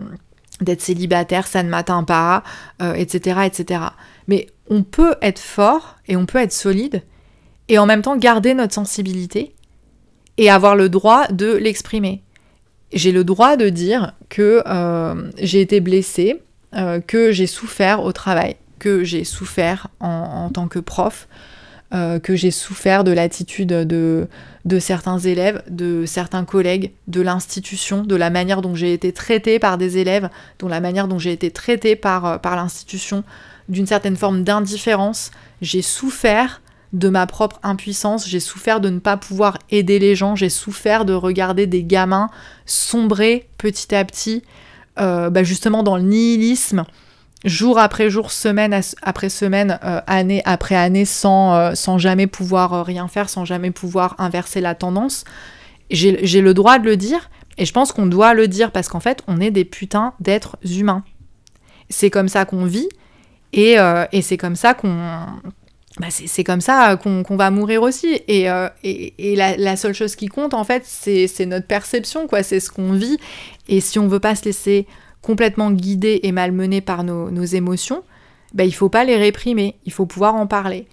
d'être 0.62 0.80
célibataire, 0.80 1.47
ça 1.47 1.62
ne 1.62 1.68
m'atteint 1.68 2.03
pas, 2.03 2.43
etc., 2.80 3.41
etc. 3.45 3.80
Mais 4.26 4.47
on 4.68 4.82
peut 4.82 5.14
être 5.22 5.38
fort 5.38 5.96
et 6.08 6.16
on 6.16 6.26
peut 6.26 6.38
être 6.38 6.52
solide 6.52 7.02
et 7.68 7.78
en 7.78 7.86
même 7.86 8.02
temps 8.02 8.16
garder 8.16 8.54
notre 8.54 8.74
sensibilité 8.74 9.54
et 10.38 10.50
avoir 10.50 10.76
le 10.76 10.88
droit 10.88 11.26
de 11.28 11.54
l'exprimer. 11.54 12.22
J'ai 12.92 13.12
le 13.12 13.24
droit 13.24 13.56
de 13.56 13.68
dire 13.68 14.12
que 14.28 14.62
euh, 14.66 15.30
j'ai 15.38 15.60
été 15.60 15.80
blessée, 15.80 16.42
euh, 16.74 17.00
que 17.00 17.32
j'ai 17.32 17.46
souffert 17.46 18.02
au 18.02 18.12
travail, 18.12 18.56
que 18.78 19.02
j'ai 19.02 19.24
souffert 19.24 19.88
en, 20.00 20.50
tant 20.50 20.68
que 20.68 20.78
prof, 20.78 21.26
euh, 21.94 22.18
que 22.18 22.36
j'ai 22.36 22.50
souffert 22.50 23.02
de 23.02 23.10
l'attitude 23.10 23.68
de, 23.68 24.28
de 24.64 24.78
certains 24.78 25.18
élèves, 25.18 25.62
de 25.68 26.04
certains 26.06 26.44
collègues, 26.44 26.92
de 27.08 27.22
l'institution, 27.22 28.04
de 28.04 28.14
la 28.14 28.30
manière 28.30 28.62
dont 28.62 28.74
j'ai 28.74 28.92
été 28.92 29.12
traitée 29.12 29.58
par 29.58 29.78
des 29.78 29.98
élèves, 29.98 30.28
de 30.60 30.66
la 30.68 30.80
manière 30.80 31.08
dont 31.08 31.18
j'ai 31.18 31.32
été 31.32 31.50
traitée 31.50 31.96
par, 31.96 32.40
par 32.40 32.54
l'institution, 32.54 33.24
d'une 33.68 33.86
certaine 33.86 34.16
forme 34.16 34.44
d'indifférence. 34.44 35.30
J'ai 35.60 35.82
souffert 35.82 36.60
de 36.92 37.08
ma 37.08 37.26
propre 37.26 37.58
impuissance, 37.62 38.28
j'ai 38.28 38.40
souffert 38.40 38.80
de 38.80 38.88
ne 38.90 38.98
pas 38.98 39.16
pouvoir 39.16 39.58
aider 39.70 39.98
les 39.98 40.14
gens, 40.14 40.36
j'ai 40.36 40.48
souffert 40.48 41.04
de 41.04 41.12
regarder 41.12 41.66
des 41.66 41.82
gamins 41.82 42.30
sombrer 42.64 43.48
petit 43.58 43.94
à 43.94 44.04
petit, 44.04 44.42
euh, 44.98 45.28
bah, 45.30 45.42
justement 45.42 45.82
dans 45.82 45.96
le 45.96 46.04
nihilisme, 46.04 46.84
jour 47.44 47.78
après 47.78 48.08
jour, 48.08 48.30
semaine 48.30 48.80
après 49.02 49.28
semaine, 49.28 49.78
euh, 49.84 50.00
année 50.06 50.42
après 50.44 50.76
année, 50.76 51.04
sans, 51.04 51.54
euh, 51.54 51.74
sans 51.74 51.98
jamais 51.98 52.26
pouvoir 52.26 52.86
rien 52.86 53.08
faire, 53.08 53.28
sans 53.28 53.44
jamais 53.44 53.72
pouvoir 53.72 54.14
inverser 54.18 54.60
la 54.60 54.74
tendance. 54.74 55.24
J'ai 55.90 56.40
le 56.40 56.54
droit 56.54 56.78
de 56.78 56.84
le 56.84 56.96
dire, 56.96 57.30
et 57.58 57.64
je 57.64 57.72
pense 57.72 57.92
qu'on 57.92 58.06
doit 58.06 58.34
le 58.34 58.48
dire 58.48 58.72
parce 58.72 58.88
qu'en 58.88 59.00
fait, 59.00 59.22
on 59.28 59.40
est 59.40 59.50
des 59.50 59.64
putains 59.64 60.14
d'êtres 60.18 60.56
humains. 60.64 61.04
C'est 61.90 62.10
comme 62.10 62.28
ça 62.28 62.44
qu'on 62.44 62.64
vit, 62.64 62.88
euh, 63.59 64.04
et, 64.12 64.22
c'est 64.22 64.36
comme 64.36 64.57
ça 64.57 64.74
qu'on 64.74 64.96
bah 65.98 66.09
c'est 66.11 66.44
comme 66.44 66.61
ça 66.61 66.96
qu'on 66.96 67.36
va 67.36 67.50
mourir 67.50 67.82
aussi. 67.82 68.20
Et, 68.28 68.50
euh, 68.50 68.68
la, 69.18 69.76
seule 69.76 69.94
chose 69.94 70.14
qui 70.14 70.26
compte, 70.26 70.52
en 70.52 70.64
fait, 70.64 70.82
c'est 70.84 71.46
notre 71.46 71.66
perception, 71.66 72.26
quoi. 72.26 72.42
C'est 72.42 72.61
ce 72.61 72.70
qu'on 72.70 72.92
vit. 72.92 73.18
Et 73.68 73.80
si 73.80 73.98
on 73.98 74.07
veut 74.07 74.20
pas 74.20 74.34
se 74.34 74.44
laisser 74.44 74.86
complètement 75.22 75.70
guider 75.70 76.20
et 76.22 76.32
malmener 76.32 76.82
par 76.82 77.02
nos, 77.02 77.44
émotions, 77.44 78.02
bah, 78.52 78.64
il 78.64 78.74
faut 78.74 78.90
pas 78.90 79.04
les 79.04 79.16
réprimer. 79.16 79.76
Il 79.86 79.92
faut 79.92 80.04
pouvoir 80.04 80.34
en 80.34 80.46
parler. 80.46 80.86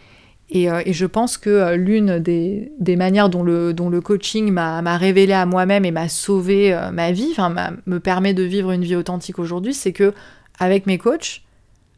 Et, 0.50 0.72
euh, 0.72 0.82
je 0.88 1.06
pense 1.06 1.38
que 1.38 1.76
l'une 1.76 2.20
des, 2.20 2.72
manières 2.96 3.28
dont 3.30 3.44
le, 3.44 4.00
coaching 4.00 4.52
m'a 4.52 4.98
révélé 4.98 5.34
à 5.34 5.46
moi-même 5.46 5.84
et 5.84 5.92
m'a 5.92 6.08
sauvé 6.08 6.80
ma 6.94 7.12
vie, 7.12 7.32
enfin, 7.32 7.54
me 7.86 8.00
permet 8.00 8.34
de 8.34 8.44
vivre 8.44 8.72
une 8.72 8.84
vie 8.84 8.96
authentique 8.96 9.38
aujourd'hui, 9.38 9.74
c'est 9.74 9.92
que 9.92 10.14
avec 10.60 10.86
mes 10.86 10.98
coachs, 10.98 11.42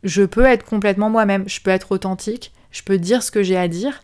je 0.06 0.24
peux 0.24 0.46
être 0.46 0.64
complètement 0.64 1.10
moi-même, 1.10 1.50
je 1.50 1.60
peux 1.60 1.72
être 1.72 1.92
authentique, 1.92 2.54
je 2.72 2.84
peux 2.84 2.98
dire 2.98 3.24
ce 3.24 3.32
que 3.32 3.44
j'ai 3.44 3.58
à 3.58 3.68
dire 3.68 4.02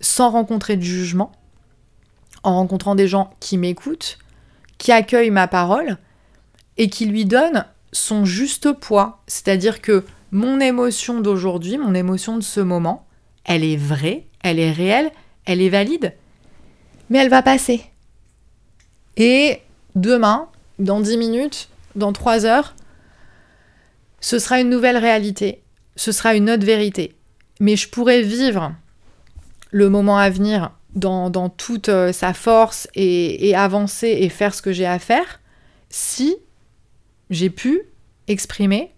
sans 0.00 0.30
rencontrer 0.30 0.76
de 0.76 0.82
jugement, 0.82 1.32
en 2.44 2.54
rencontrant 2.54 2.94
des 2.94 3.08
gens 3.08 3.30
qui 3.40 3.58
m'écoutent, 3.58 4.18
qui 4.78 4.92
accueillent 4.92 5.30
ma 5.30 5.48
parole 5.48 5.98
et 6.76 6.88
qui 6.88 7.06
lui 7.06 7.24
donnent 7.24 7.66
son 7.92 8.24
juste 8.24 8.72
poids. 8.72 9.22
C'est-à-dire 9.26 9.82
que 9.82 10.04
mon 10.30 10.60
émotion 10.60 11.20
d'aujourd'hui, 11.20 11.78
mon 11.78 11.94
émotion 11.94 12.36
de 12.36 12.42
ce 12.42 12.60
moment, 12.60 13.06
elle 13.44 13.64
est 13.64 13.76
vraie, 13.76 14.26
elle 14.44 14.60
est 14.60 14.70
réelle, 14.70 15.10
elle 15.46 15.60
est 15.60 15.68
valide, 15.68 16.14
mais 17.10 17.18
elle 17.18 17.30
va 17.30 17.42
passer. 17.42 17.82
Et 19.16 19.60
demain, 19.96 20.48
dans 20.78 21.00
10 21.00 21.16
minutes, 21.16 21.70
dans 21.96 22.12
3 22.12 22.46
heures, 22.46 22.76
ce 24.20 24.38
sera 24.38 24.60
une 24.60 24.70
nouvelle 24.70 24.96
réalité, 24.96 25.62
ce 25.96 26.12
sera 26.12 26.34
une 26.34 26.50
autre 26.50 26.64
vérité. 26.64 27.14
Mais 27.60 27.76
je 27.76 27.88
pourrais 27.88 28.22
vivre 28.22 28.72
le 29.70 29.88
moment 29.88 30.18
à 30.18 30.30
venir 30.30 30.72
dans, 30.94 31.48
toute 31.48 31.88
euh, 31.88 32.12
sa 32.12 32.32
force 32.32 32.88
et, 32.94 33.54
avancer 33.54 34.08
et 34.08 34.28
faire 34.28 34.54
ce 34.54 34.62
que 34.62 34.72
j'ai 34.72 34.86
à 34.86 34.98
faire 34.98 35.40
si 35.90 36.36
j'ai 37.30 37.50
pu 37.50 37.82
exprimer 38.26 38.92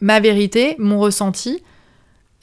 ma 0.00 0.20
vérité, 0.20 0.76
mon 0.78 0.98
ressenti 0.98 1.62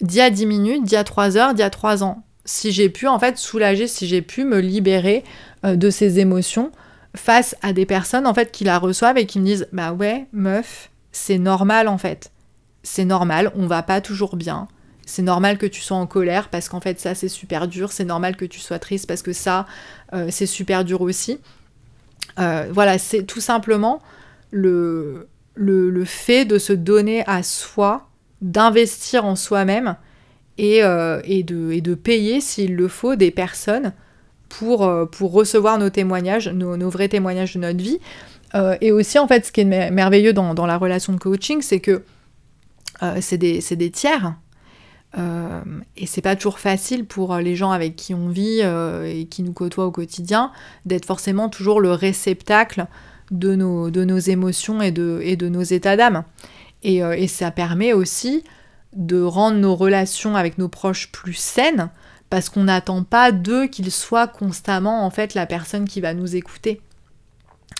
d'il 0.01 0.17
y 0.17 0.21
a 0.21 0.29
10 0.29 0.45
minutes, 0.45 0.83
d'il 0.83 0.93
y 0.93 0.97
a 0.97 1.03
3 1.03 1.37
heures, 1.37 1.53
d'il 1.53 1.61
y 1.61 1.63
a 1.63 1.69
3 1.69 2.03
ans. 2.03 2.23
Si 2.43 2.71
j'ai 2.71 2.89
pu 2.89 3.07
en 3.07 3.19
fait 3.19 3.37
soulager, 3.37 3.87
si 3.87 4.07
j'ai 4.07 4.21
pu 4.21 4.43
me 4.43 4.59
libérer 4.59 5.23
euh, 5.65 5.75
de 5.75 5.89
ces 5.89 6.19
émotions 6.19 6.71
face 7.15 7.55
à 7.61 7.73
des 7.73 7.85
personnes 7.85 8.25
en 8.25 8.33
fait 8.33 8.51
qui 8.51 8.63
la 8.63 8.79
reçoivent 8.79 9.17
et 9.17 9.25
qui 9.25 9.39
me 9.39 9.45
disent 9.45 9.67
bah 9.73 9.93
ouais 9.93 10.27
meuf 10.31 10.90
c'est 11.11 11.37
normal 11.37 11.87
en 11.87 11.97
fait. 11.97 12.31
C'est 12.83 13.05
normal, 13.05 13.51
on 13.55 13.67
va 13.67 13.83
pas 13.83 14.01
toujours 14.01 14.35
bien. 14.35 14.67
C'est 15.05 15.21
normal 15.21 15.57
que 15.57 15.65
tu 15.65 15.81
sois 15.81 15.97
en 15.97 16.07
colère 16.07 16.49
parce 16.49 16.69
qu'en 16.69 16.79
fait 16.79 16.99
ça 16.99 17.15
c'est 17.15 17.27
super 17.27 17.67
dur. 17.67 17.91
C'est 17.91 18.05
normal 18.05 18.35
que 18.35 18.45
tu 18.45 18.59
sois 18.59 18.79
triste 18.79 19.07
parce 19.07 19.21
que 19.21 19.33
ça 19.33 19.67
euh, 20.13 20.27
c'est 20.31 20.45
super 20.45 20.85
dur 20.85 21.01
aussi. 21.01 21.39
Euh, 22.39 22.67
voilà, 22.71 22.97
c'est 22.97 23.23
tout 23.23 23.41
simplement 23.41 24.01
le, 24.51 25.27
le, 25.55 26.05
fait 26.05 26.45
de 26.45 26.57
se 26.57 26.71
donner 26.71 27.23
à 27.27 27.43
soi, 27.43 28.07
d'investir 28.41 29.25
en 29.25 29.35
soi-même 29.35 29.97
et, 30.57 30.83
euh, 30.83 31.19
et, 31.25 31.43
de, 31.43 31.71
et, 31.71 31.81
de, 31.81 31.93
payer 31.93 32.39
s'il 32.39 32.75
le 32.75 32.87
faut 32.87 33.15
des 33.15 33.31
personnes 33.31 33.91
pour, 34.47 34.89
pour 35.11 35.33
recevoir 35.33 35.77
nos 35.77 35.89
témoignages, 35.89 36.47
nos, 36.47 36.89
vrais 36.89 37.09
témoignages 37.09 37.55
de 37.55 37.59
notre 37.59 37.83
vie. 37.83 37.99
Euh, 38.55 38.77
et 38.81 38.91
aussi, 38.91 39.19
en 39.19 39.27
fait, 39.27 39.45
ce 39.45 39.51
qui 39.51 39.61
est 39.61 39.91
merveilleux 39.91 40.33
dans, 40.33 40.65
la 40.65 40.77
relation 40.77 41.13
de 41.13 41.19
coaching, 41.19 41.61
c'est 41.61 41.79
que 41.79 42.03
euh, 43.03 43.17
c'est 43.21 43.37
des, 43.37 43.91
tiers. 43.91 44.35
Euh, 45.17 45.61
et 45.97 46.05
c'est 46.05 46.21
pas 46.21 46.35
toujours 46.35 46.59
facile 46.59 47.05
pour 47.05 47.35
les 47.37 47.55
gens 47.55 47.71
avec 47.71 47.95
qui 47.95 48.13
on 48.13 48.29
vit 48.29 48.61
et 48.61 49.25
qui 49.29 49.43
nous 49.43 49.53
côtoient 49.53 49.85
au 49.85 49.91
quotidien 49.91 50.51
d'être 50.85 51.05
forcément 51.05 51.49
toujours 51.49 51.81
le 51.81 51.91
réceptacle 51.91 52.85
de 53.29 53.55
nos, 53.55 53.89
de 53.89 54.03
nos 54.03 54.19
émotions 54.19 54.81
et 54.81 54.91
de, 54.91 55.19
et 55.23 55.35
de 55.35 55.49
nos 55.49 55.63
états 55.63 55.97
d'âme. 55.97 56.23
Et, 56.83 56.97
et, 56.97 57.27
ça 57.27 57.51
permet 57.51 57.93
aussi 57.93 58.43
de 58.95 59.21
rendre 59.21 59.57
nos 59.57 59.75
relations 59.75 60.35
avec 60.35 60.57
nos 60.57 60.67
proches 60.67 61.11
plus 61.11 61.35
saines 61.35 61.89
parce 62.29 62.49
qu'on 62.49 62.63
n'attend 62.63 63.03
pas 63.03 63.31
d'eux 63.31 63.67
qu'ils 63.67 63.91
soient 63.91 64.27
constamment 64.27 65.05
en 65.05 65.09
fait 65.11 65.33
la 65.33 65.45
personne 65.45 65.87
qui 65.87 66.01
va 66.01 66.13
nous 66.13 66.35
écouter. 66.35 66.81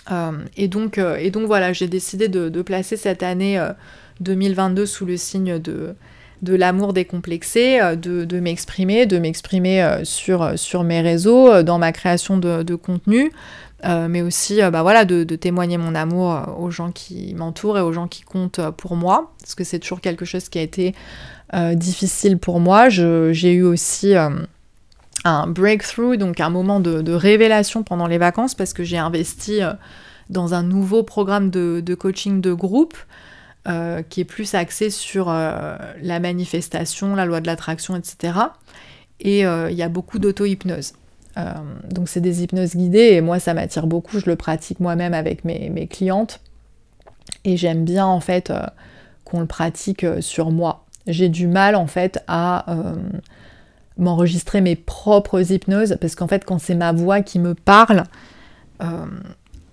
Euh, 0.09 0.31
et, 0.57 0.67
donc, 0.67 0.97
euh, 0.97 1.17
et 1.17 1.29
donc 1.29 1.45
voilà, 1.45 1.73
j'ai 1.73 1.87
décidé 1.87 2.27
de, 2.27 2.61
placer 2.61 2.97
cette 2.97 3.23
année 3.23 3.63
2022 4.19 4.81
euh, 4.81 4.85
sous 4.85 5.05
le 5.05 5.17
signe 5.17 5.59
de, 5.59 5.95
de 6.41 6.55
l'amour 6.55 6.93
décomplexé, 6.93 7.79
de, 7.95 8.39
m'exprimer, 8.39 9.05
de 9.05 9.19
m'exprimer 9.19 10.01
sur, 10.03 10.57
sur 10.57 10.83
mes 10.83 11.01
réseaux, 11.01 11.63
dans 11.63 11.77
ma 11.77 11.91
création 11.91 12.37
de, 12.37 12.75
contenu, 12.75 13.31
mais 13.83 14.21
aussi 14.21 14.59
bah 14.71 14.81
voilà, 14.81 15.05
de, 15.05 15.23
témoigner 15.35 15.77
mon 15.77 15.93
amour 15.93 16.55
aux 16.59 16.71
gens 16.71 16.91
qui 16.91 17.35
m'entourent 17.35 17.77
et 17.77 17.81
aux 17.81 17.93
gens 17.93 18.07
qui 18.07 18.23
comptent 18.23 18.61
pour 18.77 18.95
moi, 18.95 19.33
parce 19.39 19.53
que 19.53 19.63
c'est 19.63 19.79
toujours 19.79 20.01
quelque 20.01 20.25
chose 20.25 20.49
qui 20.49 20.57
a 20.57 20.63
été 20.63 20.95
difficile 21.75 22.39
pour 22.39 22.59
moi. 22.59 22.89
J'ai 22.89 23.53
eu 23.53 23.63
aussi 23.63 24.15
un 25.23 25.47
breakthrough, 25.47 26.17
donc 26.17 26.39
un 26.39 26.49
moment 26.49 26.79
de, 26.79 27.13
révélation 27.13 27.83
pendant 27.83 28.07
les 28.07 28.17
vacances 28.17 28.55
parce 28.55 28.73
que 28.73 28.83
j'ai 28.83 28.97
investi 28.97 29.61
euh, 29.61 29.73
dans 30.29 30.53
un 30.53 30.63
nouveau 30.63 31.03
programme 31.03 31.49
de, 31.49 31.95
coaching 31.95 32.41
de 32.41 32.53
groupe 32.53 32.97
euh, 33.67 34.01
qui 34.09 34.21
est 34.21 34.25
plus 34.25 34.55
axé 34.55 34.89
sur 34.89 35.29
euh, 35.29 35.77
la 36.01 36.19
manifestation, 36.19 37.15
la 37.15 37.25
loi 37.25 37.41
de 37.41 37.47
l'attraction, 37.47 37.95
etc. 37.95 38.33
Et 39.19 39.41
il 39.41 39.75
y 39.75 39.83
a 39.83 39.89
beaucoup 39.89 40.17
d'auto-hypnose. 40.17 40.93
donc 41.91 42.09
c'est 42.09 42.21
des 42.21 42.41
hypnoses 42.41 42.75
guidées 42.75 43.11
et 43.11 43.21
moi 43.21 43.39
ça 43.39 43.53
m'attire 43.53 43.85
beaucoup, 43.85 44.17
je 44.17 44.25
le 44.25 44.35
pratique 44.35 44.79
moi-même 44.79 45.13
avec 45.13 45.45
mes, 45.45 45.69
mes, 45.69 45.85
clientes 45.85 46.39
et 47.45 47.55
j'aime 47.55 47.85
bien 47.85 48.07
en 48.07 48.19
fait 48.19 48.51
qu'on 49.23 49.41
le 49.41 49.45
pratique 49.45 50.03
sur 50.21 50.49
moi. 50.49 50.85
J'ai 51.05 51.29
du 51.29 51.45
mal 51.45 51.75
en 51.75 51.85
fait 51.85 52.23
à 52.27 52.65
m'enregistrer 53.97 54.61
mes 54.61 54.75
propres 54.75 55.51
hypnoses, 55.51 55.97
parce 55.99 56.15
qu'en 56.15 56.27
fait, 56.27 56.45
quand 56.45 56.59
c'est 56.59 56.75
ma 56.75 56.91
voix 56.91 57.21
qui 57.21 57.39
me 57.39 57.53
parle, 57.53 58.03
euh, 58.81 59.05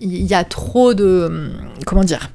il 0.00 0.24
y 0.24 0.34
a 0.34 0.44
trop 0.44 0.94
de... 0.94 1.52
Comment 1.86 2.04
dire 2.04 2.30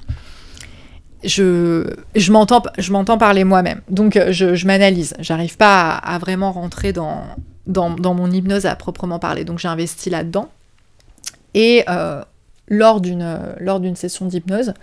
je, 1.24 1.90
je 2.16 2.32
m'entends 2.32 3.18
parler 3.18 3.44
moi-même. 3.44 3.82
Donc 3.90 4.20
je, 4.32 4.56
je 4.56 4.68
m'analyse. 4.68 5.14
J'arrive 5.20 5.56
pas 5.56 5.92
à, 5.92 6.18
vraiment 6.18 6.52
rentrer 6.52 6.92
dans, 6.92 7.24
mon 7.66 8.30
hypnose 8.32 8.66
à 8.66 8.76
proprement 8.76 9.20
parler. 9.20 9.46
Donc 9.46 9.60
j'ai 9.60 9.70
investi 9.70 10.10
là-dedans. 10.10 10.50
Et 11.54 11.86
lors 12.68 13.00
d'une 13.00 13.96
session 13.96 14.26
d'hypnose, 14.26 14.74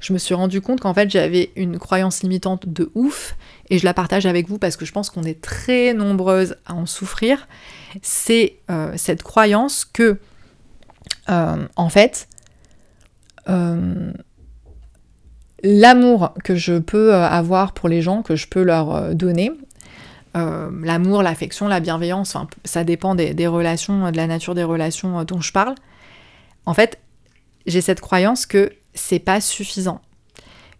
je 0.00 0.12
me 0.12 0.18
suis 0.18 0.34
rendu 0.34 0.60
compte 0.60 0.80
qu'en 0.80 0.94
fait 0.94 1.10
j'avais 1.10 1.50
une 1.56 1.78
croyance 1.78 2.22
limitante 2.22 2.68
de 2.68 2.90
ouf 2.94 3.36
et 3.70 3.78
je 3.78 3.84
la 3.84 3.94
partage 3.94 4.26
avec 4.26 4.48
vous 4.48 4.58
parce 4.58 4.76
que 4.76 4.84
je 4.84 4.92
pense 4.92 5.10
qu'on 5.10 5.24
est 5.24 5.40
très 5.40 5.92
nombreuses 5.94 6.56
à 6.66 6.74
en 6.74 6.86
souffrir. 6.86 7.48
C'est 8.02 8.56
euh, 8.70 8.92
cette 8.96 9.22
croyance 9.22 9.84
que 9.84 10.18
euh, 11.28 11.66
en 11.76 11.88
fait 11.88 12.28
euh, 13.48 14.12
l'amour 15.62 16.34
que 16.44 16.54
je 16.54 16.78
peux 16.78 17.14
avoir 17.14 17.72
pour 17.72 17.88
les 17.88 18.02
gens, 18.02 18.22
que 18.22 18.36
je 18.36 18.46
peux 18.46 18.62
leur 18.62 19.14
donner, 19.14 19.50
l'amour, 20.34 21.24
l'affection, 21.24 21.66
la 21.66 21.80
bienveillance, 21.80 22.36
ça 22.64 22.84
dépend 22.84 23.16
des 23.16 23.46
relations, 23.48 24.12
de 24.12 24.16
la 24.16 24.28
nature 24.28 24.54
des 24.54 24.62
relations 24.62 25.24
dont 25.24 25.40
je 25.40 25.50
parle. 25.50 25.74
En 26.64 26.74
fait, 26.74 27.00
j'ai 27.66 27.80
cette 27.80 28.00
croyance 28.00 28.46
que 28.46 28.70
c'est 28.98 29.18
pas 29.18 29.40
suffisant. 29.40 30.00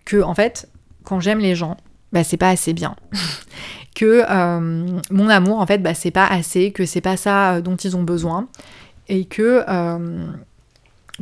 Que, 0.05 0.23
en 0.23 0.35
fait, 0.35 0.69
quand 1.05 1.21
j'aime 1.21 1.39
les 1.39 1.55
gens, 1.55 1.77
bah, 2.13 2.25
c'est 2.25 2.37
pas 2.37 2.51
assez 2.51 2.73
bien. 2.73 2.97
que 3.95 4.25
euh, 4.29 5.01
mon 5.11 5.29
amour, 5.29 5.59
en 5.59 5.67
fait, 5.67 5.79
bah, 5.79 5.95
c'est 5.95 6.11
pas 6.11 6.27
assez, 6.27 6.73
que 6.73 6.87
c'est 6.87 7.01
pas 7.01 7.17
ça 7.17 7.55
euh, 7.55 7.61
dont 7.61 7.77
ils 7.77 7.97
ont 7.97 8.03
besoin. 8.03 8.49
Et 9.09 9.25
que, 9.25 9.65
euh, 9.69 10.27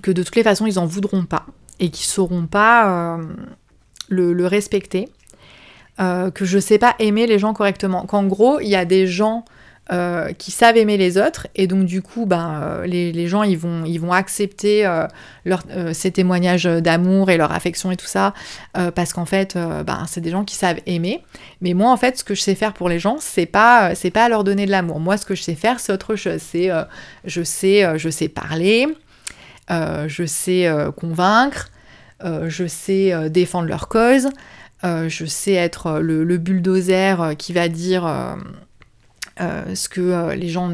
que 0.02 0.10
de 0.10 0.22
toutes 0.22 0.36
les 0.36 0.42
façons, 0.42 0.66
ils 0.66 0.78
en 0.78 0.86
voudront 0.86 1.24
pas. 1.24 1.46
Et 1.78 1.90
qu'ils 1.90 2.06
sauront 2.06 2.46
pas 2.46 3.18
le, 4.08 4.46
respecter. 4.46 5.08
que 5.98 6.44
je 6.44 6.58
sais 6.58 6.78
pas 6.78 6.94
aimer 6.98 7.26
les 7.26 7.38
gens 7.38 7.52
correctement. 7.52 8.06
Qu'en 8.06 8.24
gros, 8.24 8.60
il 8.60 8.68
y 8.68 8.76
a 8.76 8.86
des 8.86 9.06
gens 9.06 9.44
euh, 9.92 10.32
qui 10.32 10.50
savent 10.50 10.76
aimer 10.76 10.96
les 10.96 11.16
autres. 11.16 11.46
Et 11.54 11.68
donc 11.68 11.84
du 11.84 12.02
coup 12.02 12.26
ben, 12.26 12.60
euh, 12.60 12.86
les, 12.86 13.28
gens 13.28 13.44
ils 13.44 13.56
vont, 13.56 13.84
ils 13.84 14.00
vont 14.00 14.12
accepter 14.12 14.84
euh, 14.84 15.06
ces 15.92 16.10
témoignages 16.10 16.64
d'amour 16.64 17.30
et 17.30 17.36
leur 17.36 17.52
affection 17.52 17.92
et 17.92 17.96
tout 17.96 18.06
ça 18.06 18.34
parce 18.96 19.12
qu'en 19.12 19.26
fait 19.26 19.56
ben, 19.56 20.04
c'est 20.08 20.20
des 20.20 20.30
gens 20.30 20.44
qui 20.44 20.56
savent 20.56 20.80
aimer. 20.86 21.22
Mais 21.60 21.72
moi 21.72 21.92
en 21.92 21.96
fait 21.96 22.18
ce 22.18 22.24
que 22.24 22.34
je 22.34 22.40
sais 22.40 22.56
faire 22.56 22.72
pour 22.72 22.88
les 22.88 22.98
gens 22.98 23.18
c'est 23.20 23.46
pas 23.46 23.94
c'est 23.94 24.10
pas 24.10 24.28
leur 24.28 24.42
donner 24.42 24.66
de 24.66 24.72
l'amour. 24.72 24.98
Moi 24.98 25.18
ce 25.18 25.24
que 25.24 25.36
je 25.36 25.42
sais 25.44 25.54
faire 25.54 25.78
c'est 25.78 25.92
autre 25.92 26.16
chose. 26.16 26.40
C'est 26.40 26.68
je 27.24 27.42
sais 27.44 27.96
je 27.96 28.08
sais 28.08 28.28
parler 28.28 28.88
je 29.70 30.24
sais 30.26 30.68
convaincre 30.96 31.70
je 32.24 32.66
sais 32.66 33.30
défendre 33.30 33.68
leur 33.68 33.86
cause 33.86 34.30
je 34.82 35.24
sais 35.26 35.52
être 35.52 36.00
le, 36.00 36.38
bulldozer 36.38 37.36
qui 37.38 37.52
va 37.52 37.68
dire 37.68 38.04
euh, 38.06 38.34
ce 39.38 39.88
que 39.88 40.00
euh, 40.00 40.34
les 40.34 40.48
gens 40.48 40.70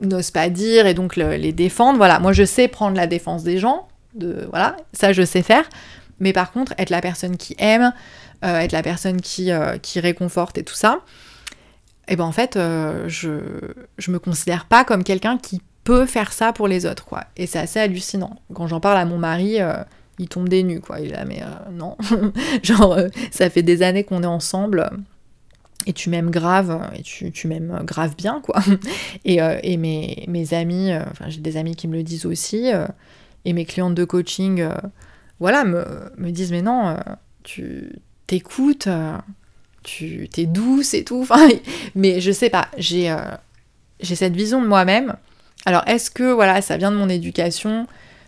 n'osent 0.00 0.30
pas 0.30 0.48
dire 0.48 0.86
et 0.86 0.94
donc 0.94 1.16
les 1.16 1.52
défendre. 1.52 1.98
Voilà, 1.98 2.18
moi 2.18 2.32
je 2.32 2.44
sais 2.44 2.68
prendre 2.68 2.96
la 2.96 3.06
défense 3.06 3.42
des 3.42 3.58
gens, 3.58 3.88
de, 4.14 4.46
voilà, 4.50 4.76
ça 4.92 5.12
je 5.12 5.22
sais 5.22 5.42
faire. 5.42 5.68
Mais 6.20 6.32
par 6.32 6.52
contre, 6.52 6.74
être 6.78 6.90
la 6.90 7.00
personne 7.00 7.36
qui 7.36 7.56
aime, 7.58 7.92
euh, 8.44 8.58
être 8.58 8.72
la 8.72 8.82
personne 8.82 9.20
qui, 9.20 9.50
qui 9.82 10.00
réconforte 10.00 10.58
et 10.58 10.62
tout 10.62 10.74
ça, 10.74 11.00
et 12.06 12.12
eh 12.12 12.16
ben 12.16 12.24
en 12.24 12.32
fait, 12.32 12.58
je, 13.06 13.38
je 13.96 14.10
me 14.10 14.18
considère 14.18 14.66
pas 14.66 14.84
comme 14.84 15.04
quelqu'un 15.04 15.38
qui 15.38 15.62
peut 15.84 16.04
faire 16.04 16.34
ça 16.34 16.52
pour 16.52 16.68
les 16.68 16.84
autres, 16.84 17.06
quoi. 17.06 17.24
Et 17.38 17.46
c'est 17.46 17.58
assez 17.58 17.80
hallucinant. 17.80 18.36
Quand 18.52 18.66
j'en 18.66 18.78
parle 18.78 18.98
à 18.98 19.06
mon 19.06 19.16
mari, 19.16 19.56
il 20.18 20.28
tombe 20.28 20.50
des 20.50 20.62
nues, 20.64 20.80
quoi. 20.80 21.00
Il 21.00 21.14
est 21.14 21.24
mais 21.24 21.42
non. 21.72 21.96
Genre, 22.62 22.98
ça 23.30 23.48
fait 23.48 23.62
des 23.62 23.82
années 23.82 24.04
qu'on 24.04 24.22
est 24.22 24.26
ensemble 24.26 24.90
et 25.86 25.92
tu 25.92 26.10
m'aimes 26.10 26.30
grave, 26.30 26.90
et 26.96 27.02
tu, 27.02 27.48
m'aimes 27.48 27.80
grave 27.84 28.14
bien, 28.16 28.40
quoi. 28.42 28.60
Et, 29.24 29.42
euh, 29.42 29.58
et 29.62 29.76
mes, 29.76 30.24
mes, 30.28 30.54
amis, 30.54 30.92
euh, 30.92 31.02
j'ai 31.28 31.40
des 31.40 31.56
amis 31.56 31.76
qui 31.76 31.88
me 31.88 31.96
le 31.96 32.02
disent 32.02 32.26
aussi, 32.26 32.72
euh, 32.72 32.86
et 33.44 33.52
mes 33.52 33.64
clientes 33.64 33.94
de 33.94 34.04
coaching, 34.04 34.66
voilà, 35.40 35.64
me, 35.64 35.84
me, 36.16 36.30
disent, 36.30 36.50
mais 36.50 36.62
non, 36.62 36.96
tu 37.42 37.92
t'écoutes, 38.26 38.88
tu 39.82 40.28
t'es 40.30 40.46
douce 40.46 40.94
et 40.94 41.04
tout, 41.04 41.20
enfin, 41.20 41.48
mais 41.94 42.20
je 42.20 42.32
sais 42.32 42.50
pas, 42.50 42.68
j'ai 42.78 43.14
cette 44.02 44.34
vision 44.34 44.62
de 44.62 44.66
moi-même. 44.66 45.16
Alors 45.66 45.82
est-ce 45.86 46.10
que, 46.10 46.32
voilà, 46.32 46.62
ça 46.62 46.76
vient 46.76 46.90
de 46.90 46.96
mon 46.96 47.08
éducation? 47.08 47.86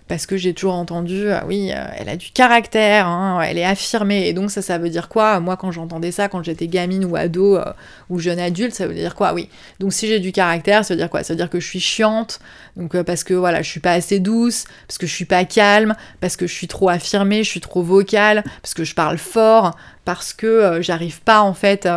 Parce 0.09 0.27
que 0.27 0.37
j'ai 0.37 0.55
toujours 0.55 0.75
entendu, 0.75 1.31
ah 1.31 1.45
oui, 1.47 1.73
euh, 1.73 1.85
elle 1.97 2.09
a 2.09 2.17
du 2.17 2.31
caractère, 2.31 3.09
hein, 3.09 3.41
elle 3.41 3.59
est 3.59 3.65
affirmée. 3.65 4.29
Et 4.29 4.33
donc 4.33 4.51
ça, 4.51 4.63
ça 4.63 4.79
veut 4.79 4.89
dire 4.89 5.09
quoi? 5.09 5.41
Moi, 5.41 5.57
quand 5.57 5.73
j'entendais 5.73 6.13
ça, 6.13 6.29
quand 6.29 6.43
j'étais 6.43 6.69
gamine 6.69 7.05
ou 7.05 7.17
ado 7.17 7.57
euh, 7.57 7.65
ou 8.09 8.19
jeune 8.19 8.39
adulte, 8.39 8.75
ça 8.75 8.87
veut 8.87 8.95
dire 8.95 9.17
quoi? 9.17 9.35
Oui. 9.35 9.49
Donc 9.81 9.93
si 9.93 10.07
j'ai 10.07 10.21
du 10.21 10.31
caractère, 10.31 10.85
ça 10.85 10.95
veut 10.95 10.99
dire 10.99 11.11
quoi? 11.11 11.25
Ça 11.25 11.33
veut 11.33 11.39
dire 11.39 11.51
que 11.51 11.59
je 11.59 11.67
suis 11.67 11.81
chiante, 11.81 12.39
donc 12.77 12.95
euh, 12.95 13.03
parce 13.03 13.25
que 13.25 13.35
voilà, 13.35 13.63
je 13.63 13.69
suis 13.69 13.81
pas 13.81 13.93
assez 13.93 14.21
douce, 14.21 14.65
parce 14.87 14.99
que 14.99 15.07
je 15.07 15.13
suis 15.13 15.25
pas 15.25 15.45
calme, 15.45 15.97
parce 16.21 16.37
que 16.37 16.47
je 16.47 16.55
suis 16.55 16.69
trop 16.69 16.89
affirmée, 16.89 17.43
je 17.43 17.51
suis 17.51 17.61
trop 17.61 17.83
vocale, 17.83 18.45
parce 18.63 18.75
que 18.75 18.85
je 18.85 18.95
parle 18.95 19.19
fort, 19.19 19.77
parce 20.05 20.33
que 20.33 20.79
j'arrive 20.83 21.21
pas 21.23 21.41
en 21.41 21.53
fait 21.53 21.89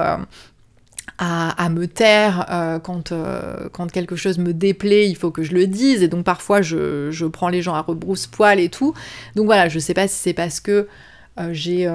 à, 1.17 1.69
me 1.69 1.87
taire 1.87 2.45
euh, 2.49 2.79
quand, 2.79 3.11
euh, 3.11 3.69
quand 3.71 3.91
quelque 3.91 4.15
chose 4.15 4.37
me 4.37 4.53
déplaît, 4.53 5.09
il 5.09 5.15
faut 5.15 5.31
que 5.31 5.43
je 5.43 5.53
le 5.53 5.67
dise, 5.67 6.03
et 6.03 6.07
donc 6.07 6.25
parfois 6.25 6.61
je, 6.61 7.25
prends 7.27 7.49
les 7.49 7.61
gens 7.61 7.73
à 7.73 7.81
rebrousse-poil 7.81 8.59
et 8.59 8.69
tout. 8.69 8.93
Donc 9.35 9.45
voilà, 9.45 9.69
je 9.69 9.79
sais 9.79 9.93
pas 9.93 10.07
si 10.07 10.15
c'est 10.15 10.33
parce 10.33 10.59
que 10.59 10.87
euh, 11.39 11.49
j'ai 11.51 11.91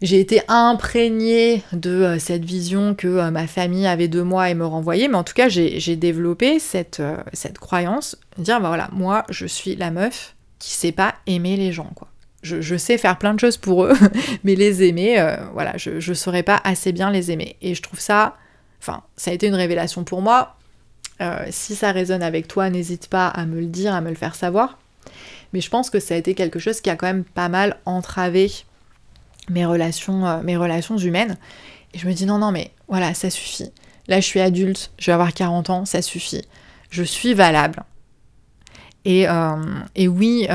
j'ai 0.00 0.18
été 0.18 0.42
imprégnée 0.48 1.62
de 1.72 2.16
cette 2.18 2.44
vision 2.44 2.96
que 2.96 3.30
ma 3.30 3.46
famille 3.46 3.86
avait 3.86 4.08
de 4.08 4.20
moi 4.20 4.50
et 4.50 4.54
me 4.54 4.66
renvoyait, 4.66 5.06
mais 5.06 5.14
en 5.14 5.22
tout 5.22 5.34
cas 5.34 5.48
j'ai 5.48 5.96
développé 5.96 6.58
cette, 6.58 7.00
cette 7.32 7.58
croyance, 7.58 8.18
dire 8.36 8.60
bah 8.60 8.66
voilà, 8.66 8.88
moi 8.92 9.24
je 9.28 9.46
suis 9.46 9.76
la 9.76 9.92
meuf 9.92 10.34
qui 10.58 10.70
sait 10.72 10.90
pas 10.90 11.14
aimer 11.26 11.56
les 11.56 11.70
gens 11.70 11.90
quoi 11.94 12.11
je, 12.42 12.76
sais 12.76 12.98
faire 12.98 13.18
plein 13.18 13.34
de 13.34 13.40
choses 13.40 13.56
pour 13.56 13.84
eux, 13.84 13.94
mais 14.44 14.54
les 14.54 14.82
aimer, 14.82 15.18
euh, 15.18 15.36
voilà, 15.52 15.76
je 15.76 16.08
ne 16.08 16.14
saurais 16.14 16.42
pas 16.42 16.60
assez 16.64 16.92
bien 16.92 17.10
les 17.10 17.30
aimer. 17.30 17.56
Et 17.62 17.74
je 17.74 17.82
trouve 17.82 18.00
ça, 18.00 18.36
enfin, 18.80 19.02
ça 19.16 19.30
a 19.30 19.34
été 19.34 19.46
une 19.46 19.54
révélation 19.54 20.04
pour 20.04 20.22
moi. 20.22 20.56
Euh, 21.20 21.46
si 21.50 21.76
ça 21.76 21.92
résonne 21.92 22.22
avec 22.22 22.48
toi, 22.48 22.68
n'hésite 22.68 23.08
pas 23.08 23.28
à 23.28 23.46
me 23.46 23.60
le 23.60 23.66
dire, 23.66 23.94
à 23.94 24.00
me 24.00 24.08
le 24.08 24.16
faire 24.16 24.34
savoir. 24.34 24.78
Mais 25.52 25.60
je 25.60 25.70
pense 25.70 25.90
que 25.90 26.00
ça 26.00 26.14
a 26.14 26.16
été 26.16 26.34
quelque 26.34 26.58
chose 26.58 26.80
qui 26.80 26.90
a 26.90 26.96
quand 26.96 27.06
même 27.06 27.24
pas 27.24 27.48
mal 27.48 27.76
entravé 27.84 28.50
mes 29.48 29.64
relations, 29.64 30.26
euh, 30.26 30.42
mes 30.42 30.56
relations 30.56 30.96
humaines. 30.96 31.36
Et 31.94 31.98
je 31.98 32.08
me 32.08 32.12
dis 32.12 32.26
non, 32.26 32.38
non, 32.38 32.50
mais 32.50 32.72
voilà, 32.88 33.14
ça 33.14 33.30
suffit. 33.30 33.70
Là, 34.08 34.18
je 34.18 34.26
suis 34.26 34.40
adulte, 34.40 34.90
je 34.98 35.06
vais 35.06 35.12
avoir 35.12 35.32
40 35.32 35.70
ans, 35.70 35.84
ça 35.84 36.02
suffit. 36.02 36.42
Je 36.90 37.04
suis 37.04 37.34
valable. 37.34 37.84
Et, 39.04 39.26
et 39.94 40.08
oui, 40.08 40.46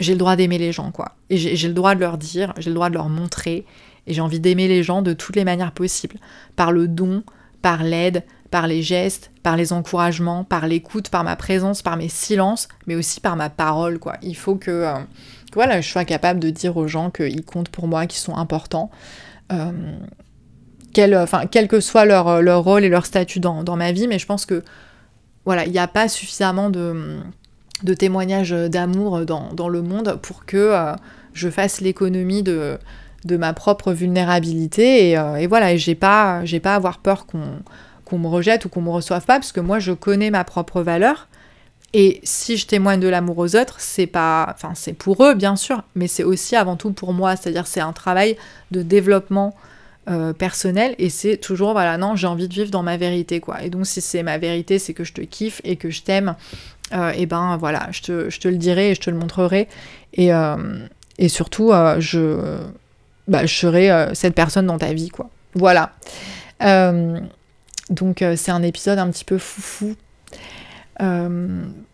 j'ai 0.00 0.12
le 0.12 0.18
droit 0.18 0.36
d'aimer 0.36 0.58
les 0.58 0.72
gens, 0.72 0.90
quoi. 0.90 1.16
Et 1.28 1.36
j'ai 1.36 1.68
le 1.68 1.74
droit 1.74 1.94
de 1.94 2.00
leur 2.00 2.18
dire, 2.18 2.52
j'ai 2.58 2.70
le 2.70 2.74
droit 2.74 2.88
de 2.88 2.94
leur 2.94 3.08
montrer, 3.08 3.66
et 4.06 4.14
j'ai 4.14 4.20
envie 4.20 4.40
d'aimer 4.40 4.66
les 4.66 4.82
gens 4.82 5.02
de 5.02 5.12
toutes 5.12 5.36
les 5.36 5.44
manières 5.44 5.72
possibles. 5.72 6.16
Par 6.56 6.72
le 6.72 6.88
don, 6.88 7.22
par 7.62 7.84
l'aide, 7.84 8.24
par 8.50 8.66
les 8.66 8.82
gestes, 8.82 9.30
par 9.42 9.56
les 9.56 9.72
encouragements, 9.72 10.42
par 10.42 10.66
l'écoute, 10.66 11.08
par 11.08 11.22
ma 11.22 11.36
présence, 11.36 11.82
par 11.82 11.96
mes 11.96 12.08
silences, 12.08 12.68
mais 12.86 12.96
aussi 12.96 13.20
par 13.20 13.36
ma 13.36 13.50
parole, 13.50 13.98
quoi. 13.98 14.16
Il 14.22 14.36
faut 14.36 14.56
que, 14.56 14.70
euh, 14.70 14.94
voilà, 15.54 15.80
je 15.80 15.88
sois 15.88 16.04
capable 16.04 16.40
de 16.40 16.50
dire 16.50 16.76
aux 16.76 16.88
gens 16.88 17.10
qu'ils 17.10 17.44
comptent 17.44 17.68
pour 17.68 17.86
moi, 17.86 18.06
qu'ils 18.06 18.20
sont 18.20 18.36
importants. 18.36 18.90
Euh, 19.52 19.70
quel, 20.92 21.16
enfin, 21.16 21.46
quel 21.48 21.68
que 21.68 21.80
soit 21.80 22.04
leur, 22.04 22.42
leur 22.42 22.64
rôle 22.64 22.84
et 22.84 22.88
leur 22.88 23.06
statut 23.06 23.38
dans, 23.38 23.62
dans 23.62 23.76
ma 23.76 23.92
vie, 23.92 24.08
mais 24.08 24.18
je 24.18 24.26
pense 24.26 24.46
que 24.46 24.64
voilà, 25.44 25.64
il 25.64 25.72
n'y 25.72 25.78
a 25.78 25.88
pas 25.88 26.08
suffisamment 26.08 26.70
de 26.70 27.20
de 27.82 27.94
témoignages 27.94 28.52
d'amour 28.52 29.24
dans, 29.24 29.68
le 29.68 29.82
monde 29.82 30.18
pour 30.22 30.44
que 30.44 30.56
euh, 30.56 30.92
je 31.32 31.48
fasse 31.48 31.80
l'économie 31.80 32.42
de, 32.42 32.78
ma 33.28 33.52
propre 33.52 33.92
vulnérabilité. 33.92 35.10
Et, 35.10 35.18
euh, 35.18 35.46
voilà, 35.48 35.72
et 35.72 35.78
j'ai 35.78 35.94
pas, 35.94 36.42
pas 36.62 36.72
à 36.72 36.76
avoir 36.76 36.98
peur 36.98 37.26
qu'on 37.26 38.18
me 38.18 38.26
rejette 38.26 38.64
ou 38.64 38.68
qu'on 38.68 38.82
me 38.82 38.90
reçoive 38.90 39.24
pas, 39.24 39.34
parce 39.34 39.52
que 39.52 39.60
moi 39.60 39.78
je 39.78 39.92
connais 39.92 40.30
ma 40.30 40.44
propre 40.44 40.82
valeur. 40.82 41.28
Et 41.92 42.20
si 42.22 42.56
je 42.56 42.66
témoigne 42.66 43.00
de 43.00 43.08
l'amour 43.08 43.38
aux 43.38 43.56
autres, 43.56 43.80
c'est 43.80 44.06
pas, 44.06 44.46
enfin 44.54 44.72
c'est 44.74 44.92
pour 44.92 45.24
eux 45.24 45.34
bien 45.34 45.56
sûr, 45.56 45.82
mais 45.96 46.06
c'est 46.06 46.22
aussi 46.22 46.54
avant 46.54 46.76
tout 46.76 46.92
pour 46.92 47.12
moi. 47.12 47.34
C'est-à-dire 47.34 47.66
c'est 47.66 47.80
un 47.80 47.92
travail 47.92 48.36
de 48.70 48.82
développement 48.82 49.56
euh, 50.08 50.32
personnel 50.32 50.94
et 50.98 51.10
c'est 51.10 51.36
toujours 51.36 51.72
voilà 51.72 51.98
non 51.98 52.16
j'ai 52.16 52.26
envie 52.26 52.48
de 52.48 52.54
vivre 52.54 52.70
dans 52.70 52.82
ma 52.82 52.96
vérité 52.96 53.40
quoi. 53.40 53.62
Et 53.62 53.70
donc 53.70 53.86
si 53.86 54.00
c'est 54.00 54.22
ma 54.22 54.38
vérité, 54.38 54.78
c'est 54.78 54.94
que 54.94 55.04
je 55.04 55.12
te 55.12 55.20
kiffe 55.20 55.60
et 55.64 55.76
que 55.76 55.90
je 55.90 56.02
t'aime 56.02 56.36
euh, 56.92 57.12
et 57.12 57.26
ben 57.26 57.56
voilà, 57.56 57.88
je 57.92 58.02
te, 58.02 58.48
le 58.48 58.56
dirai 58.56 58.90
et 58.90 58.94
je 58.94 59.00
te 59.00 59.10
le 59.10 59.16
montrerai. 59.16 59.68
Et, 60.14 60.32
euh, 60.32 60.56
surtout, 61.28 61.72
euh, 61.72 62.00
je, 62.00 62.58
bah, 63.28 63.46
je 63.46 63.54
serai 63.54 64.14
cette 64.14 64.34
personne 64.34 64.66
dans 64.66 64.78
ta 64.78 64.92
vie, 64.92 65.10
quoi. 65.10 65.28
Voilà. 65.54 65.92
donc 67.90 68.24
c'est 68.36 68.50
un 68.50 68.62
épisode 68.62 68.98
un 68.98 69.10
petit 69.10 69.24
peu 69.24 69.38
foufou. 69.38 69.94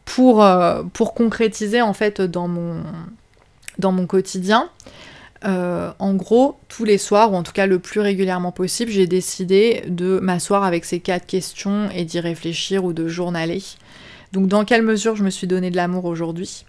pour, 0.05 0.47
pour 0.93 1.15
concrétiser 1.15 1.83
en 1.83 1.93
fait 1.93 2.21
dans 2.21 2.49
mon, 2.49 2.83
dans 3.79 3.93
mon 3.93 4.07
quotidien. 4.07 4.71
En 5.43 6.15
gros, 6.15 6.59
tous 6.69 6.85
les 6.85 6.99
soirs, 6.99 7.33
ou 7.33 7.37
en 7.37 7.43
tout 7.43 7.53
cas 7.53 7.67
le 7.67 7.79
plus 7.79 8.01
régulièrement 8.01 8.53
possible, 8.53 8.91
j'ai 8.91 9.07
décidé 9.07 9.85
de 9.87 10.19
m'asseoir 10.21 10.65
avec 10.65 10.85
ces 10.85 11.01
quatre 11.01 11.27
questions 11.27 11.89
et 11.95 12.05
d'y 12.05 12.21
réfléchir 12.21 12.85
ou 12.85 12.93
de 12.93 13.09
journaler. 13.09 13.63
Donc 14.33 14.49
dans 14.49 14.65
quelle 14.65 14.83
mesure 14.83 15.17
je 15.17 15.25
me 15.25 15.31
suis 15.31 15.47
donné 15.47 15.71
de 15.71 15.77
l'amour 15.77 16.05
aujourd'hui? 16.05 16.65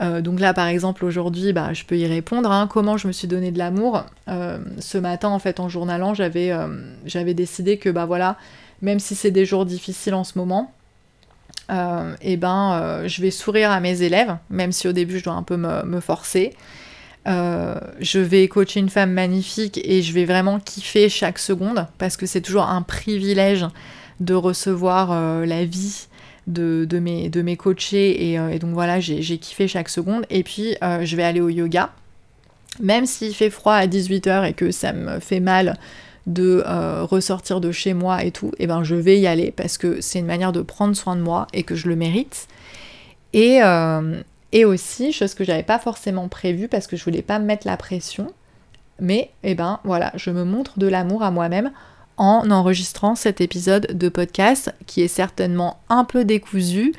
Euh, 0.00 0.22
donc 0.22 0.40
là, 0.40 0.54
par 0.54 0.66
exemple, 0.66 1.04
aujourd'hui, 1.04 1.52
bah, 1.52 1.72
je 1.72 1.84
peux 1.84 1.98
y 1.98 2.06
répondre. 2.06 2.50
Hein. 2.50 2.68
comment 2.70 2.96
je 2.96 3.06
me 3.06 3.12
suis 3.12 3.28
donné 3.28 3.50
de 3.50 3.58
l'amour? 3.58 4.04
Euh, 4.28 4.58
Ce 4.78 4.96
matin, 4.96 5.28
en 5.28 5.38
fait, 5.38 5.60
en 5.60 5.68
journalant, 5.68 6.14
j'avais 6.14 7.34
décidé 7.34 7.76
que, 7.76 7.90
bah 7.90 8.06
voilà, 8.06 8.36
même 8.80 8.98
si 8.98 9.14
c'est 9.14 9.30
des 9.30 9.44
jours 9.44 9.66
difficiles 9.66 10.14
en 10.14 10.24
ce 10.24 10.38
moment, 10.38 10.72
et 11.70 12.32
eh 12.32 12.36
ben, 12.36 13.02
je 13.06 13.22
vais 13.22 13.30
sourire 13.30 13.70
à 13.70 13.78
mes 13.78 14.02
élèves, 14.02 14.36
même 14.48 14.72
si 14.72 14.88
au 14.88 14.92
début, 14.92 15.20
je 15.20 15.24
dois 15.24 15.34
un 15.34 15.44
peu 15.44 15.56
me 15.56 16.00
forcer. 16.00 16.56
Euh, 17.28 17.78
je 18.00 18.18
vais 18.18 18.48
coacher 18.48 18.80
une 18.80 18.88
femme 18.88 19.12
magnifique 19.12 19.78
et 19.84 20.00
je 20.02 20.12
vais 20.14 20.24
vraiment 20.24 20.58
kiffer 20.58 21.10
chaque 21.10 21.38
seconde 21.38 21.86
parce 21.98 22.16
que 22.16 22.24
c'est 22.24 22.40
toujours 22.40 22.64
un 22.64 22.80
privilège 22.80 23.66
de 24.20 24.34
recevoir 24.34 25.12
euh, 25.12 25.44
la 25.44 25.64
vie 25.64 26.08
de, 26.46 26.86
mes, 26.98 27.28
de 27.28 27.42
mes 27.42 27.56
coachés 27.56 28.30
et, 28.30 28.38
euh, 28.38 28.50
et 28.50 28.58
donc 28.58 28.72
voilà, 28.72 29.00
j'ai 29.00 29.38
kiffé 29.38 29.68
chaque 29.68 29.88
seconde. 29.88 30.24
Et 30.30 30.42
puis 30.42 30.76
je 30.80 31.16
vais 31.16 31.22
aller 31.22 31.40
au 31.40 31.48
yoga, 31.48 31.90
même 32.80 33.06
s'il 33.06 33.34
fait 33.34 33.50
froid 33.50 33.74
à 33.74 33.86
18h 33.86 34.48
et 34.48 34.52
que 34.52 34.70
ça 34.70 34.92
me 34.92 35.20
fait 35.20 35.40
mal 35.40 35.78
de 36.26 36.62
ressortir 37.04 37.60
de 37.60 37.72
chez 37.72 37.94
moi 37.94 38.24
et 38.24 38.30
tout, 38.30 38.52
et 38.58 38.64
eh 38.64 38.66
ben 38.66 38.84
je 38.84 38.94
vais 38.94 39.18
y 39.18 39.26
aller 39.26 39.50
parce 39.50 39.78
que 39.78 40.00
c'est 40.00 40.18
une 40.18 40.26
manière 40.26 40.52
de 40.52 40.60
prendre 40.60 40.94
soin 40.94 41.16
de 41.16 41.22
moi 41.22 41.46
et 41.52 41.62
que 41.62 41.74
je 41.74 41.88
le 41.88 41.96
mérite. 41.96 42.46
Et, 43.32 43.60
et 44.52 44.64
aussi, 44.64 45.12
chose 45.12 45.34
que 45.34 45.44
j'avais 45.44 45.62
pas 45.62 45.78
forcément 45.78 46.28
prévue 46.28 46.68
parce 46.68 46.86
que 46.86 46.96
je 46.96 47.04
voulais 47.04 47.22
pas 47.22 47.38
me 47.38 47.46
mettre 47.46 47.66
la 47.66 47.76
pression, 47.76 48.32
mais 49.00 49.30
eh 49.42 49.54
ben 49.54 49.80
voilà, 49.84 50.12
je 50.14 50.30
me 50.30 50.44
montre 50.44 50.78
de 50.78 50.86
l'amour 50.86 51.22
à 51.22 51.30
moi-même 51.30 51.72
en 52.20 52.50
enregistrant 52.50 53.14
cet 53.14 53.40
épisode 53.40 53.96
de 53.98 54.10
podcast 54.10 54.74
qui 54.86 55.00
est 55.00 55.08
certainement 55.08 55.80
un 55.88 56.04
peu 56.04 56.26
décousu, 56.26 56.92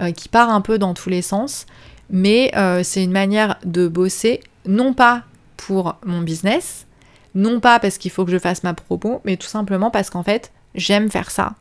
euh, 0.00 0.12
qui 0.12 0.28
part 0.28 0.50
un 0.50 0.60
peu 0.60 0.78
dans 0.78 0.94
tous 0.94 1.10
les 1.10 1.20
sens, 1.20 1.66
mais 2.10 2.52
euh, 2.56 2.82
c'est 2.84 3.02
une 3.02 3.10
manière 3.10 3.58
de 3.64 3.88
bosser, 3.88 4.40
non 4.66 4.94
pas 4.94 5.24
pour 5.56 5.96
mon 6.06 6.20
business, 6.20 6.86
non 7.34 7.58
pas 7.58 7.80
parce 7.80 7.98
qu'il 7.98 8.12
faut 8.12 8.24
que 8.24 8.30
je 8.30 8.38
fasse 8.38 8.62
ma 8.62 8.72
propos, 8.72 9.20
mais 9.24 9.36
tout 9.36 9.48
simplement 9.48 9.90
parce 9.90 10.10
qu'en 10.10 10.22
fait, 10.22 10.52
j'aime 10.76 11.10
faire 11.10 11.32
ça, 11.32 11.56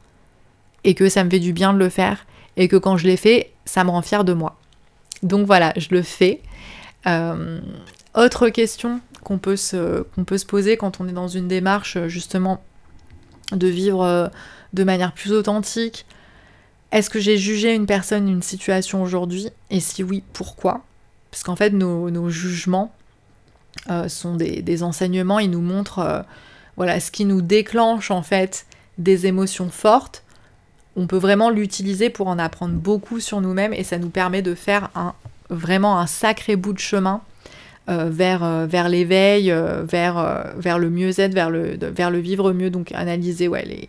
et 0.84 0.93
que 0.93 1.09
ça 1.09 1.24
me 1.24 1.30
fait 1.32 1.39
du 1.39 1.53
bien 1.53 1.74
de 1.74 1.80
le 1.80 1.89
faire, 1.89 2.28
et 2.55 2.68
que 2.68 2.76
quand 2.76 2.97
je 2.97 3.07
l'ai 3.07 3.18
fait, 3.18 3.51
ça 3.65 3.84
me 3.84 3.89
rend 3.89 4.03
fière 4.03 4.26
de 4.26 4.34
moi. 4.34 4.59
Donc 5.24 5.47
voilà, 5.47 5.74
je 5.76 5.88
le 5.89 6.03
fais. 6.03 6.41
Euh, 7.07 7.59
autre 8.13 8.49
question 8.49 9.01
qu'on 9.24 9.39
peut 9.39 9.55
se 9.55 10.45
poser 10.45 10.78
quand 10.78 11.01
on 11.01 11.07
est 11.07 11.13
dans 11.13 11.28
une 11.28 11.47
démarche 11.47 11.97
justement 12.05 12.61
de 13.52 13.68
vivre 13.68 14.04
euh, 14.04 14.28
de 14.74 14.84
manière 14.84 15.14
plus 15.14 15.32
authentique. 15.32 16.06
Est-ce 16.91 17.10
que 17.10 17.20
j'ai 17.20 17.38
jugé 17.38 17.74
une 17.74 17.86
personne, 17.86 18.28
une 18.30 18.41
situation 18.41 19.02
aujourd'hui? 19.04 19.50
Et 19.70 19.80
si 19.80 20.04
oui, 20.04 20.24
pourquoi? 20.34 20.84
Parce 21.32 21.43
qu'en 21.43 21.56
fait, 21.56 21.72
nos, 21.72 22.30
jugements 22.30 22.93
euh, 23.89 24.08
sont 24.08 24.36
des, 24.36 24.84
enseignements, 24.84 25.39
ils 25.39 25.52
nous 25.52 25.62
montrent 25.62 26.26
voilà, 26.78 27.00
ce 27.00 27.12
qui 27.12 27.26
nous 27.26 27.41
déclenche 27.41 28.12
en 28.12 28.22
fait 28.22 28.66
des 28.98 29.26
émotions 29.26 29.70
fortes. 29.70 30.24
On 30.95 31.08
peut 31.08 31.18
vraiment 31.18 31.50
l'utiliser 31.50 32.10
pour 32.10 32.28
en 32.28 32.39
apprendre 32.39 32.76
beaucoup 32.76 33.20
sur 33.20 33.41
nous-mêmes. 33.41 33.74
Et 33.74 33.84
ça 33.84 33.98
nous 33.98 34.10
permet 34.10 34.41
de 34.41 34.56
faire 34.56 34.89
vraiment 35.50 36.00
un 36.00 36.08
sacré 36.08 36.56
bout 36.56 36.74
de 36.74 36.80
chemin 36.80 37.22
euh, 37.89 38.09
vers, 38.09 38.43
euh, 38.43 38.65
vers 38.65 38.89
l'éveil, 38.89 39.49
euh, 39.49 39.83
vers, 39.83 40.51
vers 40.57 40.77
le 40.77 40.89
mieux-être, 40.89 41.33
vers 41.33 41.49
le, 41.49 41.77
vers 41.79 42.11
le 42.11 42.19
vivre 42.19 42.51
mieux, 42.51 42.69
donc 42.69 42.91
analyser, 42.91 43.47
ouais, 43.47 43.88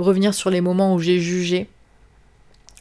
revenir 0.00 0.34
sur 0.34 0.50
les 0.50 0.60
moments 0.60 0.94
où 0.94 0.98
j'ai 0.98 1.20
jugé. 1.20 1.68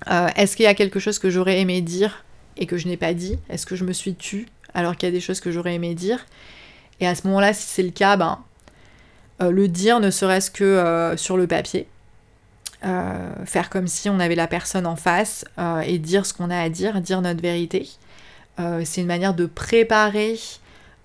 Est-ce 0.08 0.56
qu'il 0.56 0.64
y 0.66 0.68
a 0.68 0.74
quelque 0.74 1.00
chose 1.00 1.20
que 1.20 1.30
j'aurais 1.30 1.60
aimé 1.60 1.82
dire 1.82 2.26
et 2.58 2.66
que 2.66 2.78
je 2.78 2.88
n'ai 2.88 2.98
pas 2.98 3.14
dit? 3.14 3.38
Est-ce 3.50 3.68
que 3.68 3.76
je 3.76 3.84
me 3.84 3.94
suis 3.94 4.16
tue 4.16 4.48
alors 4.74 4.98
qu'il 4.98 5.08
y 5.08 5.12
a 5.12 5.14
des 5.14 5.20
choses 5.20 5.40
que 5.40 5.52
j'aurais 5.52 5.76
aimé 5.76 5.94
dire? 5.94 6.26
Et 7.00 7.08
à 7.08 7.14
ce 7.14 7.28
moment-là, 7.28 7.54
si 7.54 7.68
c'est 7.68 7.84
le 7.84 7.92
cas, 7.92 8.18
ben, 8.18 8.40
le 9.40 9.68
dire 9.68 10.00
ne 10.00 10.10
serait-ce 10.10 10.50
que 10.52 11.14
sur 11.16 11.38
le 11.38 11.48
papier, 11.48 11.88
faire 12.82 13.70
comme 13.72 13.88
si 13.88 14.10
on 14.10 14.20
avait 14.20 14.36
la 14.36 14.48
personne 14.48 14.86
en 14.86 14.96
face 14.96 15.46
et 15.86 15.98
dire 15.98 16.26
ce 16.26 16.34
qu'on 16.34 16.50
a 16.50 16.58
à 16.58 16.70
dire, 16.70 17.02
dire 17.02 17.22
notre 17.22 17.42
vérité. 17.42 17.88
Euh, 18.60 18.82
c'est 18.86 19.02
une 19.02 19.08
manière 19.08 19.34
de 19.34 19.46
préparer 19.46 20.38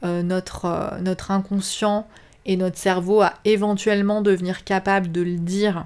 notre, 0.03 0.97
notre 1.03 1.31
inconscient 1.31 2.07
et 2.47 2.57
notre 2.57 2.79
cerveau 2.79 3.21
à 3.21 3.35
éventuellement 3.45 4.23
devenir 4.23 4.65
capable 4.65 5.13
de 5.13 5.21
le 5.21 5.37
dire 5.37 5.85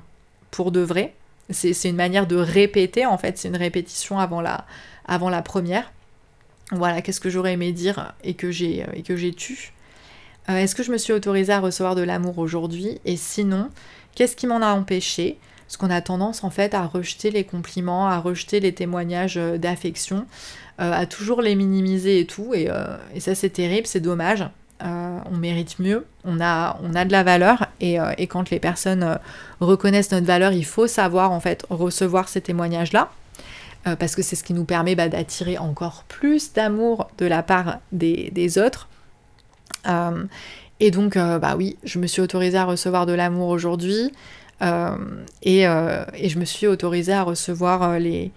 pour 0.52 0.70
de 0.70 0.78
vrai. 0.80 1.14
C'est 1.50 1.88
une 1.88 1.96
manière 1.96 2.28
de 2.28 2.36
répéter, 2.36 3.06
en 3.06 3.18
fait, 3.18 3.38
c'est 3.38 3.48
une 3.48 3.56
répétition 3.56 4.20
avant 4.20 4.40
la, 4.40 4.66
avant 5.06 5.30
la 5.30 5.42
première. 5.42 5.92
Voilà, 6.70 7.02
qu'est-ce 7.02 7.20
que 7.20 7.28
j'aurais 7.28 7.52
aimé 7.52 7.72
dire 7.72 8.14
et 8.22 8.34
que 8.34 8.50
j'ai 8.50 8.86
tu 9.36 9.72
Est-ce 10.48 10.74
que 10.74 10.82
je 10.82 10.92
me 10.92 10.96
suis 10.96 11.12
autorisée 11.12 11.52
à 11.52 11.60
recevoir 11.60 11.94
de 11.94 12.02
l'amour 12.02 12.38
aujourd'hui? 12.38 13.00
Et 13.04 13.16
sinon, 13.16 13.68
qu'est-ce 14.14 14.36
qui 14.36 14.46
m'en 14.46 14.62
a 14.62 14.72
empêché 14.72 15.38
parce 15.66 15.76
qu'on 15.76 15.90
a 15.90 16.00
tendance 16.00 16.44
en 16.44 16.50
fait 16.50 16.74
à 16.74 16.86
rejeter 16.86 17.30
les 17.30 17.44
compliments, 17.44 18.06
à 18.08 18.18
rejeter 18.18 18.60
les 18.60 18.72
témoignages 18.72 19.38
euh, 19.38 19.58
d'affection, 19.58 20.26
euh, 20.80 20.92
à 20.92 21.06
toujours 21.06 21.42
les 21.42 21.54
minimiser 21.54 22.20
et 22.20 22.26
tout. 22.26 22.54
Et, 22.54 22.70
euh, 22.70 22.96
ça 23.18 23.34
c'est 23.34 23.50
terrible, 23.50 23.86
c'est 23.86 24.00
dommage. 24.00 24.44
on 24.80 25.36
mérite 25.36 25.78
mieux, 25.78 26.04
on 26.24 26.40
a, 26.40 26.78
on 26.82 26.94
a 26.94 27.04
de 27.04 27.12
la 27.12 27.22
valeur 27.22 27.68
et, 27.80 27.96
quand 28.26 28.50
les 28.50 28.60
personnes 28.60 29.18
reconnaissent 29.60 30.12
notre 30.12 30.26
valeur, 30.26 30.52
il 30.52 30.66
faut 30.66 30.86
savoir 30.86 31.32
en 31.32 31.40
fait 31.40 31.64
recevoir 31.70 32.28
ces 32.28 32.42
témoignages-là. 32.42 33.10
parce 33.84 34.14
que 34.14 34.22
c'est 34.22 34.36
ce 34.36 34.44
qui 34.44 34.52
nous 34.52 34.66
permet 34.66 34.94
bah, 34.94 35.08
d'attirer 35.08 35.56
encore 35.56 36.04
plus 36.08 36.52
d'amour 36.52 37.08
de 37.16 37.24
la 37.24 37.42
part 37.42 37.78
des, 37.92 38.30
des 38.34 38.58
autres. 38.58 38.88
et 40.80 40.90
donc, 40.90 41.16
bah 41.16 41.54
oui, 41.56 41.78
je 41.84 41.98
me 41.98 42.06
suis 42.06 42.20
autorisée 42.20 42.58
à 42.58 42.66
recevoir 42.66 43.06
de 43.06 43.14
l'amour 43.14 43.48
aujourd'hui. 43.48 44.12
Euh, 44.62 44.96
euh, 45.46 46.04
et, 46.14 46.28
je 46.28 46.38
me 46.38 46.44
suis 46.44 46.66
autorisée 46.66 47.12
à 47.12 47.22
recevoir 47.22 47.82
euh, 47.82 47.98
les, 47.98 48.30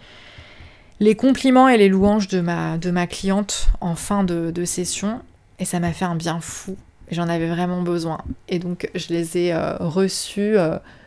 les 0.99 1.15
compliments 1.15 1.68
et 1.68 1.78
les 1.78 1.89
louanges 1.89 2.28
de 2.28 2.41
ma, 2.41 2.78
de 2.78 2.91
ma 2.91 3.07
cliente 3.07 3.70
en 3.82 3.95
fin 3.95 4.24
de, 4.24 4.65
session. 4.65 5.22
Et 5.59 5.65
ça 5.65 5.80
m'a 5.80 5.93
fait 5.93 6.05
un 6.05 6.15
bien 6.15 6.39
fou. 6.39 6.76
J'en 7.11 7.30
avais 7.30 7.47
vraiment 7.47 7.82
besoin. 7.82 8.20
Et 8.49 8.59
donc 8.59 8.89
je 8.93 9.07
les 9.09 9.38
ai 9.38 9.55
reçus 9.80 10.55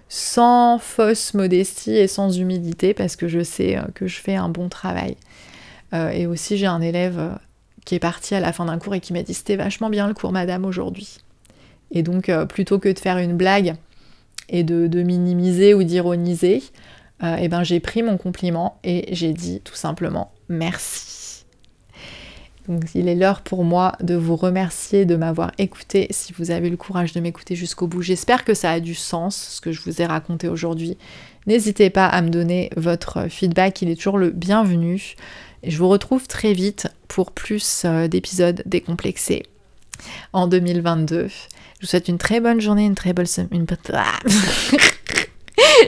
sans 0.09 0.79
fausse 0.79 1.35
modestie 1.35 1.95
et 1.95 2.09
sans 2.09 2.37
humilité 2.37 2.95
parce 2.95 3.17
que 3.17 3.29
je 3.29 3.45
sais 3.45 3.79
que 3.95 4.07
je 4.07 4.19
fais 4.19 4.35
un 4.35 4.49
bon 4.49 4.69
travail. 4.69 5.17
et 5.93 6.27
aussi 6.27 6.57
j'ai 6.57 6.67
un 6.67 6.81
élève 6.81 7.39
qui 7.85 7.95
est 7.95 8.01
parti 8.01 8.35
à 8.35 8.41
la 8.41 8.53
fin 8.53 8.65
d'un 8.65 8.79
cours 8.79 8.95
et 8.95 9.01
qui 9.01 9.13
m'a 9.13 9.23
dit 9.23 9.35
c'était 9.35 9.57
vachement 9.57 9.91
bien 9.91 10.09
le 10.09 10.15
cours 10.15 10.33
madame 10.33 10.65
aujourd'hui. 10.65 11.19
Et 11.91 12.03
donc 12.03 12.31
plutôt 12.49 12.79
que 12.79 12.89
de 12.89 12.99
faire 12.99 13.19
une 13.19 13.37
blague 13.37 13.77
et 14.51 14.65
de, 14.65 15.03
minimiser 15.03 15.75
ou 15.75 15.83
d'ironiser, 15.83 16.63
euh, 17.23 17.37
eh 17.39 17.49
ben 17.49 17.63
j'ai 17.63 17.81
pris 17.81 18.03
mon 18.03 18.17
compliment 18.17 18.79
et 18.85 19.15
j'ai 19.15 19.33
dit 19.33 19.61
tout 19.63 19.75
simplement 19.75 20.33
merci. 20.49 21.45
Donc 22.69 22.85
il 22.95 23.09
est 23.09 23.15
l'heure 23.15 23.41
pour 23.41 23.65
moi 23.65 23.97
de 24.01 24.15
vous 24.15 24.37
remercier 24.37 25.05
de 25.05 25.17
m'avoir 25.17 25.51
écouté 25.59 26.07
si 26.11 26.33
vous 26.33 26.51
avez 26.51 26.71
le 26.71 26.77
courage 26.77 27.13
de 27.13 27.21
m'écouter 27.21 27.57
jusqu'au 27.57 27.87
bout. 27.87 28.03
J'espère 28.03 28.45
que 28.45 28.55
ça 28.55 28.71
a 28.71 28.81
du 28.81 28.95
sens 28.95 29.37
ce 29.37 29.61
que 29.61 29.73
je 29.73 29.81
vous 29.83 30.03
ai 30.03 30.07
raconté 30.07 30.49
aujourd'hui. 30.49 30.97
N'hésitez 31.47 31.91
pas 31.91 32.07
à 32.07 32.21
me 32.23 32.29
donner 32.29 32.71
votre 32.77 33.29
feedback, 33.29 33.83
il 33.83 33.91
est 33.91 33.97
toujours 33.97 34.19
le 34.19 34.31
bienvenu. 34.31 35.17
Et 35.63 35.71
je 35.71 35.79
vous 35.79 35.89
retrouve 35.89 36.27
très 36.27 36.53
vite 36.53 36.89
pour 37.09 37.33
plus 37.33 37.83
euh, 37.85 38.09
d'épisodes 38.09 38.63
décomplexés 38.67 39.43
en 40.33 40.47
2022. 40.47 41.29
Je 41.81 41.87
vous 41.87 41.91
souhaite 41.91 42.09
une 42.09 42.19
très 42.19 42.41
bonne 42.41 42.61
journée, 42.61 42.85
une 42.85 42.95
très 42.95 43.15
bonne 43.15 43.27
semaine. 43.27 43.67
Ah. 43.95 44.19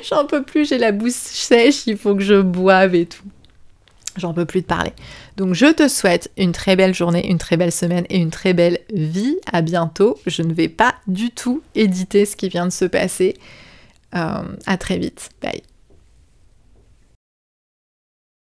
J'en 0.09 0.25
peux 0.25 0.43
plus, 0.43 0.67
j'ai 0.67 0.79
la 0.79 0.91
bouche 0.91 1.13
sèche, 1.13 1.87
il 1.87 1.99
faut 1.99 2.15
que 2.15 2.23
je 2.23 2.41
boive 2.41 2.95
et 2.95 3.05
tout. 3.05 3.23
J'en 4.17 4.33
peux 4.33 4.47
plus 4.47 4.63
de 4.63 4.67
parler. 4.67 4.93
Donc 5.37 5.55
je 5.55 5.67
te 5.67 5.89
souhaite 5.89 6.31
une 6.39 6.53
très 6.53 6.77
belle 6.77 6.95
journée, 6.95 7.29
une 7.29 7.39
très 7.39 7.59
belle 7.59 7.73
semaine 7.73 8.05
et 8.09 8.19
une 8.19 8.31
très 8.31 8.55
belle 8.55 8.79
vie. 8.93 9.37
À 9.51 9.61
bientôt. 9.61 10.19
Je 10.27 10.43
ne 10.43 10.53
vais 10.53 10.69
pas 10.69 10.95
du 11.07 11.31
tout 11.31 11.63
éditer 11.75 12.25
ce 12.25 12.37
qui 12.37 12.49
vient 12.49 12.67
de 12.67 12.73
se 12.73 12.85
passer. 12.87 13.37
Euh, 14.15 14.43
à 14.67 14.77
très 14.77 14.99
vite. 14.99 15.31
Bye. 15.43 15.63